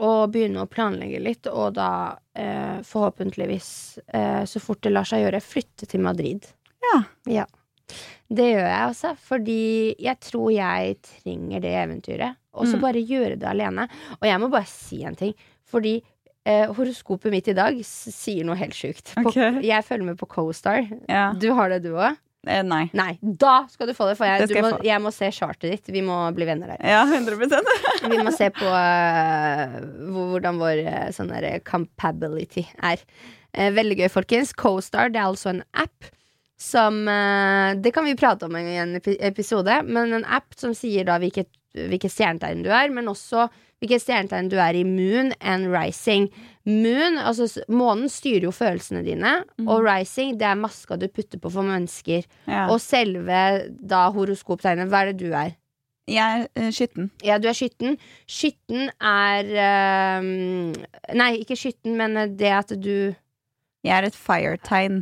og 0.00 0.30
begynne 0.32 0.62
å 0.64 0.68
planlegge 0.72 1.18
litt, 1.20 1.46
og 1.52 1.74
da 1.76 1.88
eh, 2.36 2.78
forhåpentligvis, 2.84 3.98
eh, 4.08 4.44
så 4.48 4.60
fort 4.60 4.80
det 4.84 4.92
lar 4.94 5.04
seg 5.08 5.20
gjøre, 5.26 5.40
flytte 5.44 5.88
til 5.90 6.00
Madrid. 6.04 6.46
Ja. 6.84 7.02
Ja. 7.28 7.44
Det 8.32 8.46
gjør 8.54 8.64
jeg 8.66 8.86
også, 8.90 9.10
fordi 9.20 9.58
jeg 10.02 10.18
tror 10.24 10.48
jeg 10.54 10.96
trenger 11.04 11.60
det 11.62 11.74
eventyret. 11.84 12.38
Og 12.56 12.64
så 12.66 12.76
Mm. 12.78 12.82
bare 12.86 13.04
gjøre 13.04 13.36
det 13.38 13.48
alene. 13.50 13.84
Og 14.16 14.24
jeg 14.26 14.40
må 14.40 14.48
bare 14.50 14.66
si 14.66 15.02
en 15.04 15.14
ting, 15.14 15.34
fordi 15.68 15.98
eh, 16.46 16.70
horoskopet 16.76 17.34
mitt 17.34 17.50
i 17.50 17.56
dag 17.56 17.80
sier 17.86 18.46
noe 18.46 18.58
helt 18.60 18.76
sjukt. 18.76 19.12
Okay. 19.20 19.60
Jeg 19.66 19.84
følger 19.86 20.12
med 20.12 20.20
på 20.20 20.28
CoStar. 20.30 20.86
Ja. 21.10 21.28
Du 21.34 21.50
har 21.58 21.74
det, 21.74 21.82
du 21.86 21.92
òg? 21.96 22.16
Eh, 22.46 22.62
nei. 22.62 22.84
Nei, 22.94 23.16
da 23.20 23.64
skal 23.70 23.90
du 23.90 23.94
få 23.96 24.06
det, 24.10 24.14
for 24.18 24.28
jeg, 24.28 24.46
Det 24.46 24.54
jeg 24.54 24.62
må, 24.62 24.74
jeg 24.86 25.02
må 25.02 25.10
se 25.14 25.30
chartet 25.34 25.72
ditt. 25.72 25.90
Vi 25.90 26.02
må 26.06 26.20
bli 26.36 26.46
venner 26.46 26.76
der. 26.76 26.84
Ja, 26.86 27.02
100% 27.02 27.72
Vi 28.12 28.20
må 28.22 28.34
se 28.34 28.52
på 28.54 28.70
uh, 28.70 29.80
hvordan 30.14 30.62
vår 30.62 30.84
uh, 30.86 31.00
sånn 31.16 31.34
der 31.34 31.58
compability 31.66 32.68
er. 32.86 33.02
Eh, 33.56 33.72
veldig 33.72 33.96
gøy, 34.02 34.10
folkens. 34.12 34.52
CoStar 34.56 35.10
det 35.12 35.20
er 35.20 35.30
altså 35.30 35.52
en 35.54 35.64
app 35.72 36.12
som 36.60 37.02
eh, 37.08 37.74
Det 37.84 37.92
kan 37.92 38.06
vi 38.06 38.16
prate 38.16 38.46
om 38.46 38.56
i 38.56 38.78
en 38.80 38.96
episode, 38.96 39.82
men 39.84 40.14
en 40.16 40.24
app 40.24 40.56
som 40.56 40.72
sier 40.76 41.04
da 41.08 41.18
hvilket, 41.20 41.50
hvilket 41.76 42.12
stjernetegn 42.12 42.64
du 42.64 42.70
er, 42.72 42.90
men 42.94 43.08
også 43.12 43.46
hvilket 43.82 44.00
stjernetegn 44.06 44.48
du 44.48 44.56
er 44.62 44.78
i 44.78 44.84
Moon 44.88 45.34
and 45.44 45.68
Rising. 45.72 46.30
Moon, 46.64 47.18
altså 47.20 47.46
Månen 47.68 48.08
styrer 48.10 48.48
jo 48.48 48.54
følelsene 48.56 49.02
dine, 49.06 49.34
og 49.66 49.84
Rising 49.84 50.38
det 50.40 50.48
er 50.48 50.56
maska 50.58 50.96
du 50.98 51.06
putter 51.12 51.38
på 51.42 51.52
for 51.52 51.66
mennesker. 51.68 52.24
Ja. 52.48 52.64
Og 52.72 52.80
selve 52.80 53.42
da 53.76 54.06
horoskoptegnet, 54.16 54.88
hva 54.90 55.04
er 55.04 55.12
det 55.12 55.20
du 55.26 55.30
er? 55.36 55.52
Jeg 56.06 56.46
er 56.46 56.62
eh, 56.62 56.70
skytten. 56.70 57.08
Ja, 57.26 57.36
du 57.42 57.48
er 57.50 57.56
skytten. 57.58 57.96
Skytten 58.30 58.92
er 59.02 59.48
ehm, 59.58 60.74
Nei, 61.18 61.32
ikke 61.42 61.56
skytten, 61.58 61.96
men 61.98 62.14
det 62.38 62.52
at 62.54 62.70
du 62.78 63.12
Jeg 63.86 63.92
er 63.96 64.06
et 64.06 64.14
fire-tegn. 64.18 65.00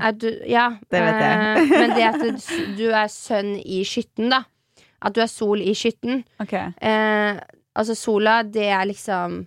Ja. 0.49 0.71
Det 0.93 1.01
vet 1.05 1.21
jeg. 1.21 1.37
eh, 1.61 1.75
men 1.77 1.93
det 1.97 2.07
at 2.09 2.25
du, 2.25 2.57
du 2.81 2.87
er 2.91 3.13
sønn 3.13 3.55
i 3.61 3.83
skytten, 3.89 4.33
da. 4.33 4.43
At 5.05 5.17
du 5.17 5.21
er 5.25 5.31
sol 5.31 5.63
i 5.63 5.75
skytten. 5.77 6.23
Okay. 6.43 6.73
Eh, 6.81 7.41
altså, 7.75 7.97
sola, 7.99 8.43
det 8.43 8.71
er 8.73 8.87
liksom 8.91 9.43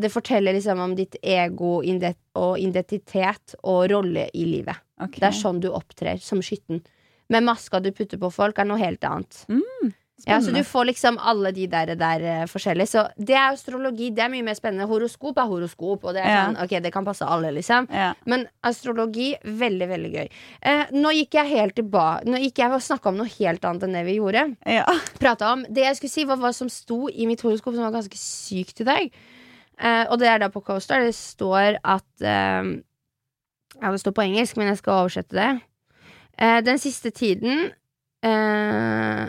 Det 0.00 0.08
forteller 0.08 0.54
liksom 0.56 0.78
om 0.80 0.94
ditt 0.96 1.16
ego 1.20 1.82
og 1.82 2.58
identitet 2.62 3.54
og 3.68 3.90
rolle 3.90 4.30
i 4.32 4.46
livet. 4.48 4.78
Okay. 4.96 5.18
Det 5.18 5.26
er 5.28 5.36
sånn 5.36 5.58
du 5.60 5.68
opptrer 5.68 6.22
som 6.24 6.40
skytten. 6.40 6.80
Men 7.28 7.44
maska 7.44 7.82
du 7.84 7.90
putter 7.92 8.16
på 8.16 8.30
folk, 8.32 8.58
er 8.58 8.68
noe 8.70 8.80
helt 8.80 9.04
annet. 9.04 9.42
Ja, 10.26 10.36
så 10.44 10.52
du 10.52 10.60
får 10.64 10.84
liksom 10.90 11.16
alle 11.18 11.52
de 11.56 11.66
der, 11.70 11.94
der 11.96 12.20
eh, 12.28 12.42
forskjellige. 12.50 12.88
Så 12.90 13.04
det 13.16 13.34
er 13.36 13.52
astrologi. 13.54 14.10
Det 14.14 14.24
er 14.24 14.28
mye 14.32 14.44
mer 14.44 14.54
spennende. 14.58 14.86
Horoskop 14.90 15.38
er 15.40 15.48
horoskop, 15.48 16.04
og 16.04 16.14
det 16.14 16.22
er 16.24 16.28
Ja. 16.28 16.42
sånn, 16.46 16.58
ok, 16.64 16.74
det 16.82 16.92
kan 16.92 17.04
passe 17.04 17.24
alle, 17.24 17.50
liksom. 17.56 17.88
Ja. 17.90 18.12
Men 18.26 18.46
astrologi, 18.62 19.34
veldig, 19.44 19.88
veldig 19.88 20.12
gøy. 20.12 20.28
Eh, 20.62 20.84
nå 20.92 21.12
gikk 21.16 21.38
jeg 21.40 21.48
helt 21.54 21.74
tilbake 21.76 22.24
Nå 22.26 22.36
gikk 22.42 22.58
jeg 22.58 22.70
og 22.72 22.80
snakka 22.84 23.06
om 23.08 23.16
noe 23.16 23.28
helt 23.38 23.64
annet 23.64 23.82
enn 23.88 23.92
det 23.92 24.04
vi 24.06 24.18
gjorde. 24.18 24.56
ja. 24.66 24.84
Om 25.52 25.64
Det 25.72 25.82
jeg 25.84 25.96
skulle 25.96 26.10
si, 26.10 26.24
var 26.24 26.36
hva 26.36 26.52
som 26.54 26.68
sto 26.68 27.08
i 27.08 27.26
mitt 27.26 27.40
horoskop, 27.40 27.74
som 27.74 27.84
var 27.84 27.92
ganske 27.96 28.16
sykt 28.18 28.80
i 28.80 28.84
dag. 28.84 29.10
Eh, 29.80 30.04
og 30.10 30.18
det 30.18 30.28
er 30.28 30.38
da 30.38 30.48
på 30.48 30.60
Coaster. 30.62 31.00
Det 31.00 31.14
står 31.14 31.78
at 31.82 32.04
eh, 32.20 32.82
Ja, 33.80 33.90
det 33.90 34.00
står 34.02 34.12
på 34.12 34.22
engelsk, 34.26 34.56
men 34.58 34.68
jeg 34.68 34.76
skal 34.82 35.04
oversette 35.06 35.32
det. 35.32 35.60
Eh, 36.38 36.60
den 36.60 36.78
siste 36.78 37.10
tiden 37.10 37.70
eh, 38.22 39.28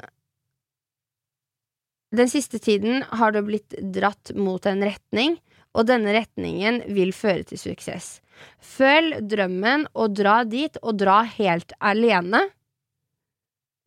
Den 2.11 2.27
siste 2.29 2.59
tiden 2.59 3.03
har 3.15 3.31
det 3.31 3.45
blitt 3.47 3.75
dratt 3.95 4.33
mot 4.35 4.65
en 4.67 4.81
retning, 4.83 5.37
og 5.71 5.85
denne 5.87 6.11
retningen 6.17 6.81
vil 6.91 7.13
føre 7.15 7.45
til 7.47 7.57
suksess. 7.61 8.17
Følg 8.59 9.21
drømmen 9.31 9.85
og 9.95 10.15
dra 10.17 10.41
dit, 10.43 10.75
og 10.83 10.97
dra 10.99 11.21
helt 11.37 11.71
alene. 11.79 12.41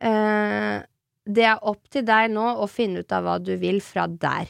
Eh, 0.03 0.81
det 1.25 1.45
er 1.49 1.61
opp 1.65 1.85
til 1.93 2.05
deg 2.05 2.31
nå 2.33 2.45
å 2.61 2.67
finne 2.69 3.01
ut 3.05 3.13
av 3.15 3.25
hva 3.25 3.37
du 3.41 3.53
vil 3.61 3.79
fra 3.83 4.07
der. 4.09 4.49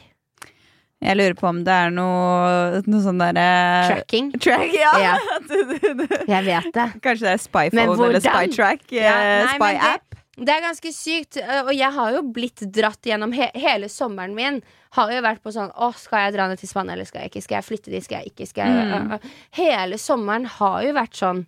Jeg 1.04 1.18
lurer 1.18 1.34
på 1.36 1.44
om 1.50 1.58
det 1.66 1.74
er 1.76 1.90
noe, 1.92 2.80
noe 2.88 3.02
sånn 3.04 3.18
derre 3.20 3.44
Tracking. 3.90 4.30
Track, 4.40 4.70
ja! 4.72 4.92
Ja. 5.02 5.14
Du- 5.48 5.76
du- 5.76 6.06
du- 6.06 6.24
Jeg 6.26 6.44
vet 6.48 6.70
det. 6.72 6.86
Kanskje 7.04 7.26
det 7.28 7.34
er 7.36 7.42
Spyphone 7.44 8.06
eller? 8.08 8.20
Spytrack? 8.24 8.86
Ja, 8.96 9.12
eh, 9.20 9.44
men 9.44 9.60
Spy-app? 9.60 10.05
Det 10.36 10.52
er 10.52 10.60
ganske 10.60 10.90
sykt, 10.92 11.38
og 11.40 11.70
jeg 11.72 11.88
har 11.96 12.10
jo 12.12 12.20
blitt 12.36 12.60
dratt 12.74 13.06
gjennom 13.08 13.32
he 13.32 13.46
hele 13.56 13.88
sommeren 13.88 14.34
min. 14.36 14.58
Har 14.96 15.08
jo 15.12 15.22
vært 15.24 15.40
på 15.44 15.52
sånn 15.52 15.70
Å, 15.72 15.90
skal 15.96 16.26
jeg 16.26 16.34
dra 16.36 16.46
ned 16.50 16.60
til 16.60 16.68
Spania, 16.68 16.92
eller 16.92 17.08
skal 17.08 17.24
jeg 17.24 17.32
ikke? 17.32 17.42
Skal 17.44 17.56
jeg 17.56 17.66
flytte 17.66 17.92
dit, 17.92 18.04
skal 18.04 18.20
jeg 18.20 18.34
ikke? 18.34 18.48
Skal 18.50 18.68
jeg, 18.68 19.00
Mm. 19.06 19.30
Hele 19.56 19.98
sommeren 20.00 20.44
har 20.58 20.82
jo 20.84 20.92
vært 20.96 21.16
sånn. 21.16 21.46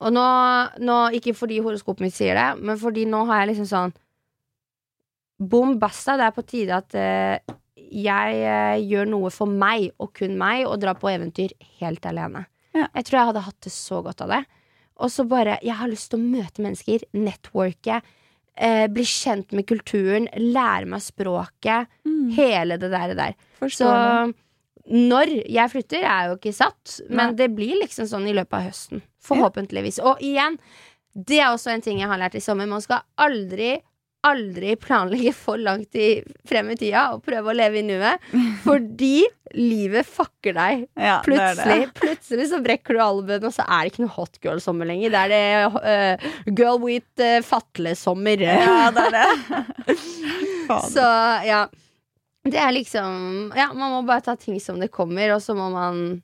Og 0.00 0.12
nå, 0.12 0.26
nå 0.80 0.98
Ikke 1.16 1.34
fordi 1.36 1.60
horoskopet 1.64 2.04
mitt 2.04 2.16
sier 2.16 2.36
det, 2.36 2.62
men 2.62 2.78
fordi 2.80 3.06
nå 3.08 3.24
har 3.28 3.42
jeg 3.42 3.54
liksom 3.54 3.68
sånn 3.72 3.96
Bom 5.40 5.78
basta, 5.80 6.18
det 6.20 6.26
er 6.28 6.36
på 6.36 6.44
tide 6.44 6.76
at 6.76 6.94
uh, 7.00 7.56
jeg 7.80 8.40
uh, 8.44 8.76
gjør 8.76 9.06
noe 9.08 9.30
for 9.32 9.48
meg, 9.48 9.86
og 9.96 10.12
kun 10.18 10.34
meg, 10.36 10.66
og 10.68 10.82
drar 10.82 10.98
på 11.00 11.08
eventyr 11.08 11.54
helt 11.80 12.04
alene. 12.04 12.42
Ja. 12.76 12.90
Jeg 12.92 13.06
tror 13.08 13.16
jeg 13.16 13.28
hadde 13.30 13.44
hatt 13.46 13.64
det 13.64 13.72
så 13.72 14.02
godt 14.04 14.20
av 14.20 14.34
det. 14.34 14.42
Og 15.00 15.10
så 15.12 15.24
bare 15.28 15.58
Jeg 15.64 15.76
har 15.78 15.88
lyst 15.90 16.10
til 16.12 16.20
å 16.20 16.28
møte 16.36 16.62
mennesker, 16.64 17.04
networke, 17.16 18.00
eh, 18.56 18.86
bli 18.92 19.06
kjent 19.08 19.52
med 19.56 19.66
kulturen, 19.70 20.28
lære 20.36 20.86
meg 20.86 21.02
språket. 21.04 21.90
Mm. 22.04 22.30
Hele 22.36 22.76
det 22.80 22.90
der. 22.92 23.14
der. 23.14 23.34
Så 23.58 23.64
Forstår 23.64 23.96
det. 24.28 24.34
når 25.10 25.34
jeg 25.48 25.70
flytter, 25.70 26.04
er 26.04 26.28
jo 26.28 26.36
ikke 26.36 26.54
satt, 26.56 27.00
men 27.08 27.32
Nei. 27.32 27.38
det 27.40 27.50
blir 27.56 27.80
liksom 27.82 28.06
sånn 28.10 28.28
i 28.28 28.34
løpet 28.36 28.58
av 28.58 28.66
høsten. 28.68 29.02
Forhåpentligvis. 29.24 30.00
Og 30.04 30.20
igjen, 30.24 30.58
det 31.14 31.40
er 31.40 31.50
også 31.50 31.72
en 31.74 31.82
ting 31.84 32.00
jeg 32.00 32.08
har 32.08 32.18
lært 32.20 32.36
i 32.38 32.40
sommer. 32.44 32.68
Man 32.70 32.82
skal 32.84 33.02
aldri 33.18 33.80
Aldri 34.28 34.74
planlegge 34.76 35.30
for 35.32 35.56
langt 35.56 35.96
i, 35.96 36.20
frem 36.48 36.68
i 36.74 36.76
tida 36.76 37.06
og 37.14 37.22
prøve 37.24 37.52
å 37.52 37.56
leve 37.56 37.80
i 37.80 37.84
nuet. 37.86 38.20
Fordi 38.66 39.22
livet 39.56 40.06
fucker 40.06 40.54
deg. 40.58 40.82
Ja, 40.94 41.16
det 41.24 41.38
er 41.38 41.54
det. 41.56 41.64
Plutselig, 41.64 41.86
plutselig 41.96 42.48
så 42.52 42.60
brekker 42.62 42.98
du 42.98 43.00
albuen, 43.02 43.46
og 43.48 43.54
så 43.56 43.64
er 43.64 43.86
det 43.86 43.94
ikke 43.94 44.04
noe 44.04 44.14
hot 44.18 44.36
girl-sommer 44.44 44.90
lenger. 44.90 45.14
Det 45.14 45.22
er 45.24 45.32
det 45.32 45.44
uh, 45.80 46.28
girl 46.52 46.82
with 46.84 47.24
uh, 47.24 47.38
fatle-sommer. 47.48 48.44
Ja, 48.44 48.90
det 48.94 49.06
er 49.08 49.16
det. 49.16 49.96
Så 50.94 51.02
ja. 51.48 51.64
Det 52.46 52.56
er 52.56 52.70
liksom 52.72 53.50
Ja, 53.58 53.66
man 53.74 53.90
må 53.90 54.04
bare 54.06 54.22
ta 54.24 54.36
ting 54.38 54.60
som 54.62 54.78
det 54.80 54.86
kommer, 54.94 55.32
og 55.34 55.42
så 55.42 55.56
må 55.58 55.66
man 55.72 56.20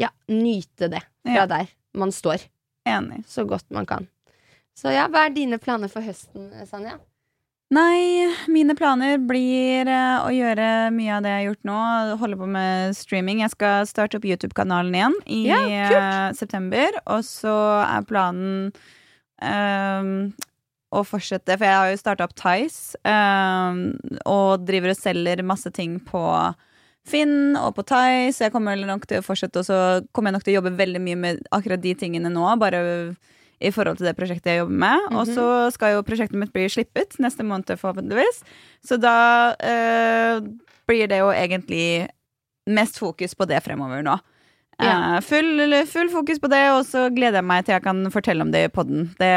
ja, 0.00 0.08
nyte 0.30 0.86
det 0.92 1.00
fra 1.24 1.40
Ja. 1.42 1.46
der 1.50 1.72
man 1.98 2.12
står. 2.14 2.44
Enig. 2.88 3.24
Så 3.28 3.44
godt 3.48 3.66
man 3.74 3.86
kan. 3.88 4.06
Så 4.78 4.92
ja, 4.94 5.08
hva 5.10 5.26
er 5.26 5.34
dine 5.34 5.58
planer 5.62 5.90
for 5.90 6.02
høsten, 6.06 6.48
Sanja? 6.70 6.96
Nei, 7.74 8.28
mine 8.52 8.74
planer 8.78 9.18
blir 9.24 9.88
eh, 9.88 10.22
å 10.22 10.30
gjøre 10.30 10.90
mye 10.94 11.14
av 11.16 11.24
det 11.24 11.30
jeg 11.32 11.40
har 11.40 11.46
gjort 11.48 11.68
nå. 11.68 11.78
Holde 12.20 12.38
på 12.38 12.48
med 12.50 12.94
streaming. 12.98 13.40
Jeg 13.42 13.54
skal 13.54 13.86
starte 13.88 14.18
opp 14.20 14.26
YouTube-kanalen 14.28 14.94
igjen 14.94 15.16
i 15.26 15.40
Ja, 15.48 15.60
eh, 15.64 16.28
september. 16.38 17.00
Og 17.10 17.24
så 17.26 17.54
er 17.82 18.06
planen 18.06 18.68
um, 19.40 20.12
å 20.94 21.02
fortsette, 21.08 21.56
for 21.56 21.66
jeg 21.66 21.80
har 21.80 21.90
jo 21.90 22.02
starta 22.02 22.28
opp 22.28 22.36
Tice. 22.38 23.00
Um, 23.02 23.96
og 24.28 24.68
driver 24.68 24.92
og 24.92 25.00
selger 25.00 25.42
masse 25.46 25.72
ting 25.74 25.98
på 26.04 26.22
Finn 27.08 27.56
og 27.58 27.74
på 27.76 27.86
Tice. 27.90 28.44
Jeg 28.44 28.54
kommer 28.54 28.78
nok 28.78 29.08
til 29.10 29.18
å 29.20 29.26
fortsette, 29.26 29.64
og 29.64 29.66
så 29.66 29.80
kommer 30.12 30.30
jeg 30.30 30.38
nok 30.38 30.46
til 30.46 30.54
å 30.54 30.58
jobbe 30.60 30.76
veldig 30.78 31.02
mye 31.08 31.22
med 31.26 31.46
akkurat 31.50 31.82
de 31.82 31.96
tingene 31.98 32.30
nå. 32.32 32.46
Bare 32.60 32.84
i 33.60 33.70
forhold 33.74 34.00
til 34.00 34.08
det 34.08 34.16
prosjektet 34.18 34.52
jeg 34.52 34.62
jobber 34.62 34.80
med. 34.84 35.08
Og 35.14 35.30
så 35.30 35.46
skal 35.74 35.96
jo 35.96 36.04
prosjektet 36.06 36.38
mitt 36.40 36.52
bli 36.54 36.66
slippet 36.72 37.18
neste 37.22 37.46
måned, 37.46 37.74
forhåpentligvis. 37.80 38.42
Så 38.84 38.98
da 39.00 39.16
eh, 39.62 40.42
blir 40.88 41.10
det 41.10 41.22
jo 41.22 41.32
egentlig 41.34 42.08
mest 42.70 42.98
fokus 43.00 43.36
på 43.36 43.46
det 43.48 43.60
fremover 43.64 44.04
nå. 44.04 44.16
Ja. 44.82 45.16
Eh, 45.16 45.20
full, 45.22 45.74
full 45.86 46.08
fokus 46.10 46.40
på 46.42 46.48
det, 46.50 46.60
og 46.74 46.82
så 46.88 47.04
gleder 47.14 47.38
jeg 47.40 47.46
meg 47.46 47.64
til 47.66 47.74
jeg 47.76 47.84
kan 47.84 48.00
fortelle 48.14 48.42
om 48.42 48.50
det 48.54 48.64
i 48.66 48.70
podden. 48.72 49.04
Det, 49.20 49.30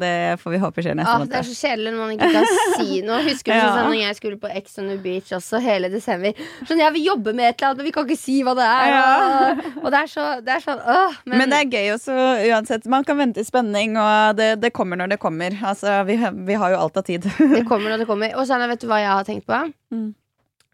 det 0.00 0.12
får 0.42 0.54
vi 0.54 0.60
håpe 0.62 0.84
skjer 0.84 0.96
neste 0.98 1.14
Ah, 1.14 1.24
det 1.28 1.38
er 1.38 1.46
så 1.48 1.56
kjedelig 1.56 1.92
når 1.94 2.00
man 2.02 2.12
ikke 2.16 2.30
kan 2.34 2.48
si 2.76 3.00
noe. 3.06 3.20
Husker 3.26 3.52
du 3.52 3.58
Ja. 3.62 3.70
sånn 3.76 3.88
når 3.92 3.98
jeg 4.00 4.18
skulle 4.18 4.38
på 4.42 4.50
Ex 4.52 4.78
on 4.82 4.90
the 4.92 4.98
Beach 5.02 5.32
også 5.36 5.60
hele 5.64 5.88
desember? 5.92 6.36
Sånn, 6.68 6.82
jeg 6.82 6.94
vil 6.98 7.06
jobbe 7.10 7.34
med 7.38 7.48
et 7.48 7.56
eller 7.56 7.70
annet, 7.70 7.82
men 7.82 7.88
vi 7.88 7.94
kan 7.96 8.08
ikke 8.08 8.20
si 8.20 8.38
hva 8.46 8.54
det 8.58 8.68
er. 8.68 8.92
Ja. 8.92 9.02
Og, 9.12 9.66
og 9.82 9.88
det 9.94 10.00
er 10.02 10.12
så, 10.12 10.28
det 10.44 10.56
er 10.56 10.64
sånn 10.66 10.80
øh, 10.82 11.18
men, 11.24 11.38
Men, 11.42 11.54
det 11.54 11.60
er 11.62 11.72
gøy 11.78 11.92
også, 11.96 12.18
uansett. 12.52 12.88
Man 12.92 13.04
kan 13.08 13.20
vente 13.20 13.40
i 13.44 13.48
spenning, 13.48 13.96
og 14.00 14.36
det, 14.40 14.50
det 14.62 14.72
kommer 14.76 15.00
når 15.00 15.14
det 15.14 15.20
kommer. 15.22 15.56
Altså, 15.72 15.98
vi, 16.08 16.18
vi 16.48 16.58
har 16.60 16.74
jo 16.74 16.80
alt 16.84 17.00
av 17.00 17.06
tid. 17.08 17.28
det 17.56 17.64
kommer 17.68 17.92
når 17.94 18.04
det 18.04 18.08
kommer. 18.10 18.34
Og 18.36 18.48
Sanna, 18.50 18.68
vet 18.70 18.82
du 18.84 18.88
hva 18.90 19.00
jeg 19.02 19.12
har 19.12 19.28
tenkt 19.28 19.48
på? 19.48 19.62
Mm. 19.94 20.10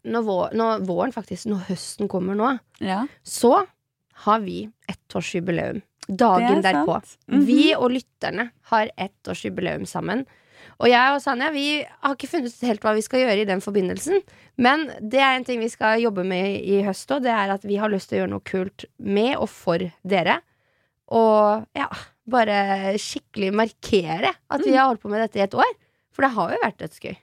Når, 0.09 0.23
vår, 0.27 0.53
når 0.55 0.85
våren, 0.87 1.11
faktisk, 1.15 1.49
når 1.51 1.65
høsten 1.71 2.07
kommer 2.11 2.37
nå, 2.39 2.53
Ja. 2.83 3.01
så 3.27 3.65
har 4.25 4.43
vi 4.43 4.63
ettårsjubileum. 4.91 5.81
Dagen 6.09 6.59
er 6.59 6.61
derpå. 6.65 7.01
Mm 7.27 7.39
-hmm. 7.39 7.45
Vi 7.45 7.75
og 7.75 7.91
lytterne 7.91 8.49
har 8.71 8.89
ettårsjubileum 8.97 9.85
sammen. 9.85 10.25
Og 10.79 10.89
jeg 10.89 11.13
og 11.13 11.21
Sanja 11.21 11.49
vi 11.51 11.83
har 11.83 12.15
ikke 12.15 12.27
funnet 12.27 12.53
ut 12.53 12.67
helt 12.67 12.83
hva 12.83 12.93
vi 12.95 13.01
skal 13.01 13.19
gjøre 13.19 13.41
i 13.41 13.45
den 13.45 13.61
forbindelsen. 13.61 14.21
Men 14.57 14.87
det 15.01 15.19
er 15.19 15.35
en 15.35 15.45
ting 15.45 15.59
vi 15.59 15.69
skal 15.69 16.01
jobbe 16.01 16.23
med 16.23 16.61
i 16.63 16.81
høst 16.83 17.11
òg. 17.11 17.23
Det 17.23 17.31
er 17.31 17.53
at 17.53 17.65
vi 17.67 17.75
har 17.75 17.91
lyst 17.91 18.09
til 18.09 18.17
å 18.17 18.21
gjøre 18.21 18.33
noe 18.35 18.47
kult 18.47 18.85
med 18.97 19.37
og 19.37 19.49
for 19.49 19.77
dere. 20.03 20.39
Og 21.07 21.65
ja, 21.75 21.87
bare 22.29 22.97
skikkelig 22.97 23.53
markere 23.53 24.33
at 24.49 24.65
vi 24.65 24.75
har 24.75 24.87
holdt 24.87 25.01
på 25.01 25.09
med 25.09 25.21
dette 25.25 25.39
i 25.39 25.41
et 25.47 25.57
år. 25.57 25.73
For 26.13 26.25
det 26.25 26.35
har 26.35 26.53
jo 26.53 26.63
vært 26.63 26.79
dødsgøy. 26.79 27.17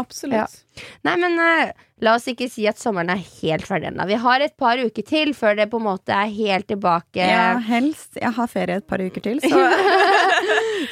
Absolutt. 0.00 0.62
Nei, 1.04 1.14
men 1.20 1.34
uh, 1.36 1.72
la 2.02 2.14
oss 2.16 2.24
ikke 2.30 2.48
si 2.50 2.64
at 2.68 2.80
sommeren 2.80 3.12
er 3.12 3.20
helt 3.20 3.66
ferdig 3.68 3.90
ennå. 3.90 4.06
Vi 4.08 4.16
har 4.22 4.44
et 4.44 4.54
par 4.60 4.80
uker 4.80 5.04
til 5.04 5.34
før 5.36 5.58
det 5.58 5.68
på 5.72 5.80
en 5.82 5.86
måte 5.90 6.14
er 6.16 6.30
helt 6.32 6.68
tilbake. 6.70 7.20
Ja, 7.20 7.58
helst. 7.66 8.16
Jeg 8.16 8.32
har 8.38 8.48
ferie 8.50 8.80
et 8.80 8.88
par 8.88 9.02
uker 9.04 9.24
til, 9.24 9.42
så 9.44 9.60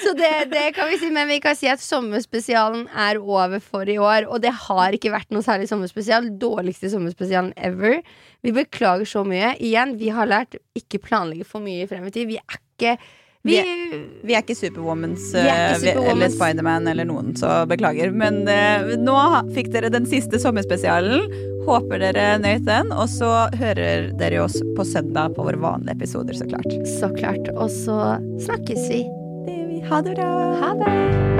Så 0.01 0.13
det, 0.15 0.31
det 0.53 0.67
kan 0.77 0.89
vi 0.91 0.99
si, 1.01 1.09
men 1.13 1.29
vi 1.29 1.41
kan 1.43 1.57
si 1.59 1.69
at 1.69 1.83
sommerspesialen 1.83 2.87
er 2.95 3.19
over 3.19 3.59
for 3.65 3.89
i 3.89 3.99
år. 3.99 4.29
Og 4.31 4.43
det 4.45 4.53
har 4.69 4.95
ikke 4.97 5.13
vært 5.13 5.33
noe 5.35 5.45
særlig 5.45 5.67
sommerspesial. 5.71 6.29
Dårligste 6.41 6.93
sommerspesialen 6.93 7.53
ever. 7.59 7.99
Vi 8.45 8.55
beklager 8.55 9.09
så 9.09 9.25
mye. 9.27 9.55
Igjen, 9.59 9.97
vi 10.01 10.13
har 10.15 10.31
lært 10.31 10.61
ikke 10.79 11.03
planlegge 11.09 11.49
for 11.49 11.65
mye 11.65 11.85
i 11.85 12.11
tid. 12.13 12.29
Vi 12.31 12.39
er 12.39 12.61
ikke 12.61 12.97
vi, 13.43 13.57
Vi 14.23 14.35
er 14.35 14.43
ikke 14.43 14.57
Superwomans 14.59 15.31
er 15.39 15.79
ikke 15.79 15.95
eh, 15.95 16.11
eller 16.13 16.33
Spiderman 16.33 16.89
eller 16.91 17.09
noen, 17.09 17.33
så 17.39 17.63
beklager. 17.71 18.13
Men 18.13 18.43
eh, 18.51 18.93
nå 19.01 19.17
fikk 19.55 19.73
dere 19.73 19.93
den 19.93 20.09
siste 20.11 20.41
sommerspesialen. 20.43 21.25
Håper 21.65 22.03
dere 22.05 22.27
nøt 22.43 22.67
den. 22.69 22.93
Og 22.93 23.09
så 23.13 23.31
hører 23.61 24.11
dere 24.21 24.45
oss 24.45 24.59
på 24.77 24.87
søndag 24.89 25.37
på 25.39 25.49
våre 25.49 25.61
vanlige 25.61 25.97
episoder, 25.97 26.37
så 26.37 26.49
klart. 26.53 26.81
Så 27.01 27.13
klart. 27.17 27.53
Og 27.57 27.73
så 27.73 28.01
snakkes 28.45 28.89
vi. 28.93 29.05
Det 29.49 29.61
vi. 29.73 29.85
Ha 29.89 30.03
det 30.05 30.19
bra. 30.21 30.33
Ha 30.61 30.75
det. 30.85 31.40